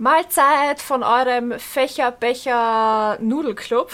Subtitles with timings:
[0.00, 3.92] Mahlzeit von eurem Fächer-Becher-Nudelclub.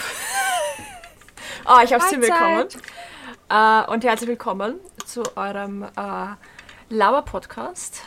[1.65, 2.69] oh, ich hab's hinbekommen.
[3.49, 5.87] Äh, und herzlich willkommen zu eurem äh,
[6.89, 8.03] Lauer-Podcast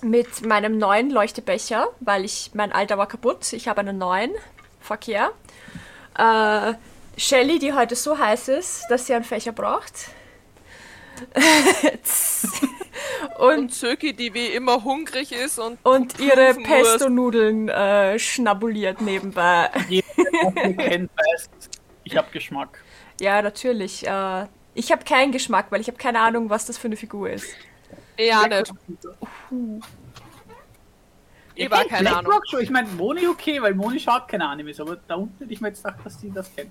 [0.00, 3.52] mit meinem neuen Leuchtebecher, weil ich mein alter war kaputt.
[3.52, 4.30] Ich habe einen neuen.
[4.80, 5.32] Verkehr.
[6.18, 6.74] Äh,
[7.16, 10.10] Shelly, die heute so heiß ist, dass sie einen Fächer braucht.
[13.38, 19.70] und Söki, die wie immer hungrig ist und, und ihre Pesto-Nudeln äh, schnabuliert nebenbei.
[19.88, 21.50] Jeder kennt weiß,
[22.04, 22.82] ich habe Geschmack.
[23.20, 24.06] Ja, natürlich.
[24.06, 27.30] Äh, ich habe keinen Geschmack, weil ich habe keine Ahnung, was das für eine Figur
[27.30, 27.48] ist.
[28.16, 28.72] Ja, nicht.
[29.50, 29.80] Uh.
[31.58, 32.40] Ich war keine Black Ahnung.
[32.48, 32.60] Schon.
[32.60, 35.68] Ich meine, Moni okay, weil Moni schaut keine Animes, aber da unten hätte ich mir
[35.68, 36.70] jetzt gedacht, dass sie das kennt.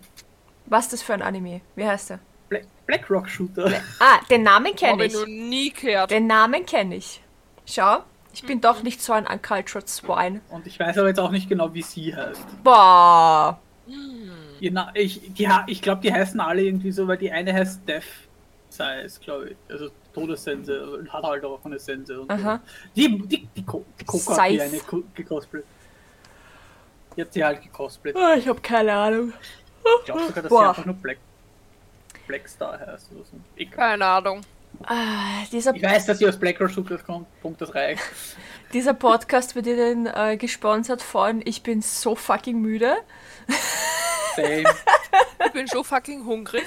[0.66, 1.62] Was ist das für ein Anime?
[1.76, 2.20] Wie heißt der?
[2.50, 3.66] Black, Black Rock Shooter.
[3.66, 5.14] Bla ah, den Namen kenne ich.
[5.14, 6.12] Habe ich noch nie gehört.
[6.12, 7.22] Den Namen kenne ich.
[7.66, 8.04] Schau,
[8.34, 10.42] ich bin doch nicht so ein uncultured Swine.
[10.50, 12.64] Und ich weiß aber jetzt auch nicht genau, wie sie heißt.
[12.64, 13.60] Boah.
[13.88, 14.32] Hm.
[14.94, 15.22] Ich,
[15.68, 18.04] ich glaube, die heißen alle irgendwie so, weil die eine heißt Death
[18.70, 19.58] Size, glaube ich.
[19.70, 22.20] Also Todessense und hat halt auch eine Sense.
[22.20, 22.60] Und Aha.
[22.96, 24.80] Die, die, die, Co die Coca hat die eine
[25.14, 25.64] gecosplayt.
[27.16, 28.16] Die hat sie halt gecosplayt.
[28.16, 29.34] Oh, ich habe keine Ahnung.
[30.00, 30.62] Ich glaube sogar, dass Boah.
[30.62, 31.18] sie einfach nur Black,
[32.28, 33.38] Black Star heißt oder so.
[33.56, 34.42] Ich keine Ahnung.
[34.84, 37.28] Ah, ich weiß, dass sie aus Black Rock Super kommt.
[37.42, 38.02] Punkt, das reicht.
[38.74, 42.96] Dieser Podcast wird Ihnen äh, gesponsert von Ich bin so fucking müde.
[44.36, 44.66] Same.
[45.46, 46.64] ich bin so fucking hungrig.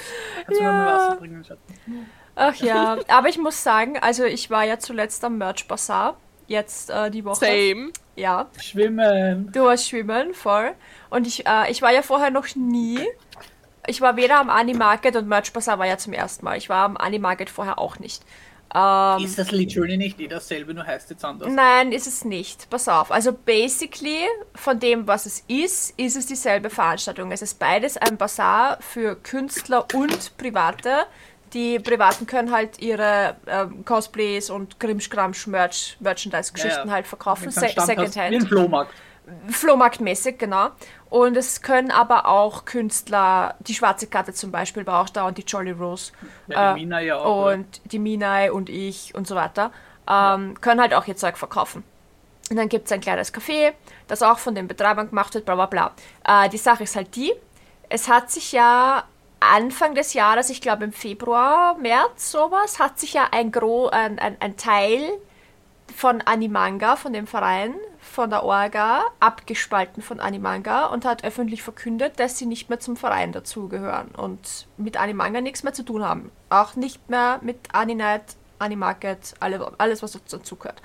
[0.47, 0.67] Kannst ja.
[0.67, 1.59] du mir mal Wasser bringen, Schatz?
[2.35, 6.91] Ach ja, aber ich muss sagen, also ich war ja zuletzt am Merch Bazaar, jetzt
[6.91, 7.45] äh, die Woche.
[7.45, 7.91] Same.
[8.17, 8.49] Ja.
[8.61, 9.51] Schwimmen.
[9.53, 10.73] Du warst schwimmen, voll.
[11.09, 13.01] Und ich, äh, ich war ja vorher noch nie.
[13.87, 16.59] Ich war weder am Animarket und Merch Bazaar war ja zum ersten Mal.
[16.59, 18.23] Ich war am Animarket vorher auch nicht.
[18.73, 21.49] Ähm, ist das literally nicht eh dasselbe, nur heißt es anders?
[21.51, 22.71] Nein, ist es nicht.
[22.71, 23.11] Pass auf.
[23.11, 27.33] Also basically, von dem, was es ist, ist es dieselbe Veranstaltung.
[27.33, 31.07] Es ist beides ein Bazaar für Künstler und Private
[31.53, 37.51] die Privaten können halt ihre ähm, Cosplays und Grimmschgramsch Merch, Merchandise-Geschichten ja, halt verkaufen.
[37.51, 38.31] Se Secondhand.
[38.31, 38.93] Wie ein Flohmarkt.
[39.49, 40.71] Flohmarktmäßig, genau.
[41.09, 45.39] Und es können aber auch Künstler, die Schwarze Karte zum Beispiel war auch da und
[45.39, 46.13] die Jolly Rose.
[46.47, 47.47] Ja, die äh, Mina ja auch.
[47.47, 47.67] Und oder?
[47.85, 49.71] die Minai und ich und so weiter.
[50.09, 51.85] Ähm, können halt auch ihr Zeug verkaufen.
[52.51, 53.73] Und dann gibt es ein kleines Café,
[54.09, 55.93] das auch von den Betreibern gemacht wird, bla bla bla.
[56.27, 57.33] Äh, die Sache ist halt die,
[57.89, 59.05] es hat sich ja
[59.41, 64.19] Anfang des Jahres, ich glaube im Februar, März, sowas, hat sich ja ein, Gro ein,
[64.19, 65.01] ein, ein Teil
[65.97, 72.19] von Animanga, von dem Verein, von der Orga, abgespalten von Animanga und hat öffentlich verkündet,
[72.21, 76.31] dass sie nicht mehr zum Verein dazugehören und mit Animanga nichts mehr zu tun haben.
[76.49, 80.81] Auch nicht mehr mit Aninight, Animarket, alle, alles, was dazugehört.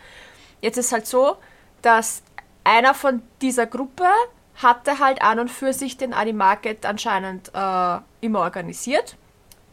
[0.61, 1.37] Jetzt ist halt so,
[1.81, 2.23] dass
[2.63, 4.07] einer von dieser Gruppe
[4.55, 9.17] hatte halt an und für sich den Animarket anscheinend äh, immer organisiert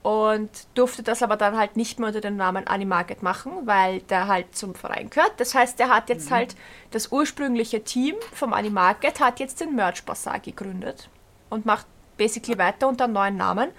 [0.02, 4.26] und durfte das aber dann halt nicht mehr unter dem Namen Animarket machen, weil der
[4.26, 5.32] halt zum Verein gehört.
[5.38, 6.34] Das heißt, der hat jetzt mhm.
[6.34, 6.56] halt
[6.90, 11.08] das ursprüngliche Team vom Animarket hat jetzt den Merch Bazaar gegründet
[11.50, 13.70] und macht basically weiter unter einem neuen Namen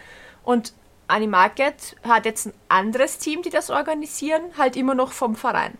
[0.43, 0.73] und
[1.07, 5.77] Animarket hat jetzt ein anderes Team, die das organisieren, halt immer noch vom Verein.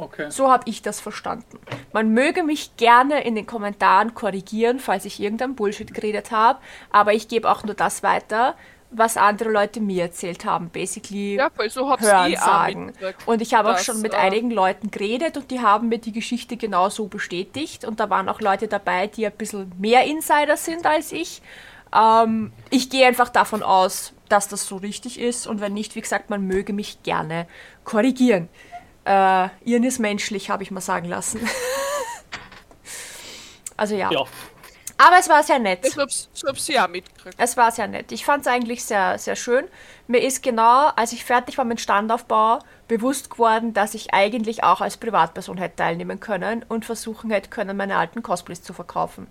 [0.00, 0.30] Okay.
[0.30, 1.58] So habe ich das verstanden.
[1.92, 6.58] Man möge mich gerne in den Kommentaren korrigieren, falls ich irgendein Bullshit geredet habe,
[6.90, 8.54] aber ich gebe auch nur das weiter,
[8.90, 12.92] was andere Leute mir erzählt haben, basically ja, so hören sagen.
[13.24, 16.12] Und ich habe auch schon mit äh, einigen Leuten geredet und die haben mir die
[16.12, 20.86] Geschichte genauso bestätigt und da waren auch Leute dabei, die ein bisschen mehr Insider sind
[20.86, 21.40] als ich.
[21.94, 26.00] Ähm, ich gehe einfach davon aus, dass das so richtig ist und wenn nicht, wie
[26.00, 27.46] gesagt, man möge mich gerne
[27.84, 28.48] korrigieren.
[29.04, 31.40] Äh, Ian ist menschlich, habe ich mal sagen lassen.
[33.76, 34.10] also ja.
[34.10, 34.24] ja.
[35.02, 35.86] Aber es war sehr nett.
[35.86, 37.34] Ich hab's, ich hab's ja mitgekriegt.
[37.38, 38.12] Es war sehr nett.
[38.12, 39.64] Ich fand es eigentlich sehr, sehr schön.
[40.06, 44.82] Mir ist genau, als ich fertig war mit Standaufbau, bewusst geworden, dass ich eigentlich auch
[44.82, 49.26] als Privatperson hätte teilnehmen können und versuchen hätte können, meine alten Cosplays zu verkaufen.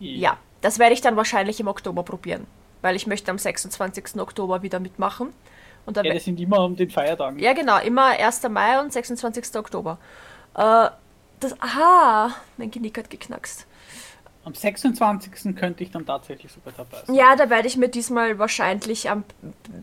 [0.00, 2.46] Ja, das werde ich dann wahrscheinlich im Oktober probieren,
[2.82, 4.20] weil ich möchte am 26.
[4.20, 5.32] Oktober wieder mitmachen.
[5.86, 7.38] Und ja, das sind immer um den Feiertagen.
[7.38, 8.48] Ja, genau, immer 1.
[8.48, 9.56] Mai und 26.
[9.56, 9.98] Oktober.
[10.54, 10.90] Äh,
[11.40, 13.66] das, aha, mein Genick hat geknackst.
[14.44, 15.54] Am 26.
[15.56, 17.14] könnte ich dann tatsächlich sogar dabei sein.
[17.14, 19.24] Ja, da werde ich mir diesmal wahrscheinlich am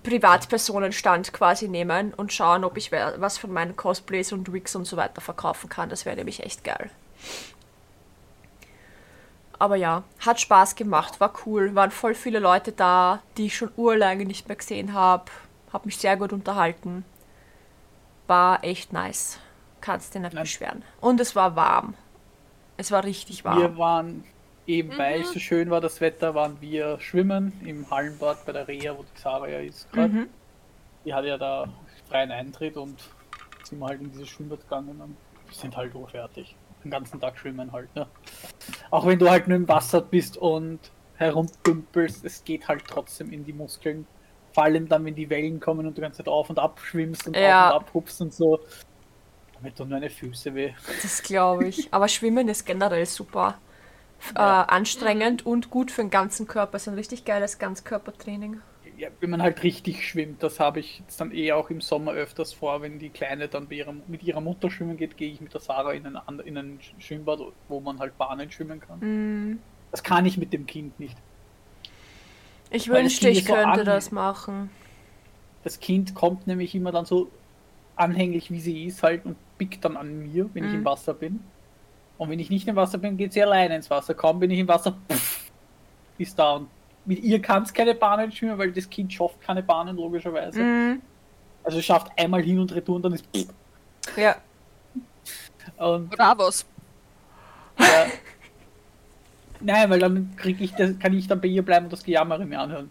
[0.03, 4.97] Privatpersonenstand quasi nehmen und schauen, ob ich was von meinen Cosplays und Wigs und so
[4.97, 5.89] weiter verkaufen kann.
[5.89, 6.89] Das wäre nämlich echt geil.
[9.59, 13.69] Aber ja, hat Spaß gemacht, war cool, waren voll viele Leute da, die ich schon
[13.77, 15.25] urlange nicht mehr gesehen habe.
[15.75, 17.03] Hab mich sehr gut unterhalten.
[18.27, 19.39] War echt nice.
[19.81, 20.43] Kannst dir nicht Nein.
[20.43, 20.83] beschweren.
[21.01, 21.95] Und es war warm.
[22.77, 23.59] Es war richtig warm.
[23.59, 24.23] Wir waren,
[24.67, 28.69] eben weil es so schön war, das Wetter, waren wir schwimmen im Hallenbad bei der
[28.69, 30.13] Reha, wo die Sarah ja ist gerade.
[30.13, 30.29] Mhm.
[31.03, 31.67] Die hat ja da
[32.07, 32.97] freien Eintritt und
[33.63, 35.17] sind wir halt in dieses Schwimmbad gegangen und
[35.53, 36.55] sind halt fertig.
[36.85, 38.07] Den ganzen Tag schwimmen halt, ne?
[38.91, 40.79] Auch wenn du halt nur im Wasser bist und
[41.15, 44.07] herumpümpelst, es geht halt trotzdem in die Muskeln.
[44.55, 47.27] Vor allem dann, wenn die Wellen kommen und du ganze Zeit auf und ab schwimmst
[47.27, 47.71] und Ja.
[47.71, 48.61] auf und ab hupst und so.
[49.55, 50.71] Damit tun meine Füße weh.
[51.03, 51.93] Das glaube ich.
[51.93, 53.59] Aber Schwimmen ist generell super.
[54.17, 56.77] F- Äh, anstrengend und gut für den ganzen Körper.
[56.77, 58.61] Ist ein richtig geiles Ganzkörpertraining.
[58.97, 62.13] Ja, wenn man halt richtig schwimmt, das habe ich jetzt dann eh auch im Sommer
[62.13, 65.41] öfters vor, wenn die Kleine dann bei ihrer, mit ihrer Mutter schwimmen geht, gehe ich
[65.41, 68.99] mit der Sarah in ein, in ein Schwimmbad, wo man halt Bahnen schwimmen kann.
[68.99, 69.59] Mm.
[69.91, 71.17] Das kann ich mit dem Kind nicht.
[72.69, 74.69] Ich wünschte, ich so könnte an- das machen.
[75.63, 77.29] Das Kind kommt nämlich immer dann so
[77.95, 80.79] anhänglich, wie sie ist, halt und pickt dann an mir, wenn ich Mhm.
[80.79, 81.39] im Wasser bin.
[82.17, 84.13] Und wenn ich nicht im Wasser bin, geht sie alleine ins Wasser.
[84.13, 85.49] Kaum bin ich im Wasser, pff,
[86.17, 86.53] ist da.
[86.53, 86.69] Und
[87.05, 90.61] mit ihr kann es keine Bahnen schwimmen, weil das Kind schafft keine Bahnen, logischerweise.
[90.61, 91.01] Mm.
[91.63, 93.47] Also es schafft einmal hin und retour und dann ist pff.
[94.17, 94.35] Ja.
[95.77, 96.65] Und Bravos.
[97.79, 97.85] Ja.
[99.61, 102.45] Nein, weil dann krieg ich das, kann ich dann bei ihr bleiben und das Gejammere
[102.45, 102.89] mir anhören.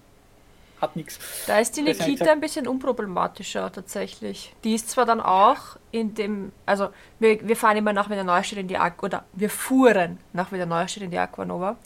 [0.81, 1.19] Hat nichts.
[1.47, 4.55] Da ist die halt Nikita so- ein bisschen unproblematischer tatsächlich.
[4.65, 6.89] Die ist zwar dann auch in dem, also
[7.21, 10.67] wir, wir fahren immer nach Wiener Neustadt in die Aqua, oder wir fuhren nach Wiener
[10.67, 11.77] Neustadt in die Aquanova.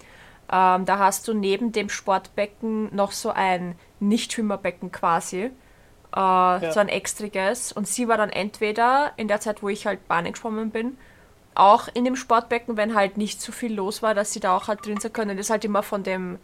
[0.51, 5.51] Ähm, da hast du neben dem Sportbecken noch so ein Nichtschwimmerbecken quasi.
[6.17, 7.71] Äh, So ein extriges.
[7.73, 10.97] Und sie war dann entweder in der Zeit, wo ich halt Bahnen geschwommen bin,
[11.59, 14.69] auch in dem Sportbecken, wenn halt nicht zu viel los war, dass sie da auch
[14.69, 15.37] halt drin sein können.
[15.37, 16.37] Das ist halt immer von dem,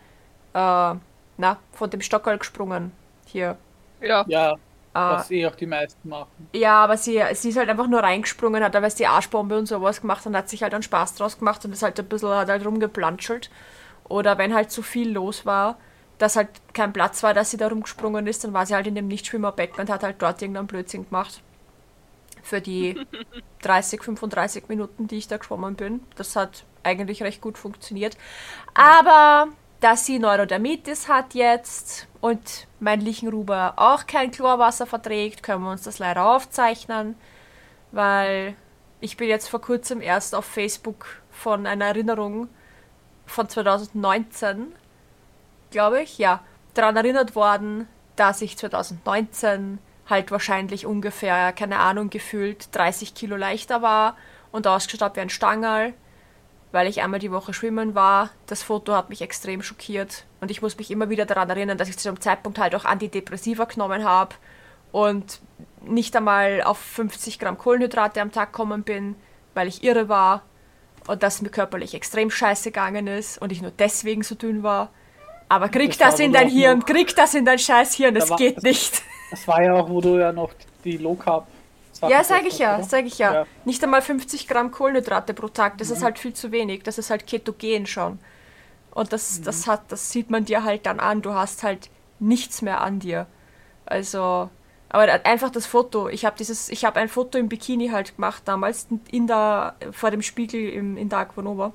[0.55, 0.95] äh,
[1.37, 2.93] na, von dem Stockerl gesprungen.
[3.27, 3.57] Hier.
[4.01, 4.25] Ja.
[4.29, 4.57] Ja,
[4.93, 5.15] Ah.
[5.17, 6.49] was eh auch die meisten machen.
[6.53, 10.01] Ja, aber sie, sie ist halt einfach nur reingesprungen, hat aber die Arschbombe und sowas
[10.01, 12.49] gemacht und hat sich halt einen Spaß draus gemacht und ist halt ein bisschen hat
[12.49, 13.51] halt rumgeplanschelt.
[14.09, 15.79] Oder wenn halt zu viel los war,
[16.19, 18.95] dass halt kein Platz war, dass sie da rumgesprungen ist, dann war sie halt in
[18.95, 21.43] dem Nichtschwimmerbecken und hat halt dort irgendeinen Blödsinn gemacht.
[22.45, 23.05] Für die
[23.63, 26.03] 30, 35 Minuten, die ich da geschwommen bin.
[26.15, 28.17] Das hat eigentlich recht gut funktioniert.
[28.75, 29.49] Aber
[29.81, 35.83] dass sie Neurodermitis hat jetzt und mein Lichenruber auch kein Chlorwasser verträgt, können wir uns
[35.83, 37.17] das leider aufzeichnen,
[37.93, 38.57] weil
[39.01, 42.49] ich bin jetzt vor kurzem erst auf Facebook von einer Erinnerung
[43.27, 44.73] von 2019,
[45.71, 46.41] glaube ich, ja,
[46.73, 49.79] daran erinnert worden, dass ich 2019
[50.09, 54.17] halt wahrscheinlich ungefähr, keine Ahnung, gefühlt 30 Kilo leichter war
[54.53, 55.95] und ausgeschaut habe wie ein Stangerl,
[56.73, 58.31] weil ich einmal die Woche schwimmen war.
[58.47, 61.89] Das Foto hat mich extrem schockiert und ich muss mich immer wieder daran erinnern, dass
[61.89, 64.35] ich zu dem Zeitpunkt halt auch Antidepressiva genommen habe
[64.93, 65.41] und
[65.83, 69.17] nicht einmal auf 50 Gramm Kohlenhydrate am Tag gekommen bin,
[69.55, 70.43] weil ich irre war
[71.07, 74.91] und dass mir körperlich extrem scheiße gegangen ist und ich nur deswegen so dünn war.
[75.49, 78.29] Aber krieg Das das, in dein Hirn, noch- krieg das in dein scheiß Hirn, das
[78.31, 79.03] Da geht nicht.
[79.35, 80.53] Das war ja auch, wo du ja noch
[80.85, 81.47] die Low Carb.
[82.03, 83.31] Ja, sag getestet ich ja, hast, sag ich ja.
[83.31, 83.47] oder?
[83.65, 86.05] Nicht einmal 50 Gramm Kohlenhydrate pro Tag, das ist Mhm.
[86.05, 88.19] halt viel zu wenig, das ist halt ketogen schon.
[88.93, 89.45] Und das, Mhm.
[89.45, 91.89] das hat, das sieht man dir halt dann an, du hast halt
[92.21, 93.27] nichts mehr an dir.
[93.87, 94.51] Also,
[94.89, 98.43] aber einfach das Foto, ich habe dieses, ich habe ein Foto im Bikini halt gemacht
[98.45, 101.73] damals, in der, vor dem Spiegel im, in der Aquanova.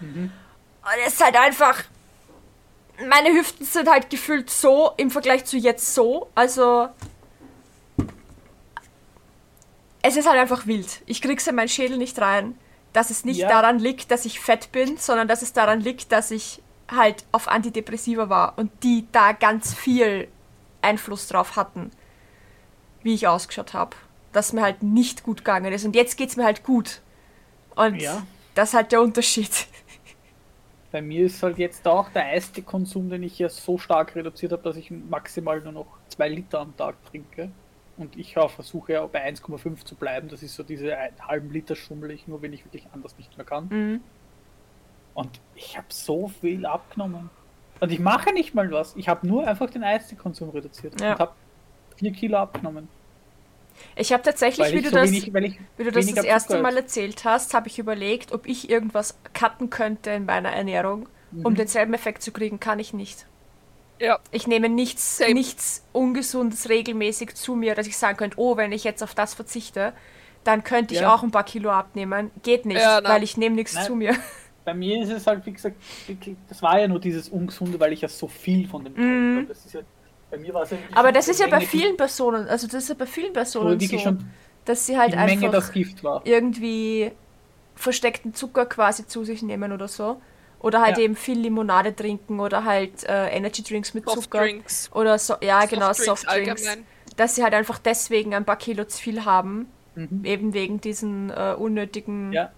[0.00, 0.30] Mhm.
[0.82, 1.84] Und es ist halt einfach,
[3.08, 6.88] meine Hüften sind halt gefühlt so im Vergleich zu jetzt so, also
[10.02, 11.02] es ist halt einfach wild.
[11.06, 12.56] Ich krieg's in meinen Schädel nicht rein,
[12.92, 13.48] dass es nicht Ja.
[13.48, 17.48] daran liegt, dass ich fett bin, sondern dass es daran liegt, dass ich halt auf
[17.48, 20.28] Antidepressiva war und die da ganz viel
[20.82, 21.90] Einfluss drauf hatten,
[23.02, 23.94] wie ich ausgeschaut habe.
[24.32, 25.84] Dass mir halt nicht gut gegangen ist.
[25.84, 27.00] Und jetzt geht's mir halt gut.
[27.76, 28.22] Und Ja.
[28.54, 29.50] das ist halt der Unterschied.
[30.92, 34.62] Bei mir ist halt jetzt auch der Eistee-Konsum, den ich ja so stark reduziert habe,
[34.62, 37.50] dass ich maximal nur noch zwei Liter am Tag trinke.
[37.96, 40.28] Und ich ja, versuche ja bei 1,5 zu bleiben.
[40.28, 43.46] Das ist so diese halben Liter schummel ich nur, wenn ich wirklich anders nicht mehr
[43.46, 43.68] kann.
[43.68, 44.00] Mhm.
[45.14, 47.30] Und ich habe so viel abgenommen.
[47.78, 48.96] Und ich mache nicht mal was.
[48.96, 51.12] Ich habe nur einfach den Eistee-Konsum reduziert Ja.
[51.12, 51.32] und habe
[51.96, 52.88] vier Kilo abgenommen.
[53.96, 56.50] Ich habe tatsächlich, wie du so das, wenig, weil ich wie du das das erste
[56.54, 61.08] Zucker Mal erzählt hast, habe ich überlegt, ob ich irgendwas cutten könnte in meiner Ernährung.
[61.32, 61.46] Mhm.
[61.46, 63.26] Um denselben Effekt zu kriegen, kann ich nicht.
[64.00, 64.18] Ja.
[64.30, 65.34] Ich nehme nichts, Same.
[65.34, 69.34] nichts Ungesundes regelmäßig zu mir, dass ich sagen könnte, oh, wenn ich jetzt auf das
[69.34, 69.92] verzichte,
[70.42, 71.14] dann könnte ich Ja.
[71.14, 72.30] auch ein paar Kilo abnehmen.
[72.42, 73.84] Geht nicht, Ja, weil ich nehme nichts Nein.
[73.86, 74.14] zu mir.
[74.64, 75.76] bei mir ist es halt, wie gesagt,
[76.48, 79.46] das war ja nur dieses Ungesunde, weil ich ja so viel von dem getrunken habe.
[79.46, 79.80] Das ist ja,
[80.30, 82.88] bei mir war es Aber das ist ja bei Menge, vielen Personen, also das ist
[82.90, 84.24] ja bei vielen Personen so, schon
[84.64, 86.22] dass sie halt einfach das Gift war.
[86.24, 87.12] irgendwie
[87.74, 90.20] versteckten Zucker quasi zu sich nehmen oder so.
[90.60, 91.04] Oder halt Ja.
[91.04, 94.16] eben viel Limonade trinken oder halt äh, Energy Drinks mit Zucker.
[94.20, 94.90] Softdrinks.
[94.92, 96.66] Oder so, ja genau, Softdrinks Softdrinks.
[96.66, 96.86] allgemein.
[97.16, 99.68] Dass sie halt einfach deswegen ein paar Kilo zu viel haben.
[99.94, 100.20] Mhm.
[100.24, 102.52] Eben wegen diesen äh, unnötigen Ja.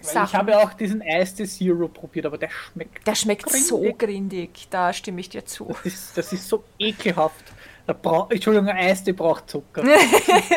[0.00, 3.06] Ich habe auch diesen Eistee Zero probiert, aber der schmeckt.
[3.06, 3.98] Der schmeckt so Grindig.
[3.98, 5.74] grindig, da stimme ich dir zu.
[5.82, 7.44] Das ist, das ist so ekelhaft.
[7.86, 9.84] Da bra Entschuldigung, ein Eistee braucht Zucker.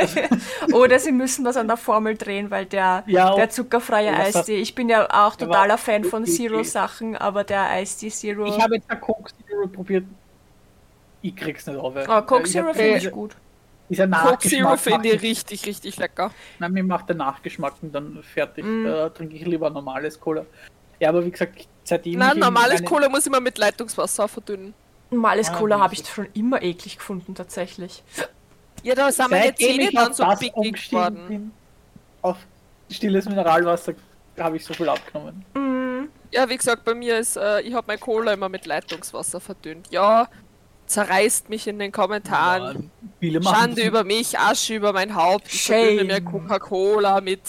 [0.74, 4.74] Oder sie müssen was an der Formel drehen, weil der, Ja, der zuckerfreie Eistee, ich
[4.74, 6.26] bin ja auch totaler Fan von.
[6.26, 8.46] Zero-Sachen, aber der Eistee Zero.
[8.46, 10.06] Ich habe jetzt Coke Zero probiert.
[11.22, 11.94] Ich krieg's nicht auf.
[11.96, 13.36] oh, Coke Zero finde ich gut.
[13.90, 14.52] Dieser Coke Nachgeschmack.
[14.52, 16.32] Zero finde ich richtig, richtig lecker.
[16.60, 18.64] Nein, mir macht der Nachgeschmack und dann fertig.
[18.64, 18.86] Mm.
[18.86, 20.46] Da trinke ich lieber normales Cola.
[21.00, 24.74] Ja, aber wie gesagt, seitdem Nein, ich normales Cola muss immer mit Leitungswasser verdünnen.
[25.10, 28.04] Normales Ah, Cola habe ich schon immer eklig gefunden, tatsächlich.
[28.84, 31.28] Ja, da sind meine Zähne dann so pickig geworden.
[31.28, 31.52] bin,
[32.22, 32.38] auf
[32.92, 33.94] stilles Mineralwasser,
[34.40, 35.44] habe ich so viel abgenommen.
[35.56, 39.40] Mm, Ja, wie gesagt, bei mir ist, äh, ich habe mein Cola immer mit Leitungswasser
[39.40, 39.88] verdünnt.
[39.90, 40.28] Ja,
[40.90, 42.92] zerreißt mich in den Kommentaren.
[43.22, 45.48] Ja, Schande über mich, Asche über mein Haupt.
[45.54, 45.98] Ich Shame.
[45.98, 47.42] verdünne mir Coca-Cola mit.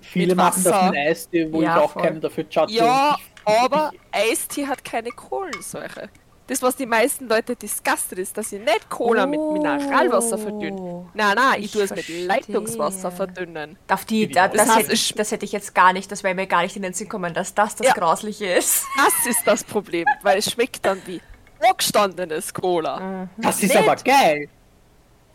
[0.00, 0.90] viele mit machen das Wasser.
[0.90, 2.02] mit Eistee, wo Ja, ich auch voll.
[2.02, 2.72] keinen dafür chatte.
[2.72, 6.08] Ja, ich- aber Eistee hat keine Kohlensäure.
[6.46, 9.52] Das, was die meisten Leute disgustet ist, dass ich nicht Cola mit Oh.
[9.52, 10.80] Mineralwasser verdünnt.
[11.12, 12.26] Nein, nein, ich, Ich tue es mit verstehe.
[12.26, 13.76] Leitungswasser verdünnen.
[13.90, 16.22] Auf die, da, das, Das heißt, hätte ich, das hätte ich jetzt gar nicht, das
[16.24, 17.92] wäre mir gar nicht in den Sinn gekommen, dass das das Ja.
[17.92, 18.82] Grausliche ist.
[18.96, 21.20] Das ist das Problem, weil es schmeckt dann wie
[21.60, 23.28] angestandenes Cola.
[23.38, 23.76] Das ist Nicht.
[23.76, 24.48] aber geil.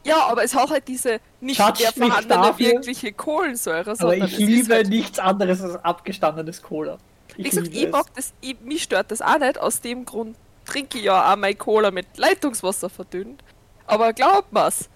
[0.05, 2.65] Ja, aber es hat halt diese nicht Judge mehr vorhandene dafür.
[2.73, 6.97] wirkliche Kohlensäure, Aber ich es liebe halt, nichts anderes als abgestandenes Cola.
[7.37, 7.91] Wie gesagt, ich es.
[7.91, 11.35] mag das, ich, mich stört das auch nicht, aus dem Grund trinke ich ja auch
[11.37, 13.43] mein Cola mit Leitungswasser verdünnt.
[13.87, 14.89] Aber glaubt mir's,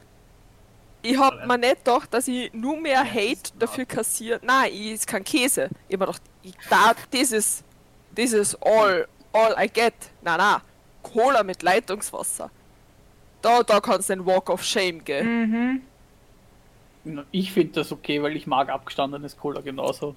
[1.01, 4.39] ich hab mir nicht gedacht, dass ich nur mehr Hate dafür kassiere.
[4.43, 5.69] Nein, ich ist kein Käse.
[5.87, 7.63] Ich hab mir gedacht, ich, da, das ist,
[8.15, 9.93] das ist all, all I get.
[10.21, 10.61] Nein, nein,
[11.11, 12.49] Cola mit Leitungswasser.
[13.41, 15.81] Da, da kannst du den Walk of Shame gehen.
[17.05, 17.23] Mhm.
[17.31, 20.15] Ich finde das okay, weil ich mag abgestandenes Cola genauso.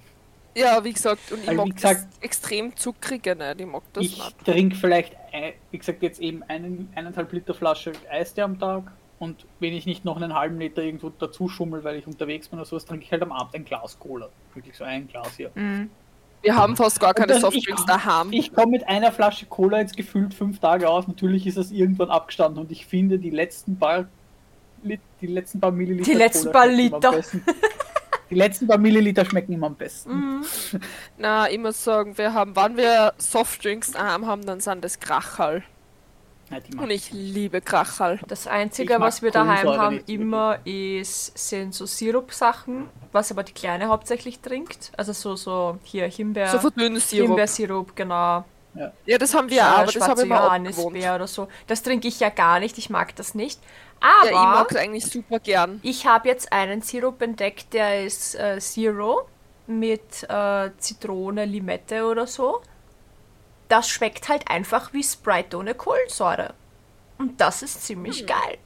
[0.55, 3.61] Ja, wie gesagt, und ich Also, mag gesagt, das extrem zuckrige nicht.
[3.61, 4.45] Ich mag das ich nicht.
[4.45, 8.91] trinke vielleicht, ein- wie gesagt, jetzt eben einen, eineinhalb Liter Flasche Eistee am Tag.
[9.19, 12.59] Und wenn ich nicht noch einen halben Liter irgendwo dazu schummel, weil ich unterwegs bin
[12.59, 14.27] oder sowas, trinke ich halt am Abend ein Glas Cola.
[14.53, 15.51] Wirklich so ein Glas hier.
[15.55, 15.89] Mhm.
[16.41, 18.29] Wir haben fast gar keine das- Softdrinks daheim.
[18.31, 21.07] Ich komme mit einer Flasche Cola jetzt gefühlt fünf Tage aus.
[21.07, 24.05] Natürlich ist es irgendwann abgestanden und ich finde die letzten paar,
[24.83, 26.11] die letzten paar Milliliter.
[26.11, 27.11] Die letzten Cola paar schmecken immer am Liter.
[27.17, 27.43] besten.
[28.31, 30.11] Die letzten paar Milliliter schmecken immer am besten.
[30.13, 30.45] Mhm.
[31.17, 35.63] Na, ich muss sagen, wir haben, wann wir Softdrinks daheim haben, dann sind das Krachal.
[36.51, 38.19] Ja, die mag Und ich liebe Krachal.
[38.27, 43.53] Das Einzige, was wir daheim Kohlensäure haben, immer ist, sind so Sirup-Sachen, was aber die
[43.53, 44.91] Kleine hauptsächlich trinkt.
[44.97, 47.27] Also so, so hier Himbeer, So verdünntes Sirup.
[47.29, 48.43] Himbeersirup, genau.
[49.05, 50.95] Ja, das haben wir auch, aber das habe ich mir abgewohnt.
[50.95, 51.47] Johannisbeer oder so.
[51.67, 53.59] Das trinke ich ja gar nicht, ich mag das nicht.
[54.01, 55.79] Ja, ich Aber mag es eigentlich super gern.
[55.83, 59.27] ich habe jetzt einen Sirup entdeckt, der ist äh, Zero
[59.67, 62.61] mit äh, Zitrone, Limette oder so.
[63.71, 66.53] Das schmeckt halt einfach wie Sprite ohne Kohlensäure.
[67.17, 68.57] Und das ist ziemlich geil.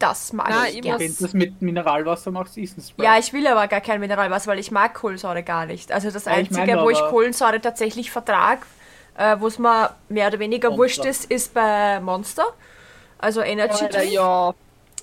[0.00, 0.98] Das mag Na, ich ich gern.
[0.98, 4.50] Wenn du das mit Mineralwasser machst, ist es Ja, ich will aber gar kein Mineralwasser,
[4.50, 5.92] weil ich mag Kohlensäure gar nicht.
[5.92, 8.66] Also das Ja, ich Einzige, meine wo ich Kohlensäure tatsächlich vertrag,
[9.16, 10.82] äh, wo es mir mehr oder weniger Monster.
[10.82, 12.46] wurscht ist, ist bei Monster.
[13.18, 14.10] Also Energy Drink.
[14.12, 14.52] ja,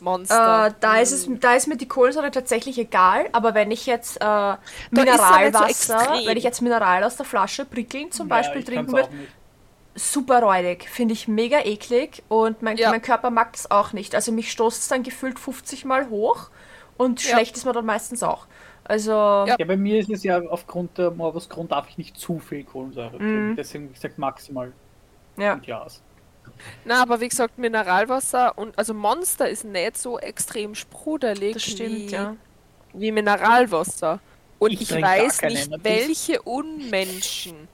[0.01, 0.67] Monster.
[0.67, 4.17] Äh, da, ist es, da ist mir die Kohlensäure tatsächlich egal, aber wenn ich jetzt
[4.21, 4.59] äh, er
[4.91, 6.27] so Mineralwasser, extrem.
[6.27, 9.09] wenn ich jetzt Mineral aus der Flasche prickeln zum Beispiel ich trinken würde,
[9.95, 12.89] super räudig, finde ich mega eklig und mein, Ja.
[12.91, 14.15] mein Körper mag es auch nicht.
[14.15, 16.49] Also mich stoßt es dann gefühlt 50 Mal hoch
[16.97, 17.33] und Ja.
[17.35, 18.47] schlecht ist mir dann meistens auch.
[18.83, 19.55] Also Ja.
[19.57, 23.17] Ja, bei mir ist es ja aufgrund der Morbusgrund darf ich nicht zu viel Kohlensäure
[23.17, 23.51] trinken.
[23.51, 23.55] Mhm.
[23.55, 24.73] Deswegen, wie gesagt, maximal
[25.37, 25.53] ja.
[25.53, 26.01] ein Glas.
[26.85, 31.89] Na, aber wie gesagt, Mineralwasser und also Monster ist nicht so extrem sprudelig Das stimmt,
[31.91, 32.35] wie, ja.
[32.93, 34.19] wie Mineralwasser.
[34.59, 37.67] Und Ich ich, weiß nicht, welche Unmenschen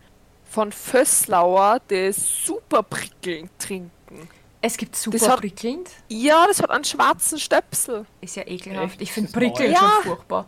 [0.50, 2.16] von Fösslauer das
[2.46, 4.30] super prickelnd trinken.
[4.62, 5.90] Es gibt super Das hat- prickelnd.
[6.10, 8.06] Ja, das hat einen schwarzen Stöpsel.
[8.22, 9.02] Ist ja ekelhaft.
[9.02, 9.80] Ich finde prickelnd Ja.
[9.80, 10.48] schon furchtbar.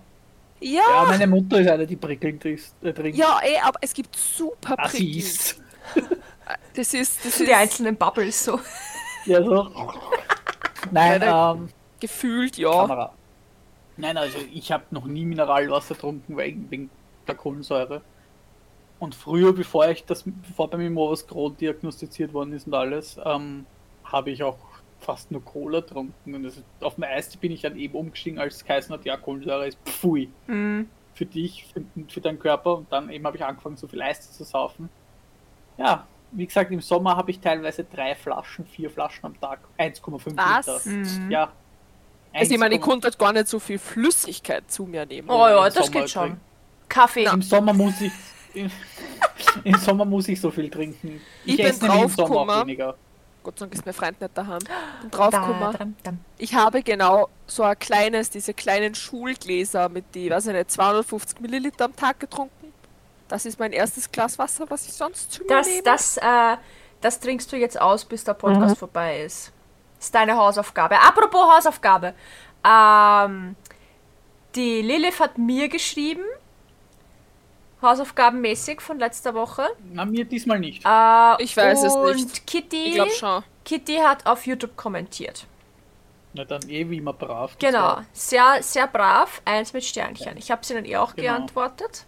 [0.60, 3.16] Ja, Ja, meine Mutter ist eine, die prickelnd ist, äh, trinkt.
[3.18, 5.24] ja, ey, aber es gibt super Ah, sie prickelnd.
[5.24, 5.62] ist.
[6.76, 8.60] Das ist, das Die ist einzelnen Bubbles so.
[9.26, 9.70] Ja, so.
[10.92, 12.72] Nein, Ja, ähm, gefühlt, ja.
[12.72, 13.14] Kamera.
[13.98, 16.90] Nein, also ich habe noch nie Mineralwasser getrunken wegen, wegen
[17.28, 18.02] der Kohlensäure.
[19.00, 23.20] Und früher, bevor ich das, bevor bei mir Morbus Crohn diagnostiziert worden ist und alles,
[23.24, 23.66] ähm,
[24.04, 24.58] habe ich auch
[25.00, 26.34] fast nur Cola getrunken.
[26.34, 29.18] Und das, auf dem Eis bin ich dann eben umgestiegen, als es geheißen hat, ja,
[29.18, 30.30] Kohlensäure ist pfui.
[30.48, 30.90] Mhm.
[31.14, 32.76] Für dich, für, für deinen Körper.
[32.78, 34.90] Und dann eben habe ich angefangen, so viel Eis zu saufen.
[35.78, 40.38] Ja, wie gesagt, im Sommer habe ich teilweise drei Flaschen, vier Flaschen am Tag, 1,5
[40.38, 40.86] Was?
[40.86, 40.98] Liter.
[40.98, 41.32] Mhm.
[41.32, 41.52] Ja.
[42.34, 45.30] Also ich meine, ich 1,5 konnte halt gar nicht so viel Flüssigkeit zu mir nehmen.
[45.30, 46.24] Oh ja, das Sommer geht schon.
[46.24, 46.42] trinken.
[46.88, 47.24] Kaffee.
[47.26, 48.12] Im Sommer muss ich.
[48.54, 48.70] Im,
[49.64, 51.20] Im Sommer muss ich so viel trinken.
[51.44, 52.96] Ich bin esse nämlich im Sommer weniger.
[53.44, 54.60] Gott sei Dank ist mein Freund nicht daheim.
[54.60, 55.96] Bin Da, draufgekommen.
[56.38, 61.40] Ich habe genau so ein kleines, diese kleinen Schulgläser mit die, weiß ich nicht, 250
[61.40, 62.67] Milliliter am Tag getrunken.
[63.28, 65.84] Das ist mein erstes Glas Wasser, was ich sonst zu mir Das, nehme.
[65.84, 66.58] das, äh,
[67.02, 69.52] das trinkst du jetzt aus, bis der Podcast vorbei ist.
[69.98, 71.00] Das ist deine Hausaufgabe.
[71.02, 72.14] Apropos Hausaufgabe.
[72.66, 73.56] Ähm,
[74.56, 76.24] die Lilith hat mir geschrieben,
[77.82, 79.68] hausaufgabenmäßig von letzter Woche.
[79.92, 80.84] Na, mir diesmal nicht.
[80.86, 82.48] Äh, Ich weiß es und nicht.
[82.48, 83.44] Kitty, ich glaube schon.
[83.66, 85.46] Kitty hat auf YouTube kommentiert.
[86.34, 87.56] Na dann eh wie immer brav.
[87.60, 89.42] Genau, sehr, sehr brav.
[89.46, 90.38] Eins mit Sternchen.
[90.38, 91.28] Ich habe sie dann eh auch Genau.
[91.34, 92.06] geantwortet.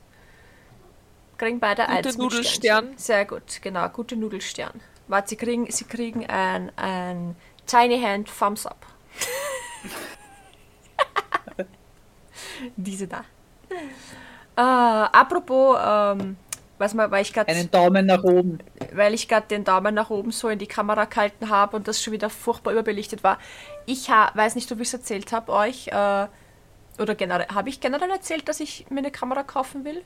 [1.40, 2.98] Kriegen beide Gute eins Nudelstern.
[2.98, 4.82] Sehr gut, genau, gute Nudelstern.
[5.08, 8.86] Warte, sie kriegen, sie kriegen ein, ein Tiny Hand Thumbs Up.
[12.76, 13.24] Diese da.
[14.58, 16.36] Äh, apropos, ähm,
[16.78, 18.60] weiß mal, weil ich gerade Einen Daumen nach oben.
[18.92, 22.04] weil ich gerade den Daumen nach oben so in die Kamera gehalten habe und das
[22.04, 23.40] schon wieder furchtbar überbelichtet war.
[23.86, 26.28] Ich ha weiß nicht, ob ich es erzählt habe euch, äh,
[27.02, 30.04] oder generell, habe ich generell erzählt, dass ich mir eine Kamera kaufen will?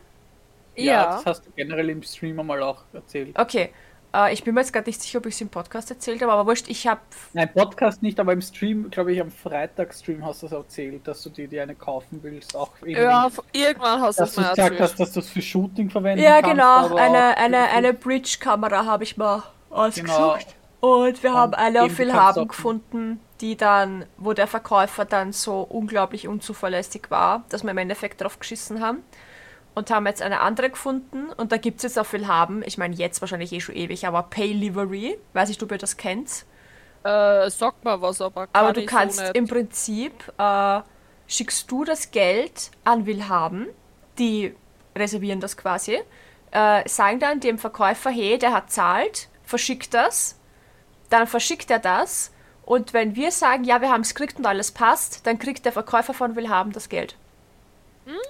[0.75, 1.15] Ja.
[1.15, 3.37] das hast du generell im Stream einmal auch erzählt.
[3.39, 3.71] Okay,
[4.15, 6.31] äh, ich bin mir jetzt gerade nicht sicher, ob ich es im Podcast erzählt habe,
[6.31, 7.01] aber wurscht, ich habe,
[7.33, 11.21] Nein, Podcast nicht, aber im Stream, glaube ich, am Freitag-Stream hast du es erzählt, dass
[11.23, 12.55] du dir die eine kaufen willst.
[12.55, 14.81] Auch Ja, irgendwann hast du es du mal gesagt erzählt.
[14.81, 16.49] hast, dass du es für Shooting verwenden ja kannst.
[16.51, 20.07] genau, eine, eine, eine Bridge-Kamera habe ich mal ausgesucht.
[20.11, 20.37] Genau.
[20.79, 25.61] Und wir haben eine auf Willhaben auch- gefunden, die dann, wo der Verkäufer dann so
[25.61, 28.99] unglaublich unzuverlässig war, dass wir im Endeffekt drauf geschissen haben.
[29.75, 31.29] Und haben jetzt eine andere gefunden.
[31.31, 34.23] Und da gibt es jetzt auf Willhaben, ich meine jetzt wahrscheinlich eh schon ewig, aber
[34.23, 36.45] Pay Livery, weiß nicht, ob ihr das kennt.
[37.03, 40.81] Äh, sag mal was, aber Aber du ich kannst so im Prinzip, äh,
[41.27, 43.67] schickst du das Geld an Willhaben,
[44.19, 44.55] die
[44.95, 45.99] reservieren das quasi,
[46.51, 50.39] äh, sagen dann dem Verkäufer, hey, der hat zahlt, verschickt das,
[51.09, 52.31] dann verschickt er das.
[52.65, 55.73] Und wenn wir sagen, ja, wir haben es gekriegt und alles passt, dann kriegt der
[55.73, 57.17] Verkäufer von Willhaben das Geld.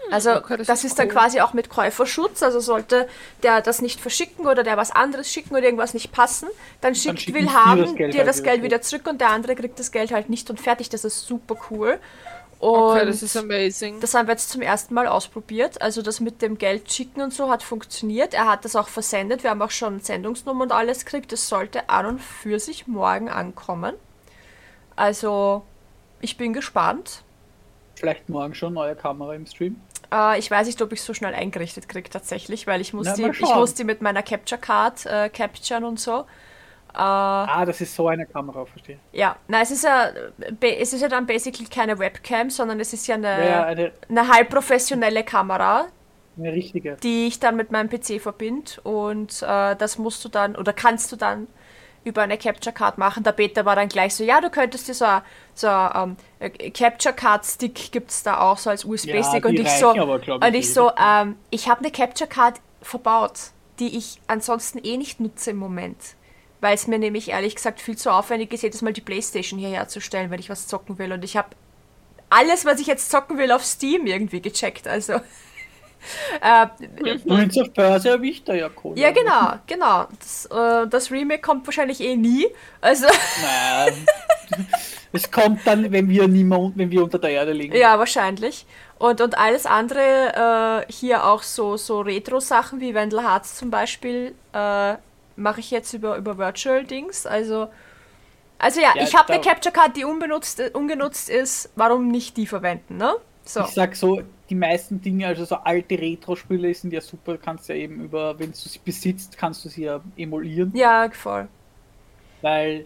[0.09, 1.13] Also Hm, okay, das, das ist, ist dann cool.
[1.13, 3.07] quasi auch mit Käuferschutz, also sollte
[3.41, 6.47] der das nicht verschicken oder der was anderes schicken oder irgendwas nicht passen,
[6.81, 8.63] dann schickt schicken sie Willhaben das Geld dir halt das wieder Geld zurück.
[8.63, 10.89] wieder zurück und der andere kriegt das Geld halt nicht und fertig.
[10.89, 11.99] Das ist super cool.
[12.59, 13.99] Und Okay, das ist amazing.
[13.99, 15.81] das haben wir jetzt zum ersten Mal ausprobiert.
[15.81, 18.33] Also das mit dem Geld schicken und so hat funktioniert.
[18.33, 19.43] Er hat das auch versendet.
[19.43, 21.31] Wir haben auch schon Sendungsnummer und alles gekriegt.
[21.31, 23.95] Das sollte an und für sich morgen ankommen.
[24.95, 25.63] Also
[26.21, 27.23] ich bin gespannt.
[27.95, 29.79] Vielleicht morgen schon neue Kamera im Stream.
[30.11, 33.13] Äh, ich weiß nicht, ob ich so schnell eingerichtet kriege tatsächlich, weil ich muss, Na,
[33.15, 36.21] die, ich muss die mit meiner Capture Card äh, capturen und so.
[36.21, 36.25] Äh,
[36.95, 38.99] Ah, das ist so eine Kamera, verstehe.
[39.11, 40.09] ja, na es ist ja,
[40.61, 44.27] es ist ja dann basically keine Webcam, sondern es ist ja eine, Ja, eine, eine
[44.27, 45.87] halb professionelle Kamera,
[46.37, 46.97] eine richtige.
[47.01, 51.11] die ich dann mit meinem PC verbinde und äh, das musst du dann oder kannst
[51.11, 51.47] du dann
[52.03, 53.23] über eine Capture Card machen.
[53.23, 55.21] Der Beta war dann gleich so, ja, du könntest dir so ein
[55.53, 59.59] so, ein, ähm, äh, Capture Card Stick gibt's da auch so als USB-Stick Ja, und
[59.59, 63.51] ich so glaub ich, und ich eh so, ähm, ich habe eine Capture Card verbaut,
[63.79, 65.97] die ich ansonsten eh nicht nutze im Moment.
[66.61, 69.87] Weil es mir nämlich ehrlich gesagt viel zu aufwendig ist, jedes Mal die Playstation hierher
[69.87, 71.11] zu stellen, wenn ich was zocken will.
[71.11, 71.49] Und ich habe
[72.29, 74.87] alles, was ich jetzt zocken will, auf Steam irgendwie gecheckt.
[74.87, 75.19] Also.
[76.41, 78.99] Äh, Prince of Persia erwischt da ja Kohle.
[78.99, 80.07] ja, genau, genau.
[80.19, 82.47] Das, äh, das Remake kommt wahrscheinlich eh nie.
[82.81, 83.07] Also,
[83.41, 84.05] Nein.
[85.11, 87.75] es kommt dann, wenn wir niemand, wenn wir unter der Erde liegen.
[87.75, 88.65] ja, wahrscheinlich.
[88.99, 94.33] Und, und alles andere, äh, hier auch so, so Retro-Sachen wie Wendell Hearts zum Beispiel,
[94.53, 94.93] äh,
[95.35, 97.25] mache ich jetzt über, über Virtual-Dings.
[97.25, 97.67] Also,
[98.59, 101.69] also ja, Ja, ich habe eine Capture Card, die unbenutzt, ungenutzt ist.
[101.75, 103.15] Warum nicht die verwenden, ne?
[103.43, 103.61] So.
[103.61, 104.21] Ich sag so,
[104.53, 108.51] die meisten Dinge, also so alte Retro-Spiele sind ja super, kannst ja eben über, wenn
[108.51, 111.47] du sie besitzt, kannst du sie ja emulieren, Ja, voll.
[112.41, 112.85] weil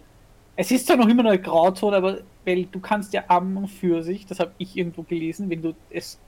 [0.56, 4.02] es ist zwar noch immer eine Grauzone, aber weil du kannst ja am und für
[4.02, 6.18] sich, das habe ich irgendwo gelesen, wenn du es,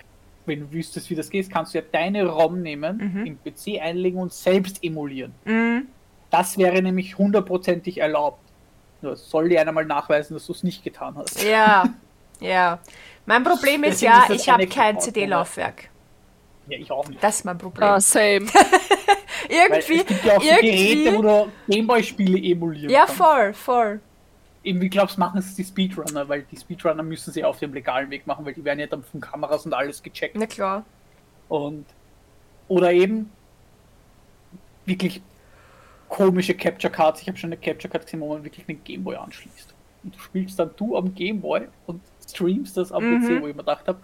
[0.47, 3.27] wenn du wüsstest, wie das geht, kannst du ja deine ROM nehmen, Mhm.
[3.27, 5.33] im PC einlegen und selbst emulieren.
[5.47, 5.87] Mhm.
[6.31, 8.41] Das wäre nämlich hundertprozentig erlaubt.
[9.03, 11.43] Nur soll dir einer mal nachweisen, dass du es nicht getan hast.
[11.43, 11.85] Ja,
[12.41, 12.79] ja.
[13.31, 14.99] Mein Problem ist Deswegen ja, ist ich habe kein.
[14.99, 15.89] CD-Laufwerk.
[16.67, 17.23] Ja, ich auch nicht.
[17.23, 17.89] Das ist mein Problem.
[17.89, 18.41] Ah, same.
[18.49, 18.59] Weil
[19.49, 23.15] irgendwie, es gibt ja auch so irgendwie- Geräte, wo du Gameboy-Spiele emulieren ja, kannst.
[23.15, 24.01] voll, voll.
[24.65, 26.29] Eben, wie glaubst du, machen es die Speedrunner?
[26.29, 29.05] Weil die Speedrunner müssen sie auf dem legalen Weg machen, weil die werden ja dann
[29.05, 30.35] von Kameras und alles gecheckt.
[30.37, 30.85] Na klar.
[31.49, 31.87] Und
[32.67, 33.31] oder eben
[34.87, 35.23] wirklich
[36.09, 37.23] komische Capture Cards.
[37.23, 39.73] Ich habe schon eine Capture Card gesehen, wo man wirklich einen Gameboy anschließt.
[40.03, 43.21] Und du spielst dann du am Gameboy und streamst das am Mhm.
[43.27, 44.01] PC, wo ich mir gedacht habe.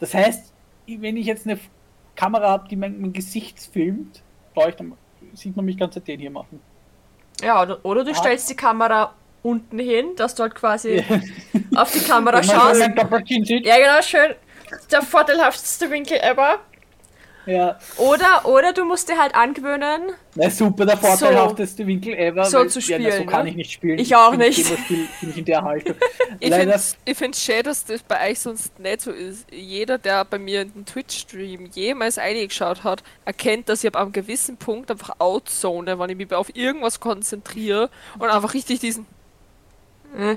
[0.00, 0.52] Das heißt,
[0.86, 1.58] wenn ich jetzt eine
[2.16, 4.22] Kamera habe, die mein, mein Gesicht filmt,
[4.70, 4.94] ich dann,
[5.34, 6.60] sieht man mich ganz den hier machen.
[7.42, 8.14] Ja, oder, oder du Ah.
[8.14, 11.02] stellst die Kamera unten hin, dass du halt quasi
[11.76, 12.80] auf die Kamera schaust.
[12.80, 14.34] Ja, genau, schön.
[14.90, 16.58] Der vorteilhafteste Winkel ever.
[17.48, 20.12] Ja, Oder, oder du musst dir halt angewöhnen.
[20.34, 22.44] na super, der vorteilhafteste Winkel ever.
[22.44, 23.50] So weil- zu ja, na, so spielen, kann ne?
[23.50, 23.98] ich nicht spielen.
[23.98, 24.68] Ich auch nicht.
[24.88, 25.94] Bin ich in der Haltung.
[26.40, 26.78] Ich finde
[27.14, 29.46] find's schön, dass das bei euch sonst nicht so ist.
[29.50, 34.12] Jeder, der bei mir in den Twitch-Stream jemals reingeschaut hat, erkennt, dass ich ab einem
[34.12, 39.06] gewissen Punkt einfach outzone, wenn ich mich auf irgendwas konzentriere und einfach richtig diesen.
[40.16, 40.36] Äh.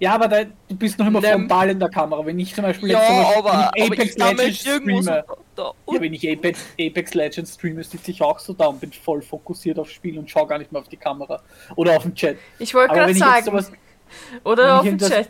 [0.00, 1.32] Ja, aber da, du bist noch immer Nem.
[1.40, 2.26] frontal in der Kamera.
[2.26, 5.24] Wenn ich zum Beispiel Ja, jetzt zum Beispiel, aber, aber Apex sammle Legends so streame,
[5.54, 8.92] da ja, wenn ich Apex, Apex Legends streame, sitze ich auch so da und bin
[8.92, 11.40] voll fokussiert aufs Spiel und schaue gar nicht mehr auf die Kamera
[11.76, 12.36] oder auf den Chat.
[12.58, 13.44] Ich wollte Aber gerade sagen.
[13.44, 13.72] sowas,
[14.44, 15.28] oder auf irgendwas- Chat.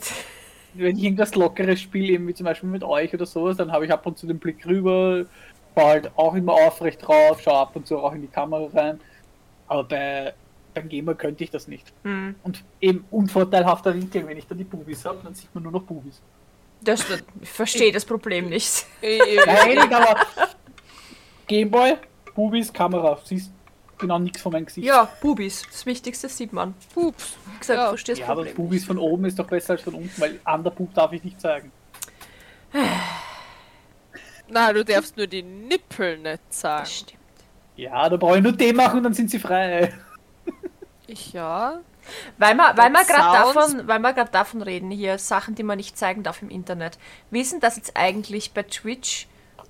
[0.75, 3.85] wenn ich irgendwas lockeres spiele, eben wie zum Beispiel mit euch oder sowas, dann habe
[3.85, 5.27] ich ab und zu den Blick rüber,
[5.75, 9.01] war halt auch immer aufrecht drauf, schaue ab und zu auch in die Kamera rein.
[9.69, 10.33] Aber bei,
[10.75, 11.93] beim Gamer könnte ich das nicht.
[12.05, 12.35] Hm.
[12.43, 15.83] Und eben unvorteilhafter Winkel, wenn ich dann die Bubis habe, dann sieht man nur noch
[15.83, 16.21] Bubis.
[16.83, 17.05] Das,
[17.41, 18.87] ich verstehe das Problem nicht.
[19.03, 20.17] Ich, Nein, aber
[21.47, 21.97] Gameboy,
[22.35, 23.51] Bubis, Kamera, siehst
[23.99, 24.87] genau nichts von meinem Gesicht.
[24.87, 25.63] Ja, Bubis.
[25.71, 26.75] Das Wichtigste sieht man.
[26.95, 27.37] Pups.
[27.53, 27.85] Wie gesagt, Ja.
[27.85, 28.55] ich verstehe das Ja, aber Problem.
[28.57, 31.23] Bubis von oben ist doch besser als von unten, weil an der Bub darf ich
[31.25, 31.71] nicht zeigen.
[34.49, 36.87] Nein, du darfst nur die Nippel nicht Das sagen.
[36.87, 37.21] stimmt.
[37.77, 39.93] Ja, da brauche ich nur den machen und dann sind sie frei.
[41.11, 41.81] Ich ja.
[42.39, 45.77] Weil wir, weil wir gerade davon, weil wir gerade davon reden, hier Sachen, die man
[45.77, 46.99] nicht zeigen darf im Internet.
[47.31, 49.27] Wie ist denn das jetzt eigentlich bei Twitch?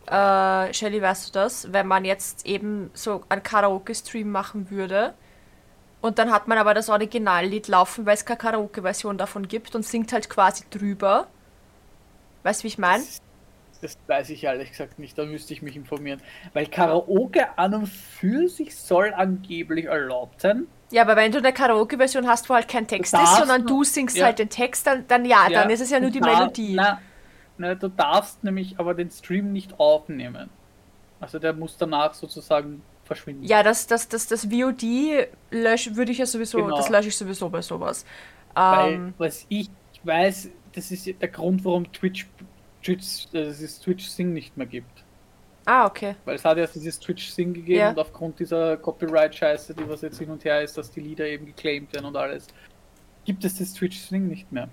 [0.07, 1.73] Äh, Shelly, weißt du das?
[1.73, 5.15] Wenn man jetzt eben so einen Karaoke-Stream machen würde
[6.03, 9.85] und dann hat man aber das Originallied laufen, weil es keine Karaoke-Version davon gibt und
[9.85, 11.27] singt halt quasi drüber.
[12.43, 13.03] Weißt du, wie ich meine?
[13.81, 16.21] Das weiß ich ehrlich gesagt nicht, da müsste ich mich informieren.
[16.53, 20.67] Weil Karaoke an und für sich soll angeblich erlaubt sein.
[20.91, 24.17] Ja, aber wenn du eine Karaoke-Version hast, wo halt kein Text ist, sondern du singst
[24.17, 24.27] ja.
[24.27, 26.75] halt den Text, dann, dann ja, dann ist es ja nur die darf- Melodie.
[26.75, 27.01] Na,
[27.59, 30.51] na, du darfst nämlich aber den Stream nicht aufnehmen.
[31.21, 33.45] Also der muss danach sozusagen verschwinden.
[33.45, 36.77] Ja, das, das, das, das VOD lösch, würde ich ja sowieso, Genau.
[36.77, 38.05] das lösche ich sowieso bei sowas.
[38.55, 39.71] Weil, Ähm, was ich
[40.03, 42.27] weiß, das ist der Grund, warum Twitch,
[42.83, 45.05] Twitch, äh, dass es Twitch Sing nicht mehr gibt.
[45.67, 46.15] Ah, okay.
[46.25, 47.91] Weil es hat ja dieses Twitch Sing gegeben Ja.
[47.91, 51.47] und aufgrund dieser Copyright-Scheiße, die was jetzt hin und her ist, dass die Lieder eben
[51.47, 52.47] geclaimed werden und alles,
[53.25, 54.69] gibt es das Twitch Sing nicht mehr.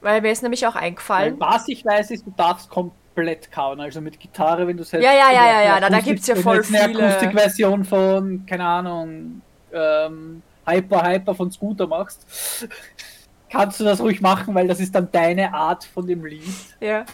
[0.00, 1.40] Weil mir ist nämlich auch Weil eingefallen.
[1.40, 5.04] was ich weiß, ist, du darfst komplett covern, also mit Gitarre, wenn du selbst.
[5.04, 6.88] Ja, ja, ja, ja, ja, eine da- Akustik- gibt's ja wenn du voll jetzt eine
[6.88, 9.40] viele- Akustikversion von, keine Ahnung,
[9.72, 12.26] ähm, Hyper Hyper von Scooter machst,
[13.50, 16.42] kannst du das ruhig machen, weil das ist dann deine Art von dem Lied
[16.80, 17.04] Ja.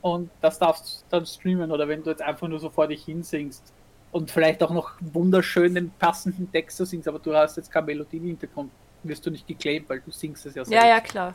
[0.00, 3.04] Und das darfst du dann streamen oder wenn du jetzt einfach nur so vor dich
[3.04, 3.72] hin singst
[4.10, 7.86] und vielleicht auch noch wunderschön den passenden Text so singst, aber du hast jetzt keine
[7.86, 11.34] Melodie im Hintergrund, wirst du nicht geclaimed, weil du singst es ja Ja, ja, klar.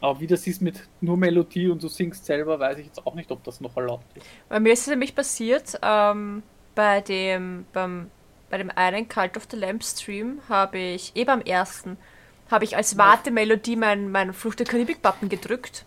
[0.00, 3.14] aber wie das ist mit nur Melodie und du singst selber, weiß ich jetzt auch
[3.14, 4.30] nicht, ob das noch erlaubt ist.
[4.48, 6.42] Bei mir ist es nämlich passiert, ähm,
[6.74, 8.10] bei dem, beim,
[8.50, 11.98] bei dem einen Cult of the Lamb Stream habe ich, eh beim ersten,
[12.50, 15.86] habe ich als Wartemelodie meinen mein Flucht der Karibik-Button gedrückt.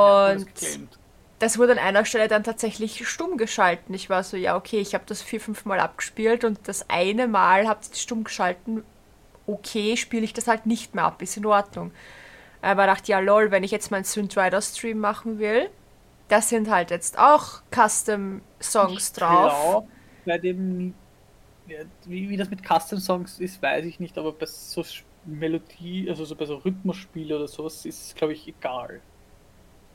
[0.00, 0.98] Ja, das Und geclaimed.
[1.38, 3.94] das wurde an einer Stelle dann tatsächlich stumm geschalten.
[3.94, 7.28] Ich war so, ja, okay, ich habe das vier, fünf Mal abgespielt und das eine
[7.28, 8.84] Mal habt ihr stumm geschalten.
[9.46, 11.92] Okay, spiele ich das halt nicht mehr ab, ist in Ordnung.
[12.62, 15.70] Aber dachte, ja, lol, wenn ich jetzt meinen Synth Rider Stream machen will,
[16.28, 19.78] da sind halt jetzt auch Custom Songs drauf.
[19.78, 19.88] glaub,
[20.24, 21.00] bei dem,
[21.66, 24.84] ja, wie, wie das mit Custom Songs ist, weiß ich nicht, aber bei so
[25.24, 29.04] Melodie, also so bei so Rhythmusspielen oder sowas, ist es, glaube ich, egal.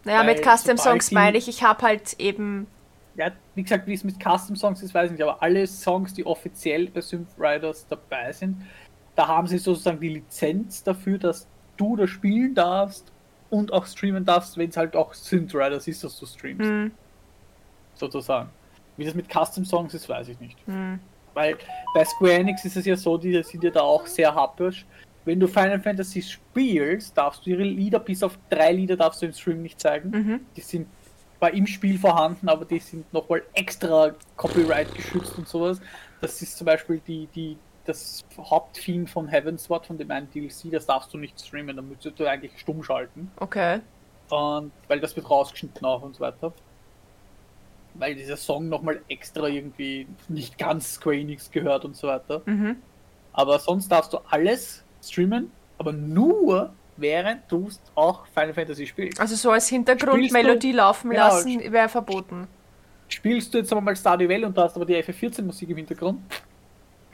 [0.04, 2.68] Naja, mit Custom Songs meine ich, ich habe halt eben.
[3.16, 6.14] Ja, wie gesagt, wie es mit Custom Songs ist, weiß ich nicht, aber alle Songs,
[6.14, 8.62] die offiziell bei Synth Riders dabei sind,
[9.16, 13.12] da haben sie sozusagen die Lizenz dafür, dass du das spielen darfst
[13.50, 16.70] und auch streamen darfst, wenn es halt auch Synth Riders ist, dass du streamst.
[16.70, 16.92] Hm,
[17.96, 18.50] sozusagen.
[18.98, 20.58] Wie das mit Custom Songs ist, weiß ich nicht.
[20.66, 21.00] hm.
[21.34, 21.56] Weil
[21.94, 24.88] bei Square Enix ist es ja so, die sind ja da auch sehr happisch.
[25.28, 29.26] Wenn du Final Fantasy spielst, darfst du ihre Lieder, bis auf drei Lieder darfst du
[29.26, 30.10] im Stream nicht zeigen.
[30.10, 30.40] Mhm.
[30.56, 30.88] Die sind
[31.38, 35.82] zwar im Spiel vorhanden, aber die sind nochmal extra Copyright geschützt und sowas.
[36.22, 40.86] das ist zum Beispiel die, die, das Haupttheme von Heavensward, von dem einen DLC, das
[40.86, 43.30] darfst du nicht streamen, da müsstest du eigentlich stumm schalten.
[43.36, 43.82] Okay.
[44.30, 46.54] Und weil das wird rausgeschnitten auch und so weiter.
[47.96, 52.44] Weil dieser Song nochmal extra irgendwie nicht ganz Square Enix gehört und so weiter.
[52.46, 52.78] Mhm.
[53.34, 59.20] Aber sonst darfst du alles streamen, aber nur während du auch Final Fantasy spielst.
[59.20, 62.48] Also so als Hintergrundmelodie du- laufen Ja, lassen wäre verboten.
[63.10, 65.78] Spielst du jetzt aber mal Stardew Valley und da hast aber die FF14 Musik im
[65.78, 66.20] Hintergrund,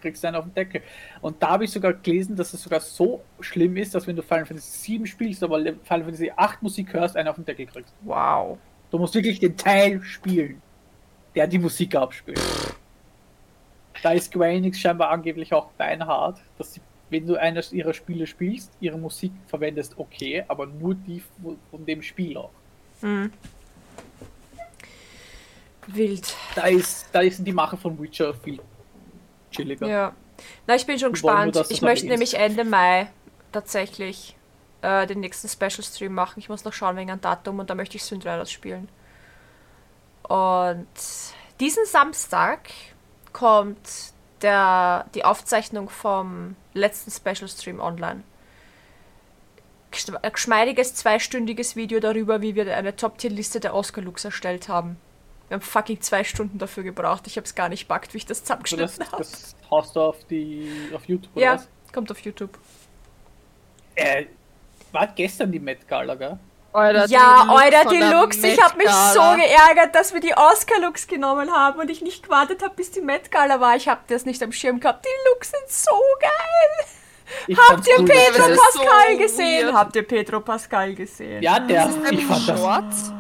[0.01, 0.81] kriegst du einen auf den Deckel.
[1.21, 4.21] Und da habe ich sogar gelesen, dass es sogar so schlimm ist, dass wenn du
[4.23, 7.93] Final Fantasy 7 spielst, aber Final Fantasy 8 Musik hörst, einen auf den Deckel kriegst.
[8.01, 8.57] Wow.
[8.89, 10.61] Du musst wirklich den Teil spielen,
[11.35, 12.39] der die Musik abspielt.
[14.01, 16.81] Da ist Square Enix scheinbar angeblich auch beinhart, dass sie,
[17.13, 22.01] wenn du eines ihrer Spiele spielst, ihre Musik verwendest, okay, aber nur die von dem
[22.01, 22.51] Spiel auch.
[23.01, 23.31] Hm.
[25.87, 26.35] Wild.
[26.55, 28.59] Da ist, da sind die Macher von Witcher viel
[29.51, 29.87] chilliger.
[29.87, 30.13] Ja.
[30.65, 31.57] Na, ich bin schon nur, gespannt.
[31.69, 33.07] Ich möchte nämlich Ende Mai
[33.51, 34.35] tatsächlich
[34.81, 36.39] äh, den nächsten Special Stream machen.
[36.39, 38.89] Ich muss noch schauen wegen einem Datum und da möchte ich Synthriders spielen.
[40.23, 40.87] Und
[41.59, 42.69] diesen Samstag
[43.33, 44.12] kommt
[44.43, 48.23] der, die Aufzeichnung vom letzten Special Stream online.
[50.21, 54.97] Ein geschmeidiges zweistündiges Video darüber, wie wir eine Top-Tier-Liste der Oscar-Looks erstellt haben.
[55.47, 57.27] Wir haben fucking zwei Stunden dafür gebraucht.
[57.27, 59.17] Ich habe es gar nicht packt, wie ich das, zusammengeschnitten habe.
[59.17, 61.69] das haust du auf die auf YouTube oder Ja, was?
[61.93, 62.57] kommt auf YouTube.
[63.95, 64.25] Äh,
[64.91, 66.39] war gestern die Met Gala, gell?
[66.73, 68.37] Alter, ja, von die Looks.
[68.43, 72.63] Ich habe mich so geärgert, dass wir die Oscar-Looks genommen haben und ich nicht gewartet
[72.63, 73.75] habe, bis die Met Gala war.
[73.75, 75.05] Ich habe das nicht am Schirm gehabt.
[75.05, 76.87] Die Looks sind so geil.
[77.47, 79.65] Ich Habt ihr Pedro das- so Pascal gesehen?
[79.67, 79.75] weird.
[79.75, 81.41] Habt ihr Pedro Pascal gesehen?
[81.41, 83.11] Ja, der, Ist ich fand das, Shorts?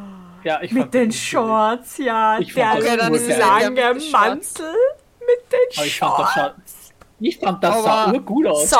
[0.43, 1.21] ja, ich Mit fand den das cool.
[1.23, 2.39] Shorts, ja.
[2.39, 2.85] Ich der lange.
[2.85, 4.11] Ja, mit den Shorts.
[4.11, 4.75] Mantel
[5.19, 6.55] mit den Aber ich fand das, Shorts.
[6.89, 8.69] scha- ich fand das sah urgut aus.
[8.69, 8.77] So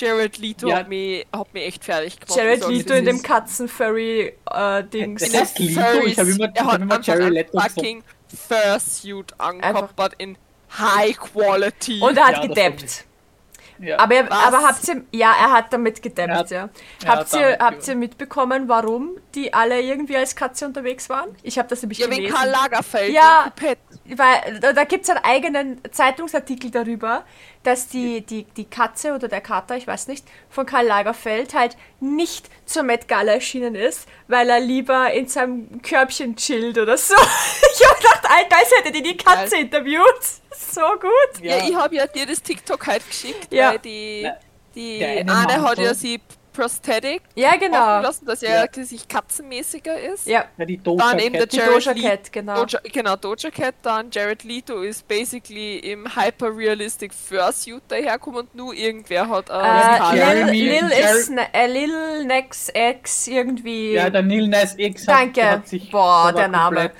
[0.00, 0.38] Jared.
[0.38, 0.76] Leto, Ja.
[0.78, 2.36] hat, mich, hat mich echt fertig gemacht.
[2.38, 5.22] Jared Leto in dem Katzen-Furry-Dings.
[5.22, 8.02] Das heißt Leto, ich habe immer, ich er hab hat immer Jared Leto fucking
[8.48, 9.32] Fursuit
[9.96, 10.36] but in
[10.78, 12.00] High Quality.
[12.00, 13.04] Und er hat Ja, das gedappt.
[13.80, 13.98] ja.
[13.98, 14.46] Aber, er, Was?
[14.46, 16.00] aber habt ihr, ja, er hat damit
[16.38, 16.68] hat- ja.
[17.06, 21.34] Habt ihr, damit habt ihr mitbekommen, warum die alle irgendwie als Katze unterwegs waren?
[21.42, 22.36] Ich habe das nämlich ja, wegen gelesen.
[22.36, 23.12] Karl Lagerfeld.
[23.12, 23.52] Ja.
[24.16, 27.24] Weil da, da gibt es einen eigenen Zeitungsartikel darüber,
[27.62, 31.76] dass die, die, die Katze oder der Kater, ich weiß nicht, von Karl Lagerfeld halt
[32.00, 37.14] nicht zur Met Gala erschienen ist, weil er lieber in seinem Körbchen chillt oder so.
[37.72, 40.04] Ich habe gedacht, Alter, als hätte die die Katze interviewt.
[40.54, 41.42] So gut.
[41.42, 43.70] Ja, ich habe ja dir das TikTok halt geschickt, Ja.
[43.72, 44.36] weil die, Na,
[44.74, 46.20] die eine hat ja sie
[46.60, 48.00] Prosthetic Ja, genau.
[48.02, 50.26] lassen, dass er sich katzenmäßiger ist.
[50.26, 51.52] Ja, Ja, die Doja Dann eben der Cat.
[51.52, 52.54] die Jared Doja Lee- Cat, genau.
[52.64, 58.74] Doja, genau, Doja Cat, dann Jared Leto ist basically im hyper-realistic Fursuit daherkommen und nur
[58.74, 63.92] irgendwer hat äh, Karl Lil, Jeremy- Lil, ist ne, äh, Lil Nex X irgendwie.
[63.92, 65.50] Ja, der Neil Nice X hat, Danke.
[65.50, 66.76] hat sich Boah, der Name.
[66.76, 66.92] komplett-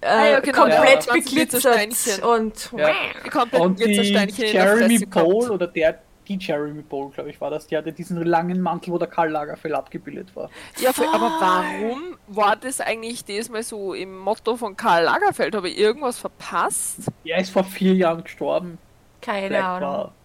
[0.00, 1.12] äh, Ah ja, genau, komplett ja.
[1.12, 2.90] beglitzert und Ja.
[3.30, 5.06] Komplett Und die Jeremy.
[5.06, 8.92] Pole oder der, die Jeremy Pole, glaube ich, war das, die hatte diesen langen Mantel,
[8.92, 10.50] wo der Karl Lagerfeld abgebildet war.
[10.76, 15.54] Ja, für, aber warum war das eigentlich diesmal so im Motto von Karl Lagerfeld?
[15.54, 17.08] Habe ich irgendwas verpasst?
[17.24, 18.78] Er ist vor vier Jahren gestorben.
[19.20, 19.80] keine Vielleicht Ahnung.
[19.80, 20.16] war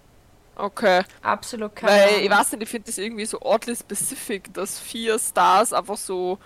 [0.55, 2.21] Okay, Absolut keine weil Ahnung.
[2.23, 6.39] ich weiß nicht, ich finde das irgendwie so oddly specific, dass vier Stars einfach so.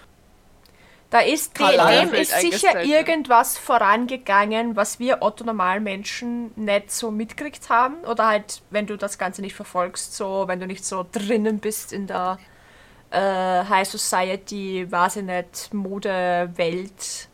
[1.15, 7.69] Da ist Karl dem ist sicher irgendwas vorangegangen, was wir Otto Normalmenschen nicht so mitgekriegt
[7.69, 8.03] haben.
[8.03, 11.93] Oder halt, wenn du das Ganze nicht verfolgst, so, wenn du nicht so drinnen bist
[11.93, 12.37] in der
[13.11, 17.29] äh, High Society, weiß ich nicht, Modewelt,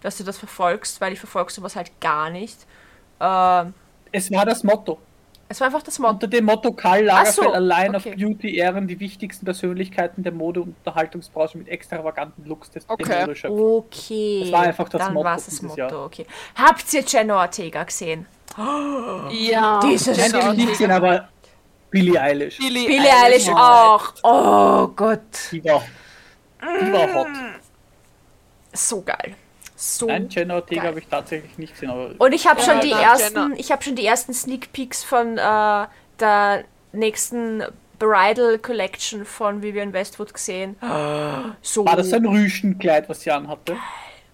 [0.00, 2.66] dass du das verfolgst, weil ich verfolge sowas halt gar nicht.
[3.20, 3.74] Ähm,
[4.12, 5.05] Es war das Motto.
[5.48, 6.14] Es war einfach das Motto.
[6.14, 8.10] Unter dem Motto Karl Ach so, Lagerfeld allein okay.
[8.10, 13.26] auf Beauty ehren die wichtigsten Persönlichkeiten der Mode- und Unterhaltungsbranche mit extravaganten Looks des Okay.
[13.48, 14.40] Okay.
[14.42, 16.04] Das war einfach das Dann Motto war es das Motto, Jahr.
[16.04, 16.26] okay.
[16.56, 18.26] Habt ihr Jenna Ortega gesehen?
[18.58, 21.28] Ja, Dieses ich nicht gesehen, aber
[21.90, 22.58] Billie Eilish.
[22.58, 24.14] Billie, Billie Eilish auch.
[24.22, 25.20] Oh Gott.
[25.52, 25.82] Die war,
[26.60, 27.28] die war hot.
[28.72, 29.34] So geil.
[29.76, 30.06] So.
[30.06, 32.92] Nein, Jenna Ortega habe ich tatsächlich nicht gesehen, aber Und ich habe Ja, schon die
[32.92, 35.86] ersten, ich habe schon die ersten Sneak Peeks von äh,
[36.18, 37.62] der nächsten
[37.98, 40.76] Bridal Collection von Vivian Westwood gesehen.
[41.62, 41.84] So.
[41.86, 43.76] war das ein Rüschenkleid, was sie anhatte?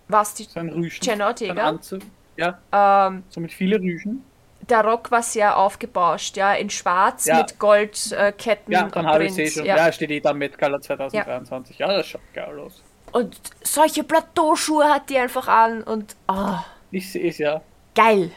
[0.09, 1.05] was die So ein Rüschen.
[1.05, 1.68] Jenna Ein Ortega?
[1.68, 2.02] Anzug.
[2.37, 4.24] Ja, Ähm, so mit vielen Rüschen.
[4.68, 7.38] der Rock war sehr aufgebauscht, ja, in Schwarz Ja.
[7.38, 8.18] mit Goldketten.
[8.18, 9.64] Äh, Ketten Ja, dann habe ich sie schon.
[9.64, 9.76] ja.
[9.76, 11.78] Ja, steht eh da Met Gala 2023.
[11.78, 11.88] Ja.
[11.88, 12.83] das schaut geil aus.
[13.12, 16.57] Und solche Plateauschuhe hat die einfach an und oh,
[16.90, 17.61] Ich sehe es ja.
[17.94, 18.31] geil.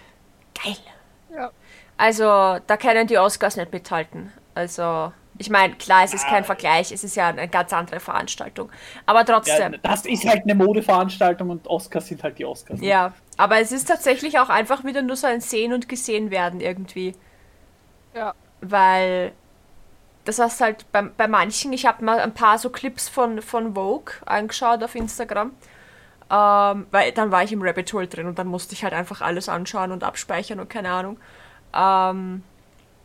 [0.64, 0.78] geil.
[1.34, 1.52] Ja.
[1.98, 2.24] Also,
[2.68, 4.32] da können die Oscars nicht mithalten.
[4.54, 6.46] Also, ich meine, klar, es ist kein Ah.
[6.46, 8.70] Vergleich, es ist ja eine ganz andere Veranstaltung.
[9.06, 9.76] Aber Ja, trotzdem.
[9.82, 12.80] das ist halt eine Modeveranstaltung und Oscars sind halt die Oscars.
[12.82, 16.62] Ja, aber es ist tatsächlich auch einfach wieder nur so ein Sehen und Gesehen werden
[16.62, 17.16] irgendwie.
[18.14, 18.34] Ja.
[18.62, 19.34] Weil
[20.26, 23.76] das heißt halt bei, bei manchen, ich habe mal ein paar so Clips von, von
[23.76, 25.52] Vogue angeschaut auf Instagram.
[26.30, 29.22] Ähm, weil dann war ich im Rabbit Hole drin und dann musste ich halt einfach
[29.22, 31.18] alles anschauen und abspeichern und keine Ahnung.
[31.74, 32.44] Ähm,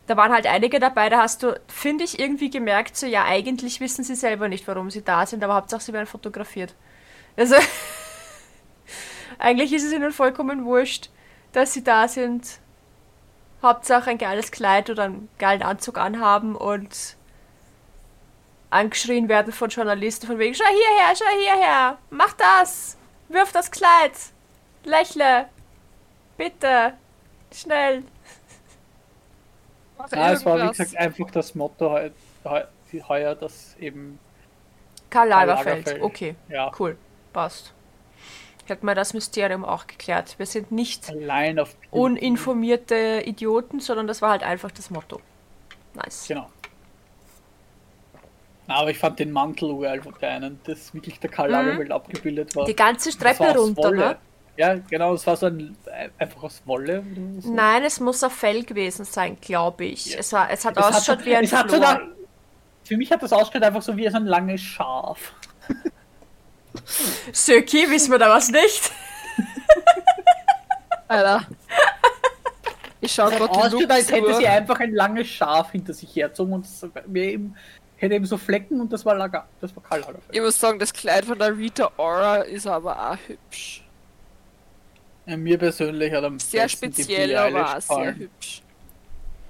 [0.07, 3.79] da waren halt einige dabei, da hast du, finde ich, irgendwie gemerkt, so ja, eigentlich
[3.79, 6.73] wissen sie selber nicht, warum sie da sind, aber Hauptsache sie werden fotografiert.
[7.37, 7.55] Also,
[9.37, 11.11] eigentlich ist es ihnen vollkommen wurscht,
[11.51, 12.59] dass sie da sind.
[13.61, 17.15] Hauptsache ein geiles Kleid oder einen geilen Anzug anhaben und
[18.71, 22.97] angeschrien werden von Journalisten von wegen, schau hierher, schau hierher, mach das,
[23.29, 24.13] wirf das Kleid,
[24.83, 25.47] lächle,
[26.37, 26.93] bitte,
[27.53, 28.03] schnell.
[30.11, 32.09] Ja, es war wie gesagt einfach das Motto heu,
[32.45, 32.63] heu,
[33.07, 34.17] heuer, dass eben,
[35.09, 36.03] Karl Karl Lagerfeld, Lagerfeld.
[36.03, 36.97] okay, ja, cool,
[37.33, 37.73] passt.
[38.71, 40.35] Hätten wir das Mysterium auch geklärt.
[40.39, 41.75] Wir sind nicht allein auf.
[41.91, 45.19] uninformierte Idioten, sondern das war halt einfach das Motto.
[45.93, 46.25] Nice.
[46.29, 46.47] Genau.
[48.67, 49.77] Aber ich fand den Mantel
[50.21, 51.53] der einen, das wirklich der Karl Mhm.
[51.53, 52.65] Lagerfeld abgebildet war.
[52.65, 54.17] Die ganze Treppe runter, ne?
[54.55, 55.75] Ja, genau, es war so ein,
[56.17, 57.03] einfach aus Wolle.
[57.39, 57.51] So.
[57.53, 60.13] Nein, es muss auf Fell gewesen sein, glaube ich.
[60.13, 60.19] Ja.
[60.19, 61.85] Es, war, es hat Es hat ausgeschaut wie ein es hat so Flor.
[61.95, 62.01] da-
[62.85, 65.33] Für mich hat das ausgeschaut einfach so wie so ein langes Schaf.
[67.31, 68.91] Söki, wissen wir da was nicht?
[71.07, 71.45] Alter.
[73.01, 76.15] Ich schau Es hat gerade Looks als hätte sie einfach ein langes Schaf hinter sich
[76.15, 77.55] herzogen und es mir eben,
[77.97, 80.35] hätte eben so Flecken und das war, Lager, das war Karl Lagerfeld.
[80.35, 83.83] Ich muss sagen, das Kleid von der Rita Ora ist aber auch hübsch.
[85.25, 88.61] Ja, mir persönlich hat am Sehr speziell, aber auch sehr hübsch.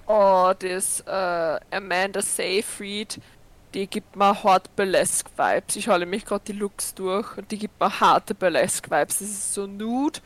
[0.08, 3.20] Oh, das äh, Amanda Seyfried,
[3.74, 5.76] die gibt mir hart Burlesque Vibes.
[5.76, 9.20] Ich hole mich gerade die Looks durch und die gibt mir harte Burlesque Vibes.
[9.20, 10.20] Das ist so nude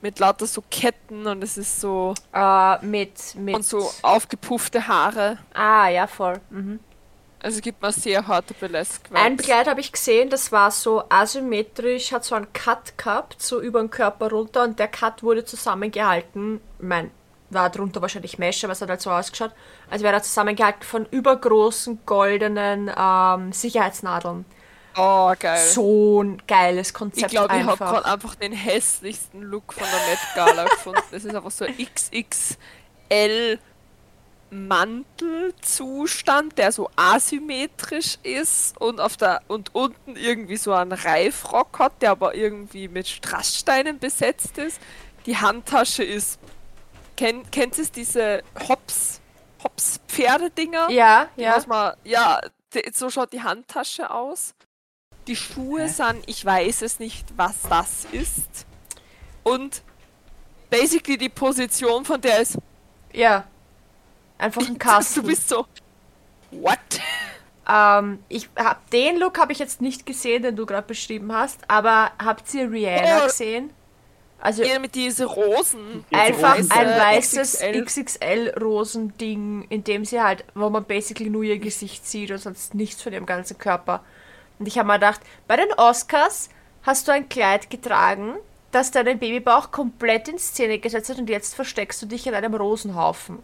[0.00, 3.54] mit lauter so Ketten und es ist so Äh, mit, mit.
[3.56, 5.38] und so aufgepuffte Haare.
[5.54, 6.40] Ah, ja, voll.
[6.50, 6.80] Mhm.
[7.40, 9.36] Also gibt mir sehr harte Burlesque Ein.
[9.36, 13.78] Kleid habe ich gesehen, das war so asymmetrisch, hat so einen Cut gehabt, so über
[13.80, 16.60] den Körper runter und der Cut wurde zusammengehalten.
[16.80, 17.12] Mein,
[17.50, 19.52] war drunter wahrscheinlich Mesh, aber es hat halt so ausgeschaut,
[19.90, 24.44] als wäre er zusammengehalten von übergroßen goldenen ähm, Sicherheitsnadeln.
[24.96, 25.64] Oh, geil.
[25.64, 30.10] So ein geiles ich Konzept glaube, ich habe gerade einfach den hässlichsten Look von der
[30.10, 31.02] Met Gala gefunden.
[31.10, 33.58] Das ist einfach so ein XXL
[34.50, 42.02] Mantelzustand, der so asymmetrisch ist und auf der und unten irgendwie so einen Reifrock hat,
[42.02, 44.80] der aber irgendwie mit Strasssteinen besetzt ist.
[45.26, 46.40] Die Handtasche ist
[47.18, 49.20] kennt kennt es diese Hops
[49.62, 50.88] Hops Pferdedinger?
[50.90, 51.60] ja, ja.
[51.66, 52.40] man, ja,
[52.94, 54.54] so schaut die Handtasche aus.
[55.26, 55.88] Die Schuhe Hä?
[55.88, 58.66] sind, ich weiß es nicht, was das ist.
[59.42, 59.82] Und
[60.70, 62.56] basically die Position von der ist,
[63.12, 63.44] Ja.
[64.38, 65.20] Einfach ein Kasten.
[65.22, 65.66] du bist so,
[66.52, 66.78] what?
[67.68, 71.60] Ähm, ich hab den Look habe ich jetzt nicht gesehen, den du gerade beschrieben hast,
[71.68, 73.26] aber habt ihr Rihanna Oh.
[73.26, 73.70] gesehen?
[74.40, 76.04] Also Ja, mit diese Rosen.
[76.12, 76.70] Einfach Rosen.
[76.70, 77.84] ein Weiße weißes XXL.
[77.84, 83.02] XXL-Rosending, in dem sie halt, wo man basically nur ihr Gesicht sieht und sonst nichts
[83.02, 84.04] von ihrem ganzen Körper.
[84.58, 86.48] Und ich habe mir gedacht, bei den Oscars
[86.82, 88.34] hast du ein Kleid getragen,
[88.70, 92.54] das deinen Babybauch komplett in Szene gesetzt hat und jetzt versteckst du dich in einem
[92.54, 93.38] Rosenhaufen.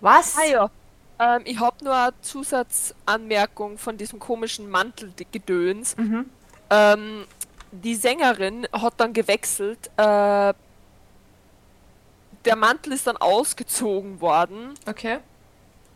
[0.00, 0.36] Was?
[0.36, 0.70] Ah ja.
[1.18, 5.96] Ähm, ich habe nur eine Zusatzanmerkung von diesem komischen Mantelgedöns.
[5.96, 6.30] Mhm.
[6.70, 7.24] Ähm,
[7.72, 9.90] die Sängerin hat dann gewechselt.
[9.96, 10.54] Äh,
[12.44, 15.18] der Mantel ist dann ausgezogen worden Okay.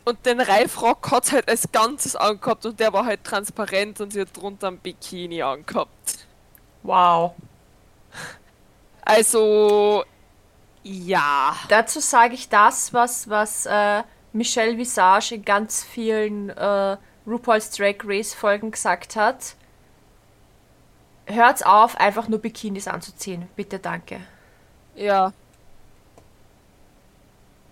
[0.05, 4.21] und den Reifrock hat halt als Ganzes angehabt und der war halt transparent und sie
[4.21, 6.27] hat drunter ein Bikini angehabt.
[6.83, 7.35] Wow.
[9.03, 10.05] Also,
[10.83, 11.57] ja.
[11.69, 16.97] Dazu sage ich das, was, was äh, Michelle Visage in ganz vielen äh,
[17.27, 19.57] RuPaul's Drag Race Folgen gesagt hat.
[21.27, 23.49] Hört's auf, einfach nur Bikinis anzuziehen.
[23.57, 24.21] Bitte, danke.
[24.95, 25.33] Ja.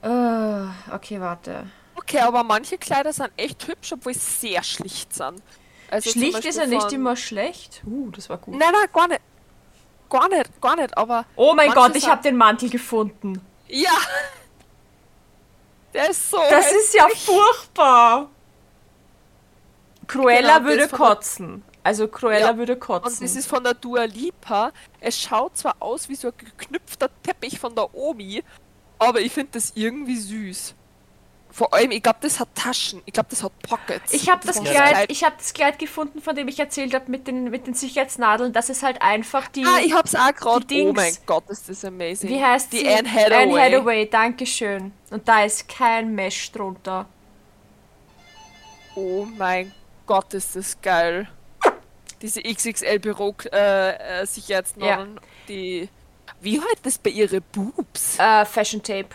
[0.02, 1.66] Äh, okay, warte.
[1.94, 5.42] Okay, aber manche Kleider sind echt hübsch, obwohl sie sehr schlicht sind.
[5.90, 7.82] Also Schlicht ist ja nicht immer schlecht.
[7.86, 8.56] Uh, das war gut.
[8.56, 9.20] Nein, nein, gar nicht.
[10.08, 13.40] Gar nicht, gar nicht, aber Oh mein Gott, ich habe den Mantel gefunden.
[13.68, 13.90] ja.
[15.94, 16.38] Der ist so.
[16.38, 16.80] Das hässlich.
[16.80, 18.30] ist ja furchtbar.
[20.06, 21.62] Cruella Genau, würde kotzen.
[21.84, 23.18] Also Cruella Ja, würde Und kotzen.
[23.22, 24.72] das ist von der Dua Lipa.
[25.00, 28.42] Es schaut zwar aus wie so ein geknüpfter Teppich von der Omi,
[28.98, 30.74] aber ich finde das irgendwie süß.
[31.50, 33.02] Vor allem, ich glaube, das hat Taschen.
[33.04, 34.14] Ich glaube, das hat Pockets.
[34.14, 37.10] Ich habe das, Das Kleid, ich hab das Kleid gefunden, von dem ich erzählt habe,
[37.10, 38.54] mit den, mit den Sicherheitsnadeln.
[38.54, 39.66] Das ist halt einfach die.
[39.66, 40.64] Ah, ich hab's auch gerade.
[40.86, 42.30] Oh mein Gott, ist das amazing.
[42.30, 42.88] wie heißt die sie?
[42.88, 43.42] Anne Hathaway.
[43.42, 44.92] Anne Hathaway, dankeschön.
[45.10, 47.04] Und da ist kein Mesh drunter.
[48.94, 49.72] Oh mein
[50.06, 51.28] Gott, ist das geil.
[52.22, 55.18] Diese XXL Büro äh, äh, Sicherheitsnadeln,
[55.48, 55.88] die.
[56.40, 58.18] Wie halt das bei ihre Boobs?
[58.18, 59.08] Äh, Fashion Tape.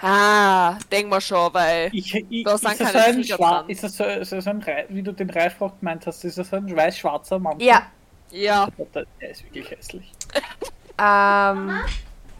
[0.00, 1.88] Ah, denk mal schon, weil.
[1.92, 3.68] Ich, ich, Da ist, sind das keine so Schwa- dran.
[3.70, 6.56] ist das so, so, so ein wie du den Reifrock gemeint hast, ist das so
[6.56, 7.66] ein weiß-schwarzer Mantel?
[7.66, 7.86] Ja.
[8.30, 10.12] Ja, Der der ist wirklich hässlich.
[10.98, 11.78] Ähm,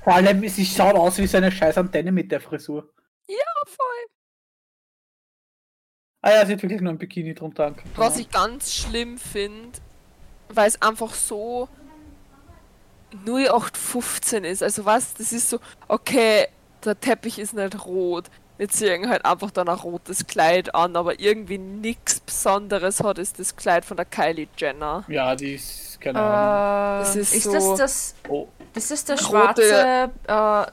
[0.03, 2.89] Vor allem, sie schaut aus wie so eine scheiß Antenne mit der Frisur.
[3.29, 4.16] ja, voll.
[6.23, 7.77] Ah ja, sie hat wirklich nur ein Bikini drunter an.
[7.97, 9.79] Was ich ganz schlimm finde,
[10.49, 11.69] weil es einfach so
[13.25, 14.62] 0815 ist.
[14.62, 15.59] Also was, das ist so,
[15.89, 16.49] okay,
[16.85, 18.25] der Teppich ist nicht rot.
[18.59, 23.39] Wir ziehen halt einfach dann ein rotes Kleid an, aber irgendwie nichts Besonderes hat ist
[23.39, 25.05] das Kleid von der Kylie Jenner.
[25.09, 27.01] Ja, die ist, keine äh, Ahnung.
[27.05, 28.14] Das ist ist, so- das das.
[28.29, 28.49] Oh.
[28.73, 29.27] Das ist der Rote-
[29.62, 30.11] schwarze.
[30.27, 30.67] Äh,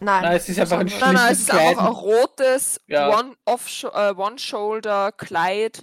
[0.00, 0.22] nein.
[0.22, 2.04] Nein, es ist einfach ein das Nein, nein, es Schlichtes ist einfach ein Kleid.
[2.04, 3.18] rotes Ja.
[3.18, 5.82] One off äh, One-Shoulder-Kleid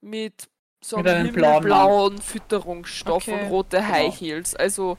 [0.00, 0.48] mit
[0.80, 3.40] so Mit einem blauen himmelblauen Fütterungsstoff Okay.
[3.42, 4.32] und rote High Genau.
[4.34, 4.54] Heels.
[4.54, 4.96] Also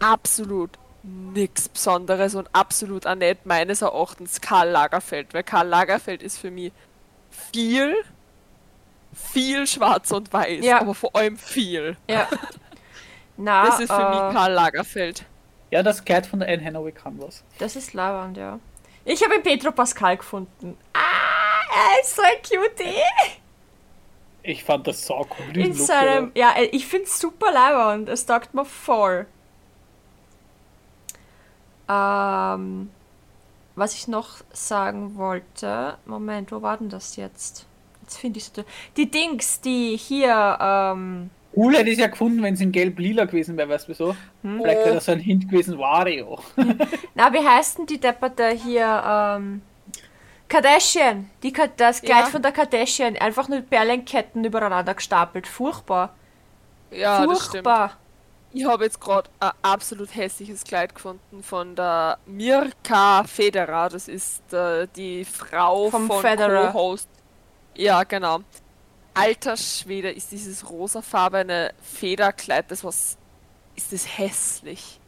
[0.00, 0.70] absolut
[1.02, 6.50] nichts Besonderes und absolut auch nicht meines Erachtens Karl Lagerfeld, weil Karl Lagerfeld ist für
[6.50, 6.72] mich
[7.30, 7.94] viel,
[9.14, 10.80] viel schwarz und weiß, Ja.
[10.80, 11.96] aber vor allem viel.
[12.10, 12.26] Ja.
[13.36, 15.24] Na, Das ist für äh, mich Karl Lagerfeld.
[15.70, 17.42] Ja, das Kleid von der Anne Hathaway kann was.
[17.58, 18.60] Das ist Lavand, ja.
[19.04, 20.76] Ich habe Petro Pascal gefunden.
[20.92, 23.02] Ah, er ist so ein Cutie.
[24.42, 25.56] Ich fand das so cool.
[25.56, 28.08] In Look, seinem, ja, äh, ich finde es super Lavand.
[28.08, 29.26] Es taugt mir voll.
[31.88, 32.90] Ähm,
[33.74, 35.98] was ich noch sagen wollte.
[36.06, 37.66] Moment, wo war denn das jetzt?
[38.02, 38.50] Jetzt finde ich.
[38.96, 43.24] Die Dings, die hier, ähm, Cool hätte ich es ja gefunden, wenn es in gelb-lila
[43.24, 44.16] gewesen wäre, weißt du wieso?
[44.42, 44.60] Hm?
[44.60, 46.38] Vielleicht wäre das so ein Hint gewesen, Wario.
[47.14, 49.62] na, wie heißt denn die Depperte hier, ähm,
[50.48, 51.30] Kardashian.
[51.42, 52.26] Die, das Kleid Ja.
[52.26, 53.16] von der Kardashian.
[53.16, 55.46] Einfach nur Perlenketten übereinander gestapelt.
[55.46, 56.14] Furchtbar.
[56.90, 57.52] Ja, das stimmt.
[57.52, 57.92] Furchtbar.
[58.52, 63.88] Ich habe jetzt gerade ein absolut hässliches Kleid gefunden von der Mirka Federer.
[63.88, 66.70] Das ist äh, die Frau Vom von Federer.
[66.72, 67.08] Co-Host.
[67.74, 68.40] Ja, genau.
[69.16, 73.16] Alter Schwede, ist dieses rosafarbene Federkleid, das was.
[73.74, 75.00] Ist das hässlich.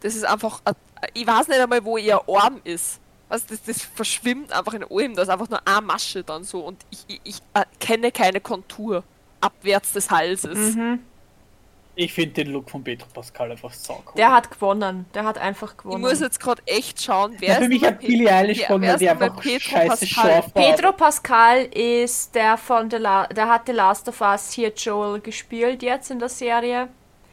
[0.00, 0.60] Das ist einfach.
[0.64, 0.74] ein-
[1.14, 3.00] Ich weiß nicht einmal, wo ihr Arm ist.
[3.28, 5.14] Was, das, das verschwimmt einfach in allem.
[5.14, 6.60] Da ist einfach nur eine Masche dann so.
[6.60, 7.38] Und ich, ich, ich
[7.78, 9.02] kenne keine Kontur
[9.40, 10.76] abwärts des Halses.
[10.76, 11.00] Mhm.
[12.00, 14.12] Ich finde den Look von Petro Pascal einfach so cool.
[14.16, 15.06] Der hat gewonnen.
[15.14, 16.00] Der hat einfach Ich gewonnen.
[16.02, 18.98] muss jetzt gerade echt schauen, wer ja, ist für mich hat Billie Eilish gewonnen, weil
[18.98, 20.44] die einfach Pedro scheiße Pascal?
[20.54, 25.20] Pedro Pascal ist der von The La der hat The Last of Us hier Joel
[25.20, 26.88] gespielt jetzt in der Serie.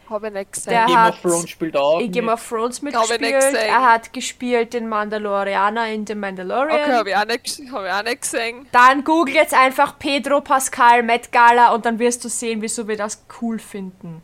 [0.10, 0.72] Habe ich nicht gesehen.
[0.74, 2.00] Der Game hat of Thrones spielt auch.
[2.00, 3.34] in Game of Thrones ich mitgespielt.
[3.36, 3.56] gesehen.
[3.56, 6.82] Er hat gespielt den Mandalorianer in The Mandalorian.
[6.82, 8.68] okay, habe ich, auch nicht ges- hab ich auch nicht gesehen.
[8.72, 12.98] Dann google jetzt einfach Pedro Pascal Met Gala und dann wirst du sehen, wieso wir
[12.98, 14.24] das cool finden.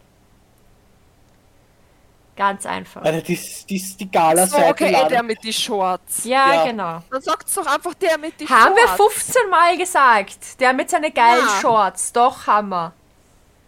[2.41, 3.03] Ganz einfach.
[3.03, 3.39] Also die,
[3.69, 5.09] die, die Gala-Seite So, okay, eh, laden.
[5.09, 6.23] der mit die Shorts.
[6.23, 6.65] Ja, ja.
[6.65, 7.03] genau.
[7.11, 9.13] Dann sagt's doch einfach der mit die Haben wir Shorts.
[9.13, 10.59] 15 Mal gesagt.
[10.59, 11.59] Der mit seinen geilen Ja.
[11.61, 12.11] Shorts.
[12.13, 12.93] Doch, haben wir.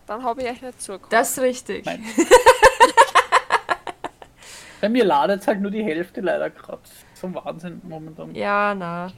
[0.07, 1.13] Dann habe ich echt nicht zugehört.
[1.13, 1.85] Das ist richtig.
[4.81, 6.81] Bei mir ladet halt nur die Hälfte leider gerade.
[7.13, 8.33] So ein Wahnsinn momentan.
[8.33, 9.11] Ja, na.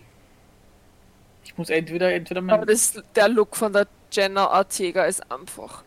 [1.46, 5.86] Ich muss entweder, entweder mein, Aber das, der Look von der Jenna Ortega ist einfach.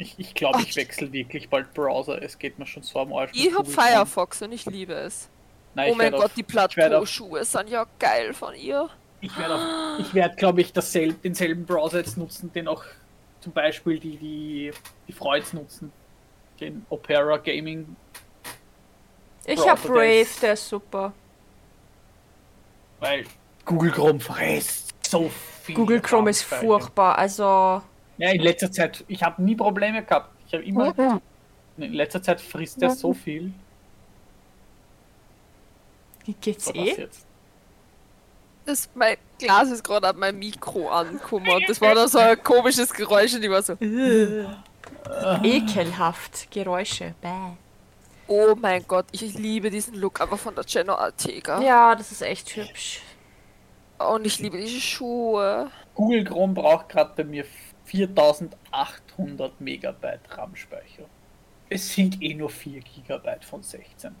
[0.00, 2.22] Ich, ich glaube, ich wechsle wirklich bald Browser.
[2.22, 3.32] Es geht mir schon so am Arsch.
[3.34, 3.68] Ich habe.
[3.68, 5.28] Firefox und ich liebe es.
[5.74, 8.88] Nein, oh mein Gott, auf- die Plateauschuhe sind ja geil von ihr.
[9.20, 9.58] Ich werde,
[10.12, 12.82] werd, glaube ich, dasselb, denselben Browser jetzt nutzen, den auch
[13.40, 14.72] zum Beispiel die, die,
[15.06, 15.92] die Freuds nutzen.
[16.58, 17.94] Den Opera Gaming.
[19.44, 21.12] Ich Browser, hab der Brave, der ist super.
[22.98, 23.24] Weil
[23.66, 25.30] Google Chrome frisst so
[25.62, 25.74] viel.
[25.74, 27.16] Google Chrome ist furchtbar.
[27.18, 27.82] Also,
[28.20, 30.30] Ja, in letzter Zeit, ich habe nie Probleme gehabt.
[30.46, 31.20] Ich habe immer.
[31.78, 33.50] In letzter Zeit frisst er so viel.
[36.42, 36.94] geht's Was eh?
[36.98, 37.26] jetzt?
[38.66, 42.92] Das, mein Glas ist gerade an mein Mikro angekommen das war da so ein komisches
[42.92, 43.72] Geräusch und ich war so,
[45.42, 46.50] Ekelhaft.
[46.50, 47.14] Geräusche.
[47.22, 47.56] Bäh.
[48.28, 51.62] oh mein Gott, ich liebe diesen Look einfach von der Jenna Ortega.
[51.62, 53.00] Ja, das ist echt hübsch.
[53.98, 55.70] Und ich liebe diese Schuhe.
[55.94, 57.46] Google Chrome braucht gerade bei mir
[57.90, 61.06] 4800 Megabyte RAM-Speicher.
[61.68, 64.14] Es sind eh nur 4 Gigabyte von 16.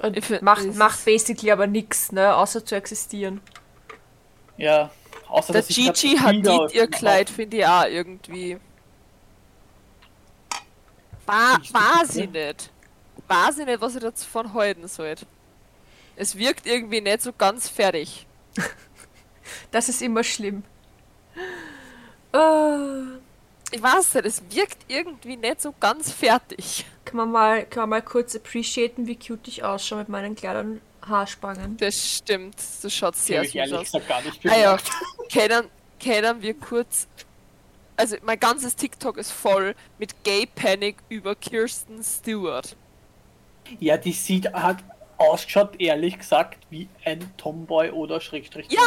[0.00, 3.40] Und macht, macht basically aber nichts, ne, außer zu existieren.
[4.56, 4.90] Ja,
[5.28, 8.58] außer Der dass Gigi hat ihr Kleid, finde ich auch irgendwie.
[11.24, 11.60] War,
[12.04, 12.46] sie ne?
[12.46, 12.70] nicht.
[13.28, 15.24] War sie nicht, was ich davon halten sollte.
[16.16, 18.26] Es wirkt irgendwie nicht so ganz fertig.
[19.70, 20.62] Das ist immer schlimm.
[22.32, 23.18] Äh,
[23.74, 26.84] Ich weiß nicht, es wirkt irgendwie nicht so ganz fertig.
[27.04, 30.80] kann, man mal, kann man mal kurz appreciaten, wie cute ich ausschaue mit meinen kleinen
[31.06, 31.76] Haarspangen.
[31.78, 33.84] Das stimmt, das schaut sehr süß ehrlich aus.
[33.86, 34.90] gesagt gar nicht Ah ja, bemerkt.
[35.30, 35.68] kennen,
[35.98, 37.06] kennen wir kurz.
[37.96, 42.76] Also mein ganzes TikTok ist voll mit Gay Panic über Kirsten Stewart.
[43.80, 44.78] Ja, die sieht, hat
[45.18, 48.80] ausgeschaut, ehrlich gesagt, wie ein Tomboy oder Schrägstrich Ja.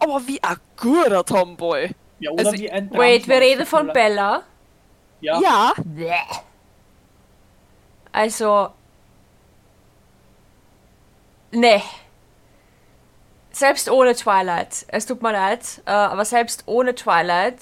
[0.00, 1.90] Aber wie ein guter Tomboy.
[2.24, 3.88] Ja, oder Also- wie ein Wait, wir reden von.
[3.92, 4.42] Bella.
[5.20, 5.72] Ja, Ja,
[8.12, 8.68] Also.
[11.50, 11.82] Nee.
[13.52, 17.58] Selbst ohne Twilight, es tut mir leid, äh, aber selbst ohne Twilight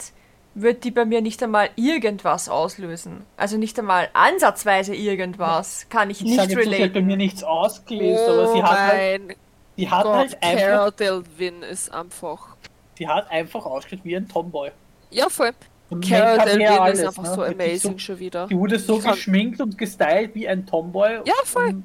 [0.55, 3.25] wird die bei mir nicht einmal irgendwas auslösen.
[3.37, 5.87] Also nicht einmal ansatzweise irgendwas.
[5.91, 7.07] Kann ich ich nicht sage so, sie hat bei relaten.
[7.07, 9.37] mir nichts ausgelöst, oh aber sie hat halt, mein
[9.77, 12.57] sie hat Gott, halt einfach, Cara Delvin ist einfach.
[12.99, 14.71] Sie hat einfach ausgeschaut wie ein Tomboy.
[15.11, 15.53] Ja, voll.
[15.91, 17.35] Make-up her Delvin alles, ist einfach ne?
[17.35, 18.47] so amazing schon wieder.
[18.47, 21.21] Die wurde so Ich kann- geschminkt und gestylt wie ein Tomboy.
[21.27, 21.67] Ja, voll.
[21.69, 21.85] Und,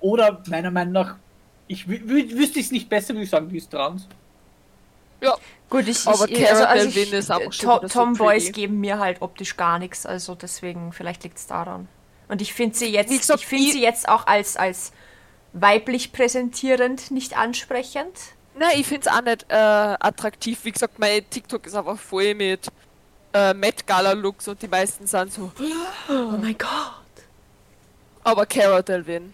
[0.00, 1.16] oder meiner Meinung nach,
[1.68, 4.08] ich wü- wü- wüsste ich es nicht besser, würde ich sagen, die ist trans.
[5.20, 5.34] Ja,
[5.68, 7.26] Gut, ich, Aber ich, Cara also, also Delvine ich, ist
[7.56, 8.52] schon To so Tomboys pretty.
[8.60, 11.88] geben mir halt optisch gar nichts, also deswegen, vielleicht liegt es daran.
[12.28, 14.92] Und ich finde sie jetzt, gesagt, ich finde ich- sie jetzt auch als, als
[15.54, 18.12] weiblich präsentierend nicht ansprechend.
[18.58, 20.58] Nein, ich finde es auch nicht äh, attraktiv.
[20.64, 22.68] Wie gesagt, mein TikTok ist einfach voll mit
[23.32, 25.50] äh, Met Gala Looks und die meisten sind so.
[26.08, 26.68] Oh mein Gott.
[28.24, 29.32] Aber Cara Delvin,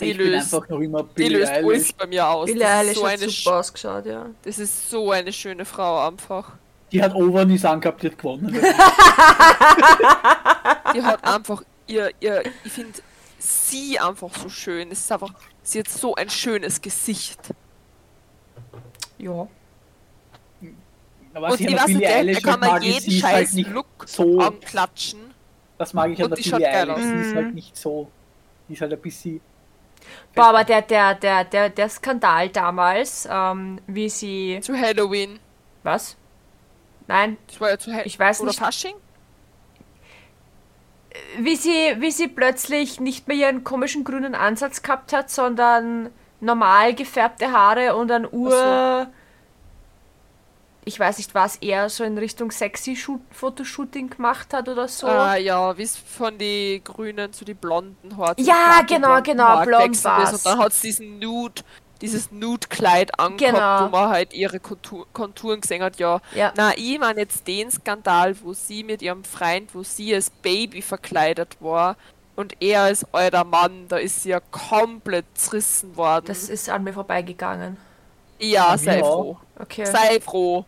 [0.00, 2.46] die ich bin löst, einfach noch immer die löst alles bei mir aus.
[2.46, 4.26] Billie das, ist Eilish so hat eine, super sch- ausgeschaut, ja.
[4.42, 6.52] das ist so eine schöne Frau einfach.
[6.90, 8.52] Die hat Overknees angehabt, die hat gewonnen.
[10.94, 12.92] Die hat einfach ihr, ihr ich finde
[13.38, 14.90] sie einfach so schön.
[14.90, 15.32] Es ist einfach,
[15.62, 17.38] sie hat so ein schönes Gesicht.
[19.22, 19.48] Ja.
[21.34, 23.70] Aber und sie ich weiß Billie nicht, da kann man jeden ist scheiß halt nicht
[23.70, 25.20] Look so, anklatschen.
[25.78, 28.10] das mag ich an der die Billie Eilish, sie ist halt nicht so,
[28.68, 29.40] die ist halt ein bisschen...
[30.34, 34.58] Boah, aber der, der, der, der, der Skandal damals, ähm, wie sie.
[34.60, 35.38] Zu Halloween.
[35.84, 36.16] Was?
[37.06, 38.06] Nein, Das war ja zu Halloween.
[38.08, 38.58] Ich weiß Oder nicht.
[38.58, 38.94] Fasching?
[41.38, 46.10] wie sie, wie sie plötzlich nicht mehr ihren komischen grünen Ansatz gehabt hat, sondern
[46.42, 49.06] normal gefärbte Haare und ein Ur.
[50.84, 55.06] Ich weiß nicht, was er so in Richtung sexy Shoot Fotoshooting gemacht hat oder so.
[55.06, 58.34] Ah ja, wie es von die Grünen zu die blonden Haaren.
[58.44, 60.32] Ja, den genau, genau, blond war's.
[60.32, 61.62] ist Und dann hat sie diesen Nude,
[62.00, 63.84] dieses Nude-Kleid angehabt, Genau.
[63.84, 66.00] wo man halt ihre Kontur Konturen gesehen hat.
[66.00, 66.52] Ja, Ja.
[66.56, 70.82] na, ich meine jetzt den Skandal, wo sie mit ihrem Freund, wo sie als Baby
[70.82, 71.94] verkleidet war
[72.36, 76.24] und er als alter Mann, da ist sie ja komplett zerrissen worden.
[76.24, 77.76] Das ist an mir vorbeigegangen.
[78.38, 79.04] ja, Ja, sei ja.
[79.04, 79.38] froh.
[79.56, 79.84] Okay.
[79.86, 80.66] Sei froh.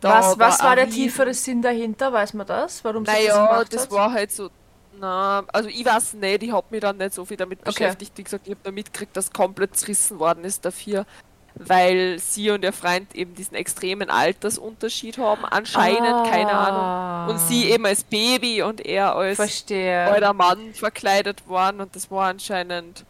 [0.00, 2.12] Da was was war der tiefere Sinn dahinter?
[2.12, 2.84] Weiß man das?
[2.84, 3.90] Warum sie das Naja, gemacht das hat?
[3.90, 4.50] war halt so.
[4.90, 7.96] Na, also ich weiß nicht, ich hab mich dann nicht so viel damit Okay.
[7.96, 8.16] beschäftigt.
[8.18, 11.06] Wie gesagt, ich habe da mitgekriegt, dass komplett zerrissen worden ist dafür,
[11.54, 15.44] weil sie und ihr Freund eben diesen extremen Altersunterschied haben.
[15.44, 17.34] Anscheinend, keine Ahnung.
[17.34, 19.42] Und sie eben als Baby und er als Ah.
[19.44, 20.04] Verstehe.
[20.10, 23.04] alter Mann verkleidet worden und das war anscheinend.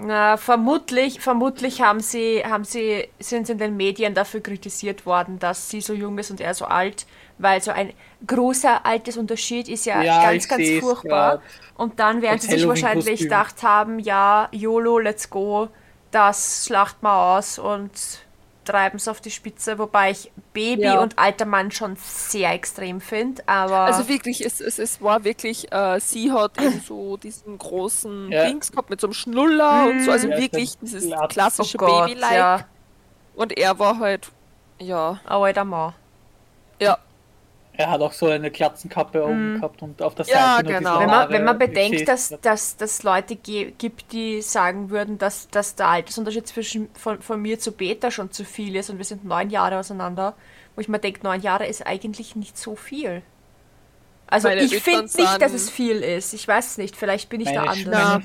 [0.00, 5.40] Na, vermutlich, vermutlich haben sie, haben sie, sind sie in den Medien dafür kritisiert worden,
[5.40, 7.04] dass sie so jung ist und er so alt,
[7.38, 7.92] weil so ein
[8.24, 11.38] großer Altersunterschied ist ja, Ja, ganz, ganz furchtbar.
[11.38, 11.42] grad.
[11.74, 15.68] Und dann werden sie sich wahrscheinlich gedacht haben, ja, YOLO, let's go,
[16.10, 17.90] das schlacht mal aus und
[18.64, 21.00] treiben es auf die Spitze, wobei ich Baby Ja.
[21.00, 25.72] und alter Mann schon sehr extrem finde, aber Also wirklich, es, es, es war wirklich,
[25.72, 28.44] äh, sie hat eben so diesen großen Ja.
[28.46, 31.20] Dings gehabt mit so einem Schnuller und so, also Ja, wirklich das dieses glatt.
[31.22, 32.32] oh klassische Gott, Baby-like.
[32.34, 32.64] ja,
[33.34, 34.30] Und er war halt,
[34.78, 35.94] ja, ein alter Mann.
[36.80, 36.98] ja,
[37.78, 40.30] Er hat auch so eine Glatzenkappe oben gehabt und auf der Mhm.
[40.32, 40.98] Ja, Seite nur genau.
[41.00, 42.44] Wenn man, wenn man bedenkt, dass grad.
[42.44, 47.60] dass dass Leute gibt, die sagen würden, dass, dass der Altersunterschied zwischen von, von mir
[47.60, 50.34] zu Beta schon zu viel ist und wir sind neun Jahre auseinander,
[50.74, 53.22] wo ich mir denke, neun Jahre ist eigentlich nicht so viel.
[54.26, 56.34] Also Meine ich finde nicht, dass es viel ist.
[56.34, 57.76] Ich weiß es nicht, vielleicht bin ich da anders.
[57.78, 58.22] Schwester-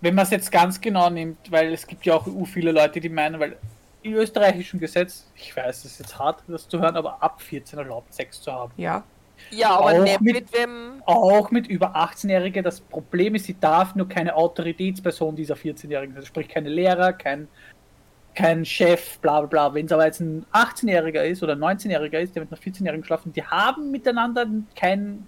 [0.00, 3.08] Wenn man es jetzt ganz genau nimmt, weil es gibt ja auch viele Leute, die
[3.08, 3.56] meinen, weil
[4.02, 7.78] im österreichischen Gesetz, ich weiß, es ist jetzt hart, das zu hören, aber ab 14
[7.78, 8.72] erlaubt Sex zu haben.
[8.76, 9.02] Ja.
[9.50, 11.02] Ja, aber Auch nicht mit- mit, wem.
[11.06, 12.60] Auch mit über 18-Jährige.
[12.62, 16.26] Das Problem ist, sie darf nur keine Autoritätsperson dieser 14-Jährigen sein.
[16.26, 17.46] Sprich, keine Lehrer, kein,
[18.34, 19.74] kein Chef, bla bla bla.
[19.74, 23.04] Wenn es aber jetzt ein 18-Jähriger ist oder ein 19-Jähriger ist, der mit einer 14-Jährigen
[23.04, 24.44] schlafen, die haben miteinander
[24.74, 25.26] kein,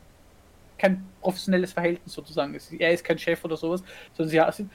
[0.77, 2.59] kein professionelles Verhältnis sozusagen.
[2.81, 3.83] Er ist kein Chef oder sowas,
[4.17, 4.71] sondern sie sind.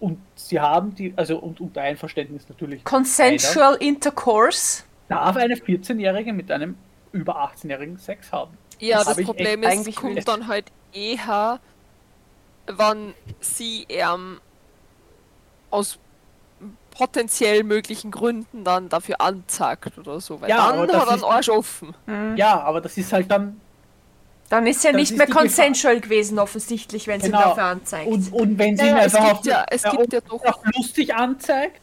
[0.00, 2.84] Und sie haben die, also und unter Einverständnis natürlich.
[2.84, 4.84] Consensual Intercourse.
[5.08, 6.76] Darf eine 14-Jährige mit einem
[7.12, 8.56] über 18-Jährigen Sex haben?
[8.78, 11.60] Ja, Das das Problem ist, eigentlich kommt dann halt eher,
[12.66, 14.40] wenn sie ähm,
[15.70, 15.98] aus
[16.96, 20.40] potenziell möglichen Gründen dann dafür anzeigt oder so.
[20.40, 21.94] Weil Ja, dann das hat er einen Arsch offen.
[22.36, 23.60] Ja, aber das ist halt dann
[24.50, 25.42] Dann ist ja nicht ist mehr Gefahr.
[25.42, 27.40] consensual gewesen, offensichtlich, wenn sie Genau.
[27.42, 28.06] dafür anzeigt.
[28.06, 31.14] Und, und wenn sie Ja, ihn ja, es gibt ja- es gibt ja doch- lustig
[31.14, 31.80] anzeigt,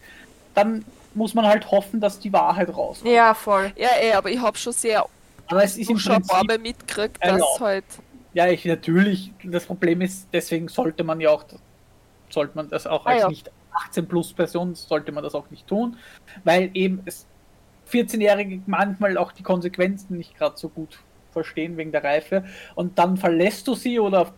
[0.54, 3.12] dann muss man halt hoffen, dass die Wahrheit rauskommt.
[3.12, 3.72] ja, voll.
[3.76, 5.06] Ja, eh, aber ich habe schon sehr
[5.48, 7.60] Aber es ist im Prinzip, mitgekriegt, dass erlaubt.
[7.60, 7.84] halt.
[8.34, 11.44] ja, ich natürlich, das Problem ist, deswegen sollte man ja auch,
[12.30, 13.28] sollte man das auch Ah, als ja.
[13.30, 15.98] nicht 18 plus Person, sollte man das auch nicht tun,
[16.46, 17.26] weil eben es
[17.92, 21.00] 14-Jährige manchmal auch die Konsequenzen nicht gerade so gut
[21.32, 22.46] verstehen wegen der Reife.
[22.76, 24.34] Und dann verlässt du sie oder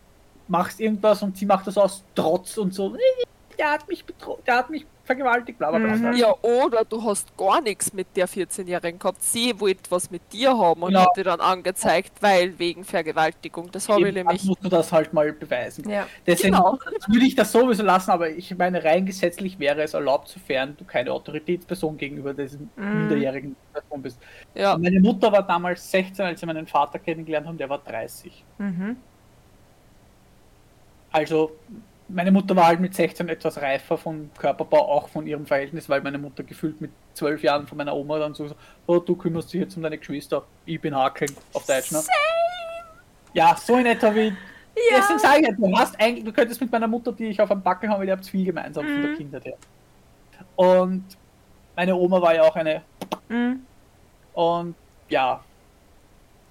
[0.48, 2.96] machst irgendwas und sie macht das aus Trotz und so,
[3.58, 5.96] der hat mich bedroht, der hat mich vergewaltigt, bla bla bla.
[5.96, 6.14] Mhm.
[6.16, 9.22] Ja, oder du hast gar nichts mit der 14-Jährigen gehabt.
[9.22, 11.02] Sie wollte was mit dir haben und Genau.
[11.02, 13.70] hat dir dann angezeigt, weil wegen Vergewaltigung.
[13.72, 14.44] Das habe ich nämlich.
[14.46, 15.90] musst du das halt mal beweisen.
[15.90, 16.08] Ja.
[16.26, 16.80] Deswegen Genau.
[17.08, 20.86] würde ich das sowieso lassen, aber ich meine, rein gesetzlich wäre es erlaubt, sofern du
[20.86, 23.00] keine Autoritätsperson gegenüber diesem Mhm.
[23.00, 24.20] minderjährigen Person bist.
[24.56, 28.44] Ja, Meine Mutter war damals 16, als sie meinen Vater kennengelernt haben, der war 30.
[28.58, 28.96] Mhm.
[31.12, 31.52] Also,
[32.14, 36.02] meine Mutter war halt mit 16 etwas reifer vom Körperbau, auch von ihrem Verhältnis, weil
[36.02, 38.50] meine Mutter gefühlt mit 12 Jahren von meiner Oma dann so,
[38.88, 42.02] oh, du kümmerst dich jetzt um deine Geschwister, ich bin Hakeln, auf Deutsch, ne?
[43.34, 44.28] Ja, so in etwa wie.
[44.28, 44.98] Ja.
[44.98, 47.62] Deswegen sage ich du hast eigentlich, du könntest mit meiner Mutter, die ich auf einem
[47.62, 49.18] Backen habe, weil ihr habt viel gemeinsam von der Mhm.
[49.18, 49.58] Kindheit her.
[50.56, 51.04] Und
[51.76, 52.82] meine Oma war ja auch eine.
[53.30, 53.66] Mhm.
[54.34, 54.76] Und
[55.10, 55.44] ja,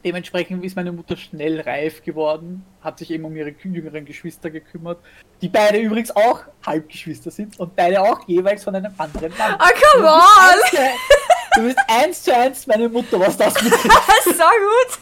[0.05, 4.99] dementsprechend ist meine Mutter schnell reif geworden, hat sich eben um ihre jüngeren Geschwister gekümmert,
[5.41, 9.55] die beide übrigens auch Halbgeschwister sind und beide auch jeweils von einem anderen Mann.
[9.59, 10.61] Ah, come Du on!
[10.61, 10.77] bist eins zu-
[11.55, 13.85] Du bist eins zu eins meine Mutter, was das betrifft.
[14.25, 14.99] so gut!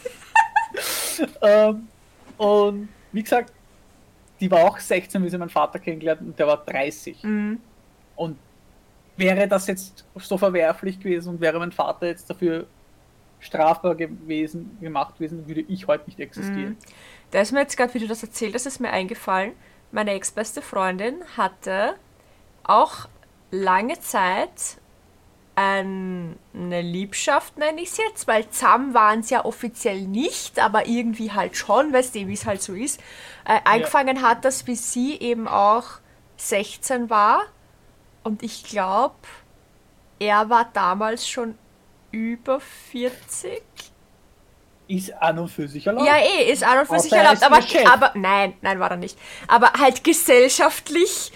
[1.41, 1.87] ähm,
[2.37, 3.51] und wie gesagt,
[4.39, 7.23] die war auch 16, wie sie meinen Vater kennengelernt hat, und der war 30.
[7.23, 7.59] Mhm.
[8.15, 8.37] Und
[9.17, 12.65] wäre das jetzt so verwerflich gewesen und wäre mein Vater jetzt dafür
[13.41, 16.69] strafbar gewesen, gemacht gewesen, würde ich heute nicht existieren.
[16.69, 16.77] Mhm.
[17.31, 19.53] Da ist mir jetzt gerade, wie du das erzählt hast, ist mir eingefallen,
[19.91, 21.95] meine ex-beste Freundin hatte
[22.63, 23.09] auch
[23.49, 24.77] lange Zeit
[25.55, 30.87] ein, eine Liebschaft, nenne ich es jetzt, weil zusammen waren sie ja offiziell nicht, aber
[30.87, 33.01] irgendwie halt schon, weißt du, wie es halt so ist.
[33.45, 35.99] Äh, angefangen hat das, wie sie eben auch
[36.37, 37.41] 16 war
[38.23, 39.15] und ich glaube,
[40.19, 41.55] er war damals schon
[42.11, 43.61] über 40.
[44.87, 46.05] Ist an und für sich erlaubt.
[46.05, 48.91] Ja, eh, ist an und für sich Außer er erlaubt, aber, aber nein, nein, war
[48.91, 49.17] er nicht.
[49.47, 51.31] Aber halt gesellschaftlich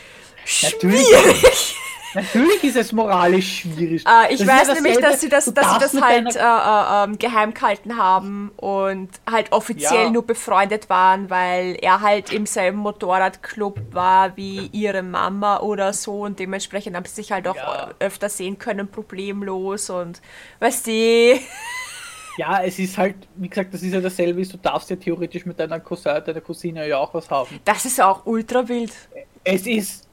[0.61, 1.07] Natürlich.
[1.07, 1.75] schwierig.
[2.15, 4.03] Natürlich ist es moralisch schwierig.
[4.07, 7.03] Äh, ich Das weiß ja nämlich, dass sie das, dass sie das halt äh, äh,
[7.03, 10.09] ähm, geheim gehalten haben und halt offiziell Ja.
[10.09, 16.21] nur befreundet waren, weil er halt im selben Motorradclub war wie ihre Mama oder so
[16.21, 17.91] und dementsprechend haben sie sich halt auch Ja.
[17.99, 20.21] öfter sehen können, problemlos und
[20.59, 21.39] weißt du.
[22.37, 25.57] Ja, es ist halt, wie gesagt, das ist ja dasselbe, du darfst ja theoretisch mit
[25.57, 27.59] deiner Cousin, deiner Cousine ja auch was haben.
[27.63, 28.91] Das ist auch ultra wild.
[29.45, 30.04] Es ist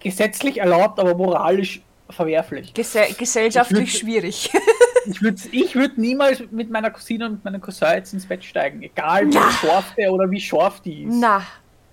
[0.00, 2.72] gesetzlich erlaubt, aber moralisch verwerflich.
[2.74, 4.50] Gese gesellschaftlich Ich würd- schwierig.
[5.08, 8.82] Ich würde ich würd niemals mit meiner Cousine und meinem Cousin jetzt ins Bett steigen,
[8.82, 9.52] egal wie Na.
[9.52, 11.14] scharf der oder wie scharf die ist.
[11.20, 11.42] Na,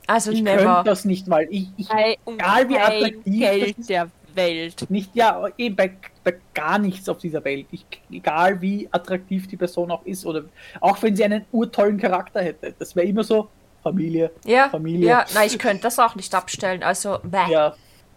[0.08, 0.64] also ich never.
[0.64, 3.88] könnte das nicht, weil ich, ich Bei Egal wie attraktiv Geld ist.
[3.88, 4.90] der Welt.
[4.90, 5.92] nicht, ja, eben bei,
[6.24, 7.68] bei gar nichts auf dieser Welt.
[7.70, 10.46] Ich, egal wie attraktiv die Person auch ist oder
[10.82, 12.74] auch wenn sie einen urtollen Charakter hätte.
[12.80, 13.48] Das wäre immer so
[13.84, 14.32] Familie.
[14.46, 15.08] Ja, Familie.
[15.08, 16.84] ja, nein, ich könnte das auch nicht abstellen.
[16.84, 17.76] Also, bäh, Ja,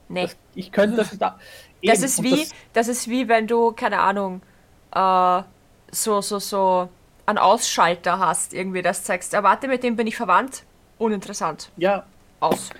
[0.09, 0.23] nee.
[0.23, 1.39] das, ich könnte das da.
[1.85, 4.41] Das eben, ist und wie, das, ist wie wenn du, keine Ahnung,
[4.95, 5.43] äh,
[5.91, 6.89] so, so, so
[7.27, 10.65] einen Ausschalter hast, irgendwie, das zeigst, ah, warte, mit dem bin ich verwandt,
[10.99, 12.05] uninteressant, ja,
[12.41, 12.71] aus.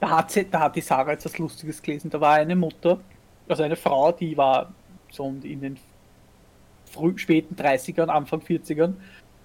[0.00, 2.10] da hat, sie, da hat die Sarah jetzt was Lustiges gelesen.
[2.10, 3.00] Da war eine Mutter,
[3.48, 4.72] also eine Frau, die war
[5.10, 5.78] so in den
[6.92, 8.94] früh, späten 30ern, Anfang 40ern,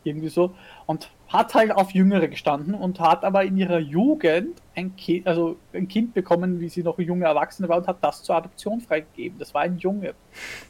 [0.04, 4.96] irgendwie so, und hat halt auf Jüngere gestanden und hat aber in ihrer Jugend ein
[4.96, 8.36] Kind, also ein Kind bekommen, wie sie noch junge Erwachsene war und hat das zur
[8.36, 9.38] Adoption freigegeben.
[9.38, 10.16] Das war ein Junge.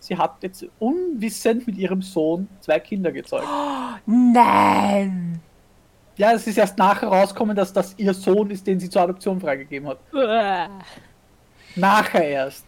[0.01, 3.47] Sie hat jetzt unwissend mit ihrem Sohn zwei Kinder gezeugt.
[4.05, 5.39] Nein!
[6.17, 9.39] Ja, es ist erst nachher rausgekommen, dass das ihr Sohn ist, den sie zur Adoption
[9.39, 9.99] freigegeben hat.
[11.77, 12.65] Nachher erst.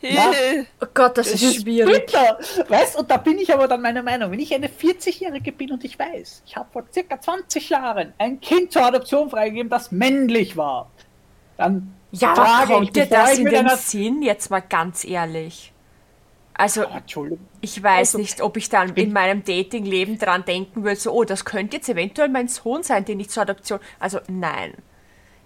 [0.00, 0.32] Ja.
[0.80, 2.06] Oh Gott, das, ist schwierig.
[2.06, 2.38] bitter.
[2.68, 5.84] Weißt und da bin ich aber dann meiner Meinung, wenn ich eine 40-Jährige bin und
[5.84, 10.56] ich weiß, ich habe vor circa 20 Jahren ein Kind zur Adoption freigegeben, das männlich
[10.56, 10.92] war,
[11.56, 14.22] dann Ja, frage kommt ich, dir das in den Sinn?
[14.22, 15.74] Jetzt mal ganz ehrlich.
[16.54, 17.48] Also, Entschuldigung.
[17.60, 21.24] ich weiß Also, nicht, ob ich dann in meinem Datingleben dran denken würde, so, oh,
[21.24, 23.80] das könnte jetzt eventuell mein Sohn sein, den ich zur Adoption.
[24.00, 24.74] Also, nein.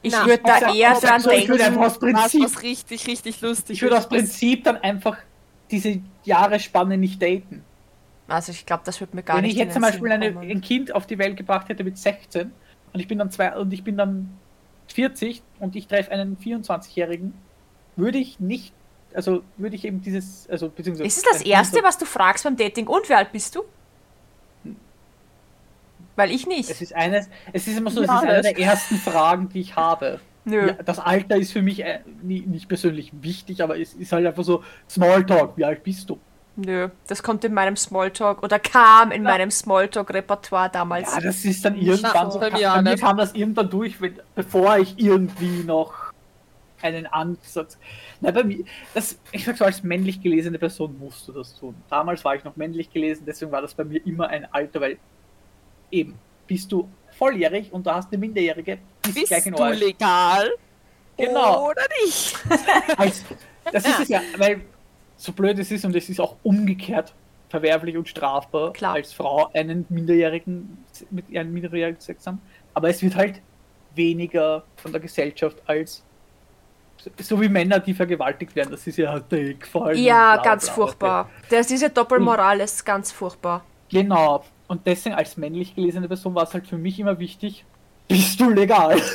[0.02, 1.78] Ich Na, würde da ich sag- eher ich sag dran so, ich würde denken.
[1.80, 4.08] einfach aus Prinzip, was richtig, richtig lustig ich würde aus.
[4.08, 5.16] Prinzip dann einfach
[5.70, 7.64] diese Jahresspanne nicht daten.
[8.28, 10.60] Also, ich glaube, das würde mir gar Wenn nicht ich jetzt zum Beispiel eine, ein
[10.60, 12.50] Kind auf die Welt gebracht hätte mit 16
[12.92, 14.30] und ich bin dann zwei und ich bin dann
[14.88, 17.34] 40 und ich treffe einen 24-Jährigen,
[17.96, 18.72] würde ich nicht,
[19.14, 22.56] also würde ich eben dieses, also beziehungsweise Ist es das Erste, was du fragst beim
[22.56, 22.86] Dating?
[22.86, 23.62] Und wie alt bist du?
[26.16, 26.70] Weil ich nicht.
[26.70, 29.60] Es ist eines, es ist immer so, Ja, es ist eine der ersten Fragen, die
[29.60, 30.20] ich habe.
[30.44, 30.68] Nö.
[30.68, 34.26] Ja, das Alter ist für mich äh, nie, nicht persönlich wichtig, aber es ist halt
[34.26, 35.56] einfach so Smalltalk.
[35.56, 36.18] Wie alt bist du?
[36.56, 41.14] Nö, das kommt in meinem Smalltalk oder kam in meinem Smalltalk-Repertoire damals.
[41.14, 42.40] Ja, das ist dann irgendwann so.
[42.40, 43.00] bei mir nicht.
[43.00, 46.12] kam das irgendwann durch, wenn, bevor ich irgendwie noch
[46.82, 47.78] einen Ansatz.
[48.20, 51.74] Na, bei mir, das, ich sag so, als männlich gelesene Person musst du das tun.
[51.88, 54.98] Damals war ich noch männlich gelesen, deswegen war das bei mir immer ein Alter, weil
[55.92, 60.50] eben, bist du volljährig und du hast eine Minderjährige, bist, Bist gleich in du legal?
[61.16, 61.68] Genau.
[61.70, 62.36] Oder nicht?
[62.96, 63.24] Als,
[63.70, 64.62] das ist es ja, weil
[65.16, 67.14] so blöd es ist und es ist auch umgekehrt
[67.48, 68.94] verwerflich und strafbar, Klar.
[68.94, 72.40] als Frau einen Minderjährigen mit einem minderjährigen Sex haben.
[72.72, 73.42] Aber es wird halt
[73.94, 76.02] weniger von der Gesellschaft als
[77.18, 78.70] so wie Männer, die vergewaltigt werden.
[78.70, 79.98] Das ist ja der gefallen.
[79.98, 81.30] Ja, bla, ganz bla, furchtbar.
[81.50, 83.64] Das, diese Doppelmoral ist ganz furchtbar.
[83.92, 84.44] Genau.
[84.66, 87.64] Und deswegen als männlich gelesene Person war es halt für mich immer wichtig,
[88.08, 89.00] bist du legal?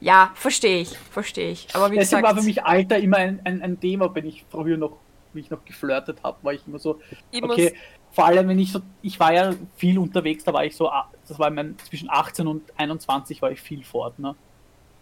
[0.00, 1.68] Ja, verstehe ich, verstehe ich.
[1.74, 4.44] Aber wie Deswegen gesagt, war für mich Alter immer ein, ein, ein Thema, wenn ich
[4.48, 4.98] früher noch,
[5.32, 7.00] wie ich noch geflirtet habe, war ich immer so,
[7.30, 7.74] Ich okay,
[8.10, 11.10] vor allem wenn ich so, ich war ja viel unterwegs, da war ich so, ah,
[11.26, 14.34] das war mein, zwischen 18 und 21 war ich viel fort, ne?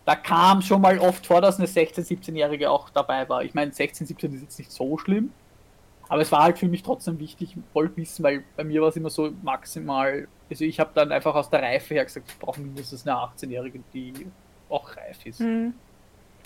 [0.04, 3.42] Da kam schon mal oft vor, dass eine 16-, 17-Jährige auch dabei war.
[3.42, 5.32] Ich meine, 16, 17 ist jetzt nicht so schlimm,
[6.08, 8.96] aber es war halt für mich trotzdem wichtig, wollte wissen, weil bei mir war es
[8.96, 12.60] immer so maximal, also ich habe dann einfach aus der Reife her gesagt, ich brauche
[12.60, 14.26] mindestens eine 18-Jährige, die
[14.68, 15.40] auch reif ist.
[15.40, 15.74] Hm.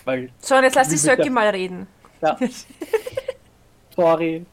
[0.04, 1.86] Weil, So, und jetzt lass mit Söcki mal reden.
[2.22, 2.38] ja,
[3.96, 4.46] sorry,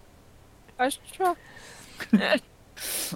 [0.77, 2.19] weißt du schon?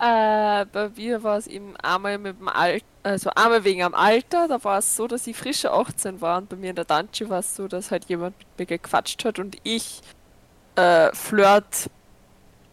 [0.02, 4.48] äh, bei mir war es eben einmal mit dem Alter, also einmal wegen am Alter,
[4.48, 7.30] da war es so, dass ich frische 18 war und bei mir in der Dansche
[7.30, 10.02] war es so, dass halt jemand mit mir gequatscht hat und ich
[10.76, 11.90] äh, Flirt.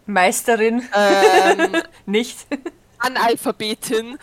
[0.06, 2.46] Meisterin, ähm, nicht?
[2.98, 4.18] Analphabetin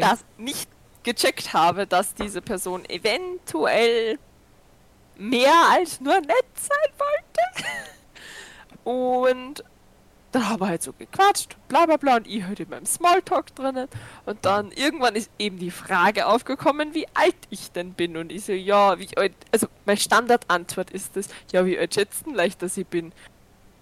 [0.00, 0.70] das nicht
[1.02, 4.18] gecheckt habe, dass diese Person eventuell
[5.16, 7.40] mehr als nur nett sein wollte.
[8.84, 9.64] Und
[10.32, 13.54] dann haben wir halt so gequatscht, bla bla bla, und ich halt in meinem Smalltalk
[13.54, 13.88] drinnen.
[14.26, 18.16] Und dann irgendwann ist eben die Frage aufgekommen, wie alt ich denn bin.
[18.16, 22.34] Und ich so, ja, wie alt, also meine Standardantwort ist das, ja, wie alt schätzen
[22.34, 23.12] leicht, dass ich bin?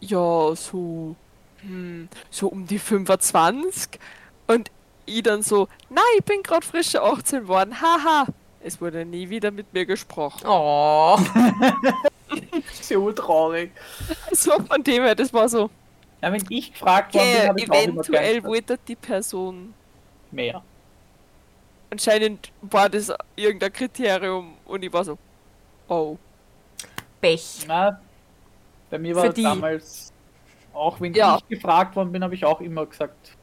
[0.01, 1.16] Ja, so,
[1.61, 3.99] hm, so um die 25.
[4.46, 4.70] Und
[5.05, 8.26] ich dann so, nein, ich bin gerade frische 18 worden, haha.
[8.61, 10.46] Es wurde nie wieder mit mir gesprochen.
[10.46, 11.18] Oh,
[12.82, 13.70] so traurig.
[14.32, 15.70] So von dem her, das war so,
[16.23, 19.75] Ja, wenn ich gefragt worden bin, habe ich eventuell wollte die Person,
[20.31, 20.64] mehr.
[21.91, 25.19] anscheinend war das irgendein Kriterium und ich war so,
[25.89, 26.19] oh.
[27.21, 27.64] Pech.
[27.66, 28.01] Na,
[28.91, 29.43] bei mir war Für die.
[29.43, 30.12] damals,
[30.73, 31.37] auch wenn Ja.
[31.39, 33.37] ich gefragt worden bin, habe ich auch immer gesagt,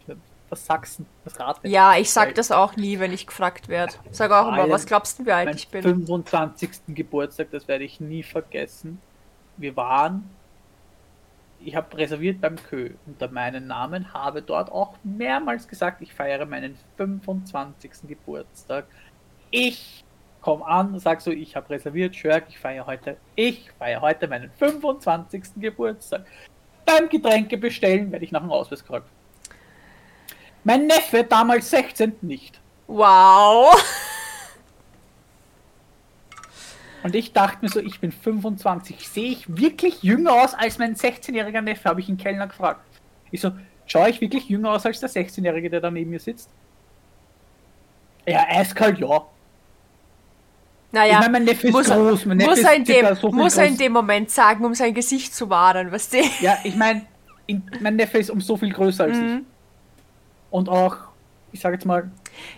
[0.49, 1.67] was sagst du, was rate?
[1.67, 3.93] Ja, ich sag das auch nie, wenn ich gefragt werde.
[4.11, 5.81] Sag auch immer, was glaubst du, wie alt ich bin?
[5.81, 6.69] 25.
[6.89, 9.01] Geburtstag, das werde ich nie vergessen.
[9.57, 10.34] Wir waren,
[11.65, 16.45] ich habe reserviert beim Kö unter meinen Namen, habe dort auch mehrmals gesagt, ich feiere
[16.45, 17.91] meinen 25.
[18.07, 18.85] Geburtstag.
[19.49, 20.03] Ich
[20.41, 24.51] komme an, sag so, ich habe reserviert, Schörg, ich feiere heute, ich feiere heute meinen
[24.51, 25.43] 25.
[25.57, 26.25] Geburtstag.
[26.85, 29.09] Beim Getränke bestellen werde ich nach dem Ausweis gefragt.
[30.63, 32.61] Mein Neffe, damals 16, nicht.
[32.87, 33.75] Wow.
[37.05, 39.07] Und ich dachte mir so, ich bin 25.
[39.07, 41.87] Sehe ich wirklich jünger aus als mein 16-jähriger Neffe?
[41.87, 42.81] Habe ich einen Kellner gefragt.
[43.29, 43.51] Ich so,
[43.87, 46.49] Schaue ich wirklich jünger aus als der 16-Jährige, der da neben mir sitzt?
[48.25, 49.25] Ja, eiskalt, ja.
[50.91, 52.25] Naja, ich meine, mein Neffe ist muss, groß.
[52.25, 54.73] Mein Neffe muss, ist er in dem, so muss er in dem Moment sagen, um
[54.73, 56.17] sein Gesicht zu wahren, weißt du?
[56.41, 57.05] Ja, ich meine,
[57.79, 59.23] mein Neffe ist um so viel größer als ich.
[59.23, 59.45] Mhm.
[60.49, 60.95] Und auch,
[61.51, 62.09] ich sage jetzt mal,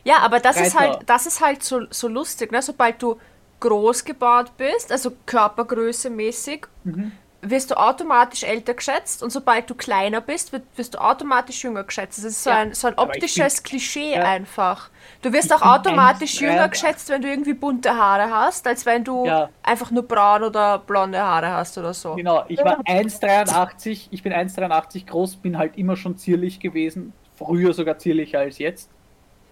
[0.05, 0.93] Ja, aber das ist Breiter.
[0.93, 2.61] halt, das ist halt so, so lustig, ne?
[2.61, 3.17] Sobald du
[3.59, 7.11] groß gebaut bist, also Körpergröße mäßig, Mhm.
[7.41, 12.17] wirst du automatisch älter geschätzt und sobald du kleiner bist, wirst du automatisch jünger geschätzt.
[12.17, 14.23] Das ist so Ja, ein, so ein optisches Klischee ja.
[14.23, 14.89] einfach.
[15.21, 16.41] Du wirst Ich auch bin automatisch 1,83.
[16.41, 19.49] jünger geschätzt, wenn du irgendwie bunte Haare hast, als wenn du Ja.
[19.63, 22.15] einfach nur braun oder blonde Haare hast oder so.
[22.15, 27.73] genau, ich war 1,83, ich bin 1,83 groß, bin halt immer schon zierlich gewesen, früher
[27.73, 28.89] sogar zierlicher als jetzt.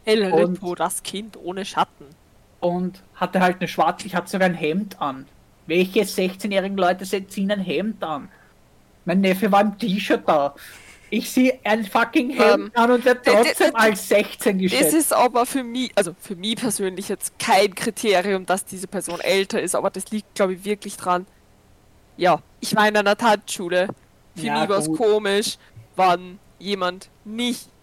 [0.05, 2.05] El Und- Ripo, das Kind ohne Schatten.
[2.59, 5.27] Und hatte halt eine schwarze, ich hatte sogar ein Hemd an.
[5.65, 8.29] Welche 16-jährigen Leute ziehen ein Hemd an?
[9.05, 10.55] Mein Neffe war im T-Shirt da.
[11.09, 14.93] Ich sehe ein fucking Hemd Ähm, an und werde trotzdem als 16 Das geschätzt.
[14.93, 19.61] ist aber für mich, also für mich persönlich jetzt kein Kriterium, dass diese Person älter
[19.61, 21.27] ist, aber das liegt, glaube ich, wirklich dran.
[22.17, 23.93] Ja, ich war in einer Tanzschule.
[24.35, 25.57] Für Ja, mich war es komisch,
[25.95, 27.74] wann jemand nicht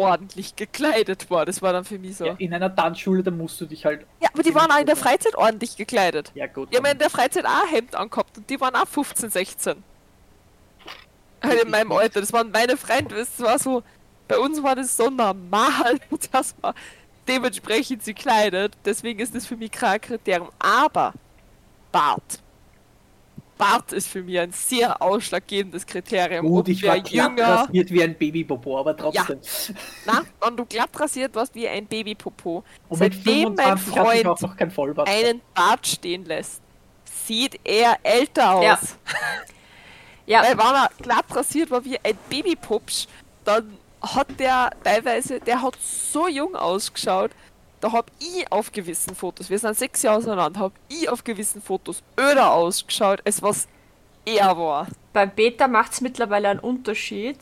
[0.00, 1.44] ordentlich gekleidet war.
[1.44, 2.24] Das war dann für mich so.
[2.24, 4.06] Ja, Ja, in einer Tanzschule, da musst du dich halt.
[4.32, 6.32] aber die waren auch in der Freizeit ordentlich gekleidet.
[6.34, 6.72] Ja, gut.
[6.72, 9.84] Die haben in der Freizeit auch ein Hemd angehabt und die waren auch 15, 16.
[11.42, 13.82] Halt in meinem Alter, das waren meine Freunde, das war so,
[14.28, 15.98] bei uns war das so normal,
[16.32, 16.74] dass man
[17.26, 20.50] dementsprechend sie kleidet, deswegen ist das für mich kein Kriterium.
[20.58, 21.14] Aber
[21.92, 22.40] Bart.
[23.60, 26.46] Bart ist für mich ein sehr ausschlaggebendes Kriterium.
[26.46, 29.38] Gut, ob ich war glatt jünger, rasiert wie ein Babypopo, aber trotzdem.
[30.06, 34.16] na, wenn du glatt rasiert warst wie ein Babypopo, Und mit seitdem mein 25 hatte
[34.16, 35.08] ich Freund auch noch kein Vollbart.
[35.08, 36.62] einen Bart stehen lässt,
[37.26, 38.64] sieht er älter aus.
[38.64, 38.78] Ja.
[40.26, 43.06] Ja, Weil wenn er glatt rasiert war wie ein Babypupsch,
[43.44, 47.32] dann hat der teilweise, der hat so jung ausgeschaut,
[47.80, 51.62] da hab ich auf gewissen Fotos, wir sind sechs Jahre auseinander, hab ich auf gewissen
[51.62, 53.68] Fotos öder ausgeschaut, als was
[54.24, 54.86] er war.
[55.12, 57.38] beim Beta macht es mittlerweile einen Unterschied,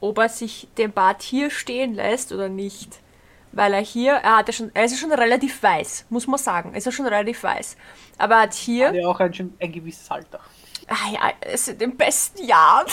[0.00, 3.00] ob er sich den Bart hier stehen lässt oder nicht.
[3.52, 6.38] Weil er hier, er hat ja schon, er ist ja schon relativ weiß, muss man
[6.38, 6.72] sagen.
[6.72, 7.76] Er ist ja schon relativ weiß.
[8.18, 10.40] Aber er hat hier, Ja, auch ein, schon ein gewisses Alter.
[10.88, 12.86] ah ja, es ist in den besten Jahren.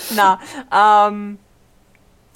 [0.14, 0.38] Na,
[1.08, 1.38] ähm,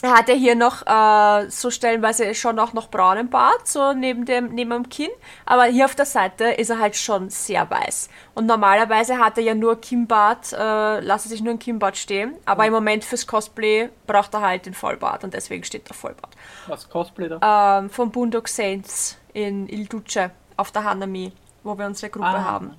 [0.04, 4.24] er hat ja hier noch äh, so stellenweise schon auch noch braunen Bart, so neben
[4.24, 5.10] dem, neben dem Kinn.
[5.46, 8.08] Aber hier auf der Seite ist er halt schon sehr weiß.
[8.34, 12.34] Und normalerweise hat er ja nur Kinnbart, äh, lässt er sich nur ein Kinnbart stehen.
[12.44, 16.34] Aber im Moment fürs Cosplay braucht er halt den Vollbart und deswegen steht der Vollbart.
[16.66, 17.78] Was Cosplay da?
[17.78, 21.32] Ähm, vom Boondock Saints in Il Duce auf der Hanami,
[21.62, 22.44] wo wir unsere Gruppe Ah.
[22.44, 22.74] haben.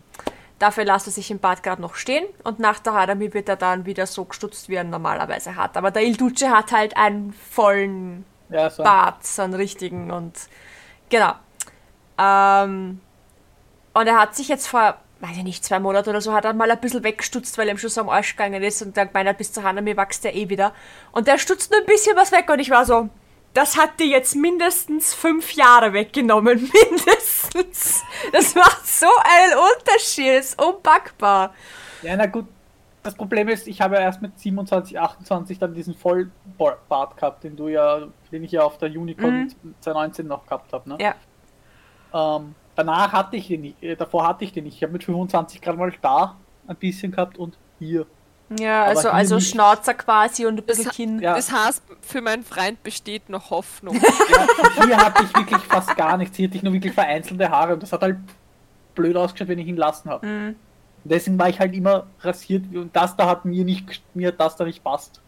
[0.60, 3.58] Dafür lässt er sich im Bad gerade noch stehen und nach der Hanami wird er
[3.58, 5.76] dann wieder so gestutzt, wie er normalerweise hat.
[5.76, 8.84] Aber der Il Duce hat halt einen vollen Ja, so.
[8.84, 10.34] Bart, so einen richtigen und
[11.10, 11.34] genau.
[12.18, 13.02] Ähm,
[13.94, 16.54] und er hat sich jetzt vor, weiß ich nicht, zwei Monaten oder so, hat er
[16.54, 19.08] mal ein bisschen weggestutzt, weil er ihm schon so am Arsch gegangen ist und dann
[19.08, 20.74] gemeint hat, bis zur Hanami wächst der eh wieder.
[21.12, 23.10] Und der stutzt nur ein bisschen was weg und ich war so,
[23.56, 28.04] das hat dir jetzt mindestens fünf Jahre weggenommen, mindestens.
[28.32, 31.54] Das macht so einen Unterschied, ist unpackbar.
[32.04, 32.46] Ja, na gut.
[33.02, 37.56] Das Problem ist, ich habe ja erst mit 27, 28 dann diesen Vollbart gehabt, den
[37.56, 40.90] du ja, den ich ja auf der Unicon 2019 noch gehabt habe.
[40.90, 40.96] Ne?
[40.96, 41.02] Mhm.
[41.02, 41.16] Ja.
[42.38, 44.78] Ähm, danach hatte ich den nicht, äh, davor hatte ich den nicht.
[44.78, 46.36] Ich habe mit 25 gerade mal da
[46.68, 48.08] ein bisschen gehabt und hier.
[48.60, 49.50] Ja, Aber also, also nicht.
[49.50, 51.20] Schnauzer quasi und ein bisschen Das- Kinn.
[51.20, 51.36] Ja.
[51.36, 54.00] Das heißt, für meinen Freund besteht noch Hoffnung.
[54.78, 56.38] Ja, hier hatte ich wirklich fast gar nichts.
[56.38, 58.18] Hier hatte ich nur wirklich vereinzelte Haare und das hat halt
[58.94, 60.26] blöd ausgeschaut, wenn ich ihn lassen habe.
[60.28, 60.56] Mhm.
[61.04, 64.66] Deswegen war ich halt immer rasiert und das da hat mir nicht mir das da
[64.66, 65.22] nicht passt.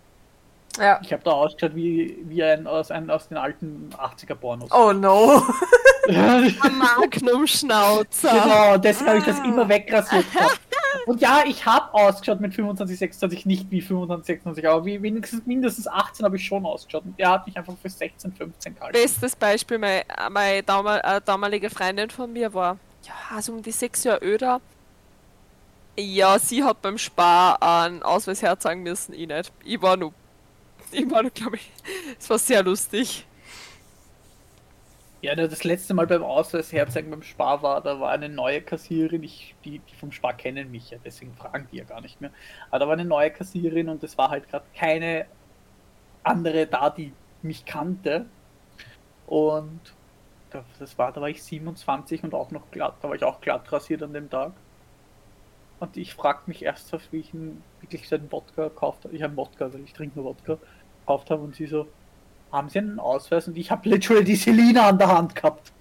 [0.77, 0.99] Ja.
[1.03, 4.69] Ich habe da ausgeschaut wie, wie ein aus, ein aus den alten 80er Pornos.
[4.71, 5.41] Oh no.
[6.07, 8.31] Magnum-Schnauzer.
[8.31, 10.25] Genau, deswegen habe ich das immer wegrasiert.
[11.05, 15.45] Und ja, ich habe ausgeschaut mit 25, 26, nicht wie 25, 26, aber wie wenigstens
[15.45, 17.03] mindestens 18 habe ich schon ausgeschaut.
[17.05, 18.93] Und der hat mich einfach für 16, 15 gehalten.
[18.93, 23.71] Bestes Beispiel, meine, meine damal, äh, damalige Freundin von mir war, ja, also um die
[23.71, 24.61] sechs Jahre öder.
[25.99, 29.51] Ja, sie hat beim Spar einen Ausweis herzeigen müssen, ich nicht.
[29.63, 30.13] Ich war nur,
[30.91, 31.71] nur, glaube ich,
[32.19, 33.25] es war sehr lustig.
[35.21, 39.23] Ja, das letzte Mal beim Ausweis herzeigen beim Spar war, da war eine neue Kassiererin,
[39.23, 42.31] ich, die, die vom Spar kennen mich ja, deswegen fragen die ja gar nicht mehr.
[42.69, 45.25] Aber da war eine neue Kassiererin und es war halt gerade keine
[46.23, 48.31] andere da, die mich kannte.
[49.27, 49.95] Und
[50.51, 53.41] da- das war, da war ich 27 und auch noch glatt, da war ich auch
[53.41, 54.53] glatt rasiert an dem Tag.
[55.79, 59.15] Und ich fragte mich erst, wie ich, ihn- wie wirklich so einen Wodka gekauft habe.
[59.15, 60.57] Ich habe Wodka, weil ich trinke nur Wodka,
[61.01, 61.87] gekauft habe und sie so,
[62.51, 63.47] haben Sie einen Ausweis?
[63.47, 65.71] Und ich habe literally die Selina an der Hand gehabt.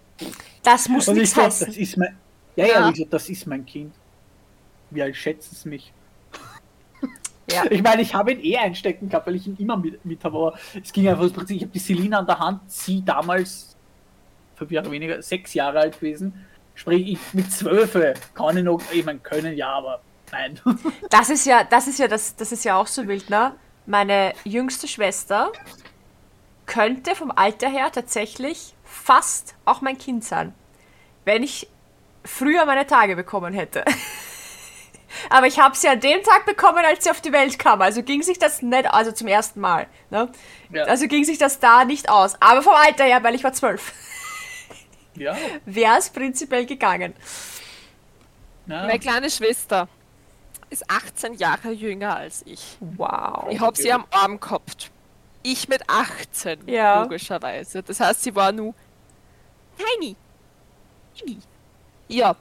[0.63, 1.67] Das muss Und ich nichts so, heißen.
[1.69, 2.17] das ist mein,
[2.57, 2.89] ja, ja, Ja.
[2.91, 3.95] ich so, das ist mein Kind.
[4.91, 5.93] Wie alt schätzen Sie mich?
[7.49, 7.63] Ja.
[7.71, 10.37] Ich meine, ich habe ihn eh einstecken gehabt, weil ich ihn immer mit, mit habe,
[10.37, 13.77] aber es ging einfach ums Prinzip, ich habe die Selina an der Hand, sie damals
[14.57, 16.45] fünf Jahre weniger, sechs Jahre alt gewesen.
[16.77, 17.97] Sprich, ich mit zwölf
[18.35, 20.01] kann ich noch, ich meine, können ja, aber
[20.31, 20.61] nein.
[21.11, 23.55] Das ist ja, das ist ja, das, das ist ja auch so wild, ne?
[23.87, 25.53] Meine jüngste Schwester
[26.67, 30.55] könnte vom Alter her tatsächlich fast auch mein Kind sein,
[31.25, 31.69] wenn ich
[32.25, 33.85] früher meine Tage bekommen hätte.
[35.31, 37.81] Aber ich habe sie an dem Tag bekommen, als sie auf die Welt kam.
[37.81, 39.87] Also ging sich das nicht, also zum ersten Mal.
[40.11, 40.29] Ne?
[40.71, 40.85] Ja.
[40.85, 42.37] Also ging sich das da nicht aus.
[42.41, 43.93] Aber vom Alter her, weil ich war zwölf,
[45.17, 47.15] ja, wäre es prinzipiell gegangen.
[48.67, 48.83] ja.
[48.87, 49.89] Meine kleine Schwester
[50.71, 52.77] ist 18 Jahre jünger als ich.
[52.81, 53.47] Wow.
[53.51, 54.91] Ich habe sie am Arm gehabt.
[55.43, 57.03] Ich mit 18, Ja.
[57.03, 57.83] logischerweise.
[57.83, 58.75] Das heißt, sie war nur
[59.79, 60.17] tiny.
[62.09, 62.37] Ja.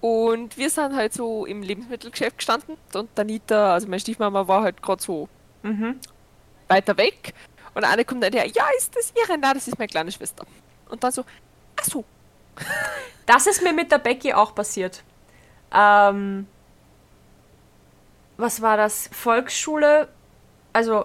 [0.00, 4.62] Und wir sind halt so im Lebensmittelgeschäft gestanden und der Nita, also meine Stiefmama, war
[4.62, 5.28] halt gerade so
[5.62, 5.98] Mhm.
[6.68, 7.34] weiter weg.
[7.74, 9.36] Und eine kommt dann her, ja, ist das ihre?
[9.36, 10.46] Nein, das ist meine kleine Schwester.
[10.88, 11.24] Und dann so,
[11.78, 12.04] ach so,
[13.26, 15.02] Das ist mir mit der Becky auch passiert.
[15.72, 16.46] Ähm,
[18.38, 19.10] was war das?
[19.12, 20.08] Volksschule.
[20.72, 21.04] Also,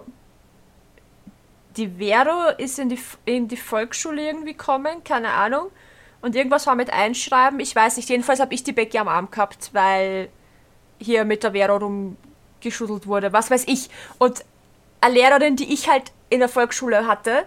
[1.76, 5.70] die Vero ist in die, in die Volksschule irgendwie gekommen, keine Ahnung.
[6.22, 8.08] Und irgendwas war mit Einschreiben, ich weiß nicht.
[8.08, 10.30] Jedenfalls habe ich die Becky am Arm gehabt, weil
[10.98, 13.34] hier mit der Vero rumgeschüttelt wurde.
[13.34, 13.90] Was weiß ich.
[14.16, 14.44] Und
[15.02, 17.44] eine Lehrerin, die ich halt in der Volksschule hatte,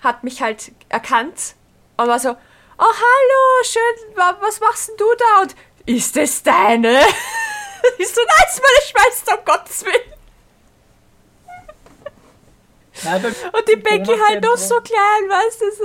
[0.00, 1.54] hat mich halt erkannt
[1.96, 2.36] und war so,
[2.78, 5.42] oh hallo, schön, wa- was machst denn du da?
[5.42, 5.54] Und
[5.86, 7.00] ist es deine?
[7.98, 10.12] Ich so, nein, ist meine Schwester, um Gottes Willen.
[13.04, 15.70] Nein, Und die Becky halt noch so klein, weißt du?
[15.72, 15.84] So,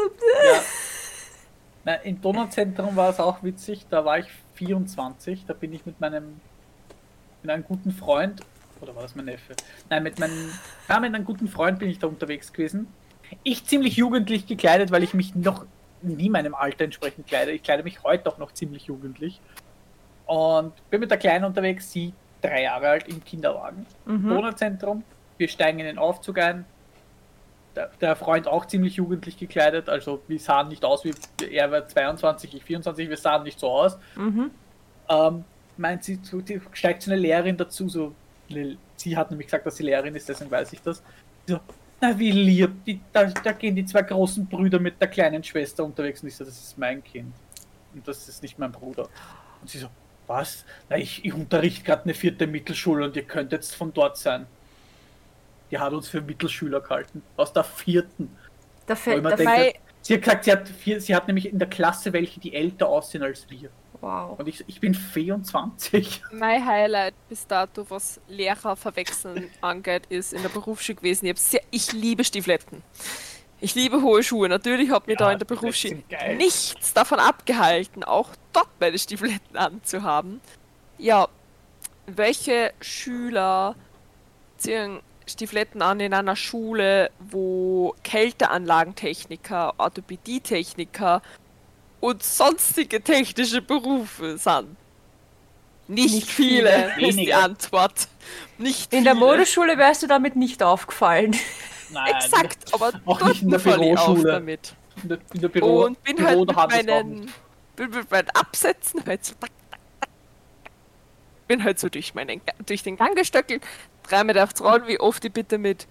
[0.53, 0.61] Ja.
[1.83, 5.99] Nein, Im Donauzentrum war es auch witzig, da war ich 24, da bin ich mit
[5.99, 6.39] meinem
[7.41, 8.41] mit einem guten Freund,
[8.81, 9.55] oder war das mein Neffe?
[9.89, 10.53] Nein, mit meinem,
[10.87, 12.87] ja, mit einem guten Freund bin ich da unterwegs gewesen.
[13.43, 15.65] Ich ziemlich jugendlich gekleidet, weil ich mich noch
[16.01, 17.51] nie meinem Alter entsprechend kleide.
[17.51, 19.39] Ich kleide mich heute auch noch ziemlich jugendlich.
[20.25, 23.85] Und bin mit der Kleinen unterwegs, sie drei Jahre alt im Kinderwagen.
[24.29, 25.03] Donauzentrum,
[25.37, 26.65] wir steigen in den Aufzug ein,
[27.75, 31.13] der, der Freund auch ziemlich jugendlich gekleidet, also wir sahen nicht aus wie
[31.51, 33.97] er war 22, ich 24, wir sahen nicht so aus.
[34.15, 34.51] Mhm.
[35.09, 35.43] Ähm,
[35.77, 36.19] meint sie,
[36.73, 38.13] steigt so eine Lehrerin dazu, so
[38.49, 41.01] eine- sie hat nämlich gesagt, dass sie Lehrerin ist, deswegen weiß ich das.
[41.47, 41.59] So,
[42.01, 45.85] na wie lieb, die, da, da gehen die zwei großen Brüder mit der kleinen Schwester
[45.85, 47.33] unterwegs und ich so, das ist mein Kind
[47.93, 49.07] und das ist nicht mein Bruder.
[49.61, 49.87] Und sie so,
[50.27, 50.65] was?
[50.89, 54.47] Na, ich, ich unterrichte gerade eine vierte Mittelschule und ihr könnt jetzt von dort sein.
[55.69, 58.35] Die hat uns für Mittelschüler gehalten, aus der vierten.
[58.87, 58.95] Der
[59.35, 62.39] denke, Fe sie hat gesagt, sie hat, vier, sie hat nämlich in der Klasse welche,
[62.39, 63.69] die älter aussehen als wir.
[64.01, 64.39] Wow.
[64.39, 66.23] Und ich, ich bin 24.
[66.31, 71.27] Mein Highlight bis dato, was Lehrer verwechseln angeht, ist in der Berufsschule gewesen.
[71.27, 72.81] Ich, sehr, ich liebe Stiefletten.
[73.59, 74.49] Ich liebe hohe Schuhe.
[74.49, 76.01] Natürlich hat mir Ja, da in der Berufsschule
[76.35, 80.41] nichts davon abgehalten, auch dort meine Stiefletten anzuhaben.
[80.97, 81.27] Ja,
[82.07, 83.75] welche Schüler
[84.57, 91.21] ziehen Stiefletten an in einer Schule, wo Kälteanlagentechniker, Orthopädietechniker
[92.01, 94.75] und sonstige technische Berufe sind?
[95.87, 97.07] Nicht, Nicht viele, viele.
[97.09, 97.33] ist die.
[97.33, 98.07] Antwort.
[98.57, 99.25] Nicht In der viele.
[99.25, 101.35] Modeschule wärst du damit nicht aufgefallen.
[101.89, 104.31] Nein, Exakt, aber Auch dort nicht in der falle ich auf Büroschule.
[104.31, 104.73] damit.
[105.03, 107.31] In der, in der Büro, und bin Büro halt mit meinen,
[107.75, 109.33] bin mit meinen Absätzen halt so
[111.47, 113.61] bin halt so durch meinen durch den Gang gestöckelt,
[114.03, 115.87] dreimal darf's rauen, wie oft ich bitte mit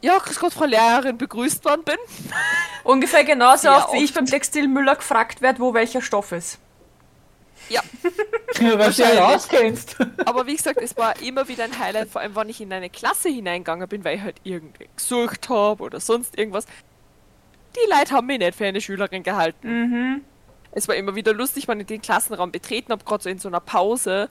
[0.00, 1.96] ja, grüß Gott, Frau Lehrerin, begrüßt worden bin.
[2.84, 4.14] Ungefähr genauso Sehr oft, wie ich oft.
[4.14, 6.58] beim Textilmüller gefragt werde, wo welcher Stoff ist.
[7.68, 7.82] Ja,
[8.60, 9.96] Weil du ja auskennst.
[10.24, 12.88] aber wie gesagt, es war immer wieder ein Highlight, vor allem wenn ich in eine
[12.88, 16.64] Klasse hineingegangen bin, weil ich halt irgendwie gesucht habe oder sonst irgendwas.
[17.76, 19.68] Die Leute haben mich nicht für eine Schülerin gehalten.
[19.68, 20.24] Mhm.
[20.72, 23.48] Es war immer wieder lustig, wenn ich den Klassenraum betreten habe, gerade so in so
[23.48, 24.30] einer Pause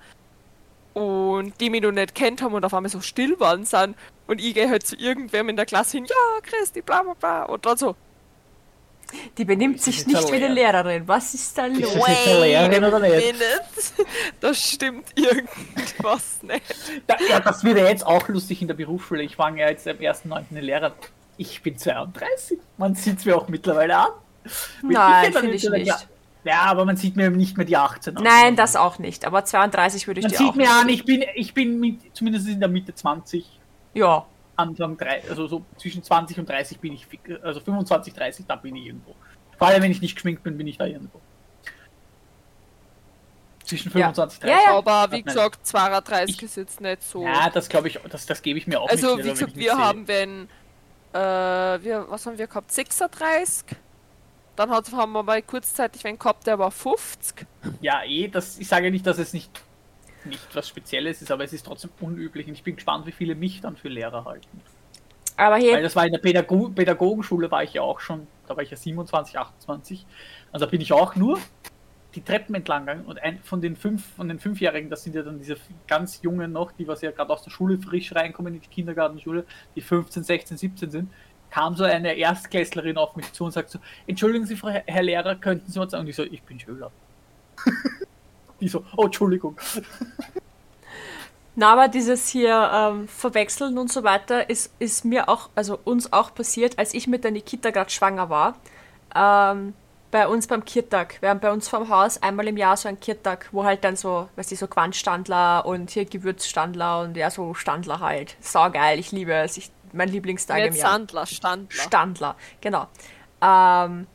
[0.94, 3.96] und die mich noch nicht kennt haben und auf einmal so still waren sind
[4.28, 7.44] und ich gehe halt zu irgendwem in der Klasse hin, ja, Christi, bla bla bla
[7.44, 7.96] und dann so,
[9.38, 11.08] Die benimmt sich nicht wie eine Lehrerin.
[11.08, 11.94] Was ist da Ist los?
[11.94, 13.36] das jetzt eine Lehrerin oder nicht?
[14.42, 16.62] das stimmt irgendwas nicht.
[17.08, 19.24] Da, ja, das wird ja jetzt auch lustig in der Berufsschule.
[19.24, 20.44] Ich fange ja jetzt am 1.9.
[20.52, 20.94] eine Lehrer.
[21.38, 22.60] Ich bin 32.
[22.78, 24.10] Man sieht es mir auch mittlerweile an.
[24.82, 25.90] Nein, finde ich nicht.
[25.92, 26.04] Kla-
[26.44, 28.24] Ja, aber man sieht mir nicht mehr die 18 an.
[28.24, 29.24] Nein, das auch nicht.
[29.26, 30.72] Aber 32 würde ich Man dir sieht auch mir nicht.
[30.72, 33.46] an, ich bin, ich bin mit, zumindest in der Mitte 20,
[33.98, 34.26] Ja.
[34.56, 37.08] Anfang 3, also so zwischen 20 und 30 bin ich,
[37.44, 39.16] also 25, 30, da bin ich irgendwo.
[39.58, 41.20] Vor allem, wenn ich nicht geschminkt bin, bin ich da irgendwo.
[43.64, 44.14] Zwischen Ja.
[44.14, 44.68] 25 und Ja, 30.
[44.68, 44.78] ja.
[44.78, 47.24] Aber wie gesagt, 32 ist jetzt nicht so.
[47.24, 49.46] Ja, das glaube ich, das, das gebe ich mir auch also nicht wie schneller, wenn
[49.46, 49.78] gesagt, wir sehe.
[49.78, 50.50] haben wenn
[51.14, 52.72] äh, wir, was haben wir gehabt?
[52.72, 53.66] 36.
[54.56, 57.46] Dann hat, haben wir mal kurzzeitig einen gehabt, der war 50.
[57.82, 59.52] Ja, eh, das, ich sage nicht, dass es nicht,
[60.28, 63.36] nicht was Spezielles ist, aber es ist trotzdem unüblich und ich bin gespannt, wie viele
[63.36, 64.62] mich dann für Lehrer halten.
[65.38, 68.56] Aber Weil hier, das war in der Pädago Pädagogenschule, war ich ja auch schon, da
[68.56, 70.06] war ich ja 27, 28.
[70.52, 71.40] Also da bin ich auch nur
[72.16, 75.22] die Treppen entlang gegangen und ein von den fünf, von den Fünfjährigen, das sind ja
[75.22, 75.58] dann diese
[75.88, 79.46] ganz Jungen noch, die was ja gerade aus der Schule frisch reinkommen in die Kindergartenschule,
[79.76, 81.12] die 15, 16, 17 sind,
[81.52, 85.36] kam so eine Erstklässlerin auf mich zu und sagt so, entschuldigen Sie, Frau Herr Lehrer,
[85.36, 86.02] könnten Sie was sagen?
[86.02, 86.92] Und ich so, ich bin Schüler.
[88.60, 89.58] die so, oh, Entschuldigung.
[91.56, 96.12] na, aber dieses hier ähm, Verwechseln und so weiter ist, ist mir auch, also uns
[96.14, 98.56] auch passiert, als ich mit der Nikita gerade schwanger war.
[99.16, 99.74] Ähm,
[100.12, 101.22] bei uns beim Kirtag.
[101.22, 103.96] Wir haben bei uns vom Haus einmal im Jahr so einen Kirtag, wo halt dann
[103.96, 108.36] so, weißt du, so Quantstandler und hier Gewürzstandler und ja, so Standler halt.
[108.40, 109.58] Saugeil, ich liebe es.
[109.58, 110.92] Ich, mein Lieblingstag im Nicht Jahr.
[110.92, 111.82] Sandler, Standler.
[111.82, 112.88] Standler, genau.
[113.42, 114.08] Ähm,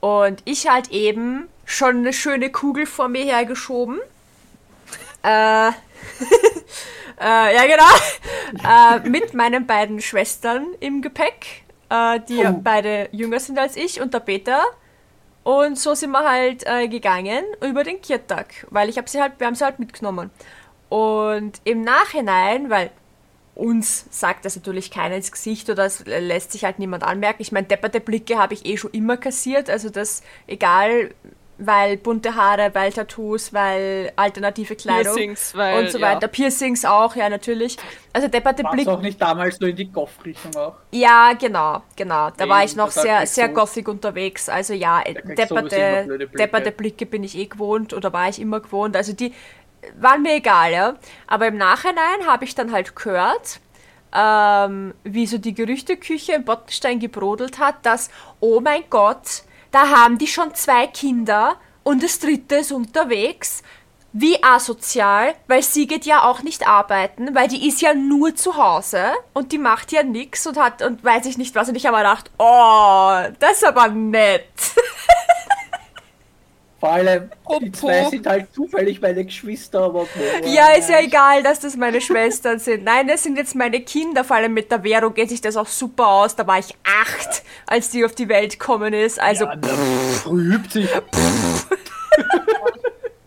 [0.00, 3.98] und ich halt eben schon eine schöne Kugel vor mir hergeschoben.
[5.22, 5.72] Äh, äh,
[7.20, 9.02] ja, genau.
[9.04, 12.60] äh, mit meinen beiden Schwestern im Gepäck, äh, die Oh.
[12.62, 14.62] beide jünger sind als ich und der Peter.
[15.42, 19.34] Und so sind wir halt äh, gegangen über den Kirtag, weil ich habe sie halt,
[19.38, 20.30] wir haben sie halt mitgenommen.
[20.88, 22.90] Und im Nachhinein, weil
[23.54, 27.42] uns sagt das natürlich keiner ins Gesicht oder es lässt sich halt niemand anmerken.
[27.42, 31.14] Ich meine, depperte Blicke habe ich eh schon immer kassiert, also das egal,
[31.58, 36.12] weil bunte Haare, weil Tattoos, weil alternative Kleidung Piercings, weil, und so ja.
[36.12, 36.28] weiter.
[36.28, 37.76] Piercings auch, ja natürlich.
[38.12, 38.90] Also depperte War es Blicke.
[38.92, 40.74] auch nicht damals so in die Goff-Richtung auch?
[40.90, 42.30] Ja, genau, genau.
[42.36, 43.54] Da Nee, war ich noch sehr, sehr so.
[43.54, 44.48] gothic unterwegs.
[44.48, 46.36] Also ja, depperte, Blicke.
[46.38, 48.96] depperte Blicke bin ich eh gewohnt oder war ich immer gewohnt.
[48.96, 49.32] Also die
[49.98, 50.94] waren mir egal, ja.
[51.26, 53.60] Aber im Nachhinein habe ich dann halt gehört,
[54.16, 59.42] ähm, wie so die Gerüchteküche im Bottenstein gebrodelt hat, dass, oh mein Gott,
[59.74, 63.62] da haben die schon zwei Kinder und das dritte ist unterwegs.
[64.16, 68.56] Wie asozial, weil sie geht ja auch nicht arbeiten, weil die ist ja nur zu
[68.56, 71.68] Hause und die macht ja nix und hat und weiß ich nicht was.
[71.68, 74.46] Und ich habe gedacht, oh, das ist aber nett.
[76.84, 80.06] Vor allem, die Apropos- zwei sind halt zufällig meine Geschwister, aber
[80.44, 82.84] Ja, ist ja egal, dass das meine Schwestern sind.
[82.84, 84.22] Nein, das sind jetzt meine Kinder.
[84.22, 86.36] Vor allem mit der Vero geht sich das auch super aus.
[86.36, 89.18] Da war ich acht, als die auf die Welt gekommen ist.
[89.18, 89.56] Also, Ja,
[90.22, 90.90] früht sich.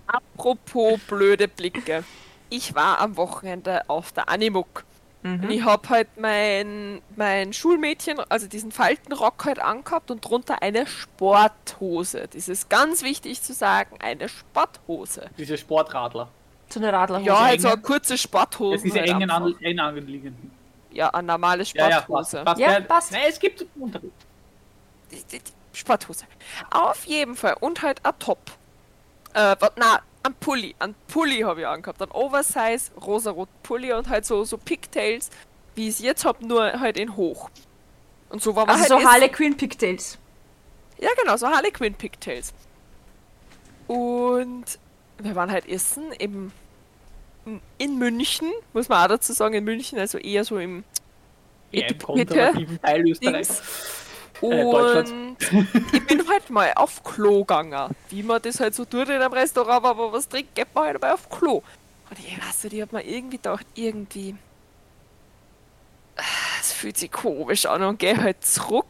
[0.06, 2.04] Apropos blöde Blicke.
[2.50, 4.84] Ich war am Wochenende auf der Animuk.
[5.36, 5.44] Mhm.
[5.44, 10.86] Und ich hab halt mein, mein Schulmädchen, also diesen Faltenrock halt angehabt und drunter eine
[10.88, 12.28] Sporthose.
[12.34, 15.30] Das ist ganz wichtig zu sagen, eine Sporthose.
[15.38, 16.30] Diese Sportradler.
[16.70, 17.28] so eine Radlerhose.
[17.28, 18.84] Ja, halt so eine kurze Das Sporthose.
[18.84, 20.52] diese halt engen, an, eng anliegenden.
[20.92, 22.04] ja, eine normale Ja, ja, passt.
[22.32, 22.44] Sporthose.
[22.44, 22.60] passt.
[22.62, 23.12] Ja, passt.
[23.12, 23.66] Nein, es gibt
[25.32, 25.42] die
[25.74, 26.26] Sporthose.
[26.72, 27.56] Auf jeden Fall.
[27.60, 28.40] Und halt ein Top.
[29.34, 30.76] Äh, na, ein Pulli.
[30.80, 32.02] Ein Pulli habe ich angehabt.
[32.02, 35.30] Ein Oversize, rosarot Pulli und halt so, so Pigtails,
[35.76, 37.50] wie ich es jetzt habe, nur halt in hoch.
[38.30, 39.10] Und so war man Also halt so.
[39.10, 40.18] Harley Quinn Pigtails.
[41.00, 42.54] Ja, genau, so Harley Quinn Pigtails.
[43.88, 44.66] Und
[45.20, 46.52] wir waren halt essen im,
[47.78, 50.84] in München, muss man auch dazu sagen, in München, also eher so im
[51.72, 53.62] Ja, im konservativen Teil Österreichs.
[54.42, 55.38] Äh, Und
[55.94, 57.96] ich bin halt mal auf Klo gegangen.
[58.10, 61.02] Wie man das halt so tut in einem Restaurant, man was trinkt, geht man halt
[61.02, 61.64] mal auf Klo.
[62.10, 64.36] Und ich weiß nicht, ich hab mir irgendwie gedacht, irgendwie.
[66.18, 66.22] ah,
[66.62, 68.86] Es fühlt sich komisch an und gehe halt zurück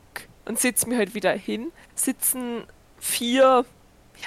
[0.45, 1.71] und sitz mir halt wieder hin.
[1.95, 2.63] Sitzen
[2.99, 3.65] vier,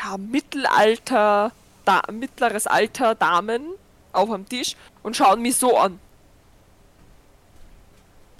[0.02, 1.52] ja, Mittelalter,
[1.84, 3.62] da, mittleres Alter Damen
[4.12, 5.98] auf am Tisch und schauen mich so an.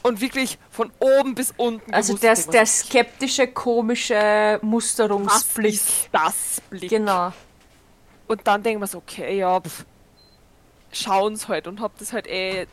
[0.02, 1.93] Und wirklich von oben bis unten.
[1.93, 5.81] Also gewusst der, skeptische, komische Musterungsblick.
[6.12, 6.89] das Blick?
[6.90, 7.32] Genau.
[8.27, 9.85] Und dann denken wir so, okay, ja, pff,
[10.93, 12.66] schauen's halt und hab das halt eh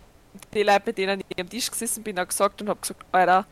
[0.53, 3.45] die Leute, mit denen ich am Tisch gesessen bin, auch gesagt und hab gesagt, Alter,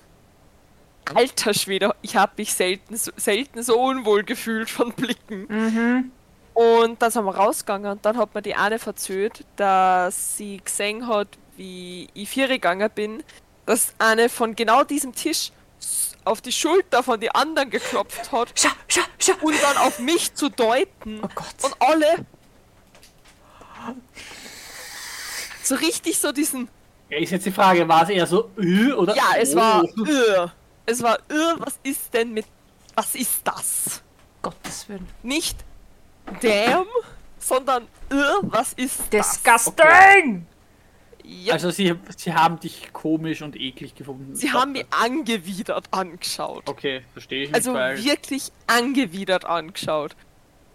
[1.13, 5.45] alter Schwede, ich hab mich selten, so- selten so unwohl gefühlt von Blicken.
[5.49, 6.11] Mhm.
[6.53, 11.07] Und dann sind wir rausgegangen und dann hat mir die eine verzählt, dass sie gesehen
[11.07, 11.27] hat,
[11.57, 13.23] wie ich vier gegangen bin,
[13.65, 18.51] dass eine von genau diesem Tisch s- auf die Schulter von den anderen geklopft hat
[18.55, 19.33] Schau, schau, schau.
[19.41, 21.19] und dann auf mich zu deuten.
[21.23, 21.45] Oh Gott.
[21.63, 22.25] Und alle
[25.63, 26.67] so richtig so diesen
[27.09, 29.57] Ja, ist jetzt die Frage, war es eher so äh, oder Ja, es oh?
[29.57, 30.47] war äh,
[30.85, 32.45] es war äh, was ist denn mit
[32.95, 34.01] was ist das?
[34.41, 35.07] Gottes Willen.
[35.23, 35.57] Nicht
[36.41, 36.85] damn,
[37.39, 39.41] sondern äh, was ist das?
[39.41, 40.45] Disgusting!
[41.45, 44.35] Ja, Also sie, sie haben dich komisch und eklig gefunden.
[44.35, 46.63] sie haben mich angewidert angeschaut.
[46.67, 50.15] Okay, verstehe ich Also weil wirklich angewidert angeschaut.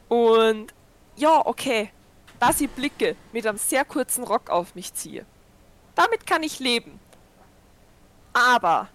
[0.09, 0.72] Und
[1.16, 1.90] ja, okay,
[2.38, 5.26] dass ich Blicke mit einem sehr kurzen Rock auf mich ziehe.
[5.94, 7.01] Damit kann ich leben.
[8.32, 8.88] Aber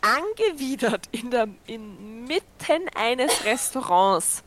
[0.00, 4.42] angewidert in der inmitten eines Restaurants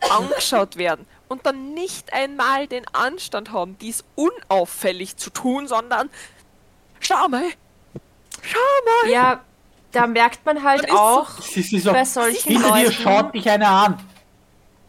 [0.10, 6.08] angeschaut werden und dann nicht einmal den Anstand haben, dies unauffällig zu tun, sondern
[7.00, 7.44] schau mal,
[8.42, 8.58] schau
[9.04, 9.10] mal.
[9.10, 9.40] Ja,
[9.92, 12.92] da merkt man halt ist so- auch sie ist so, bei solchen hinter dir Leuten.
[12.92, 13.98] schaut dich einer an.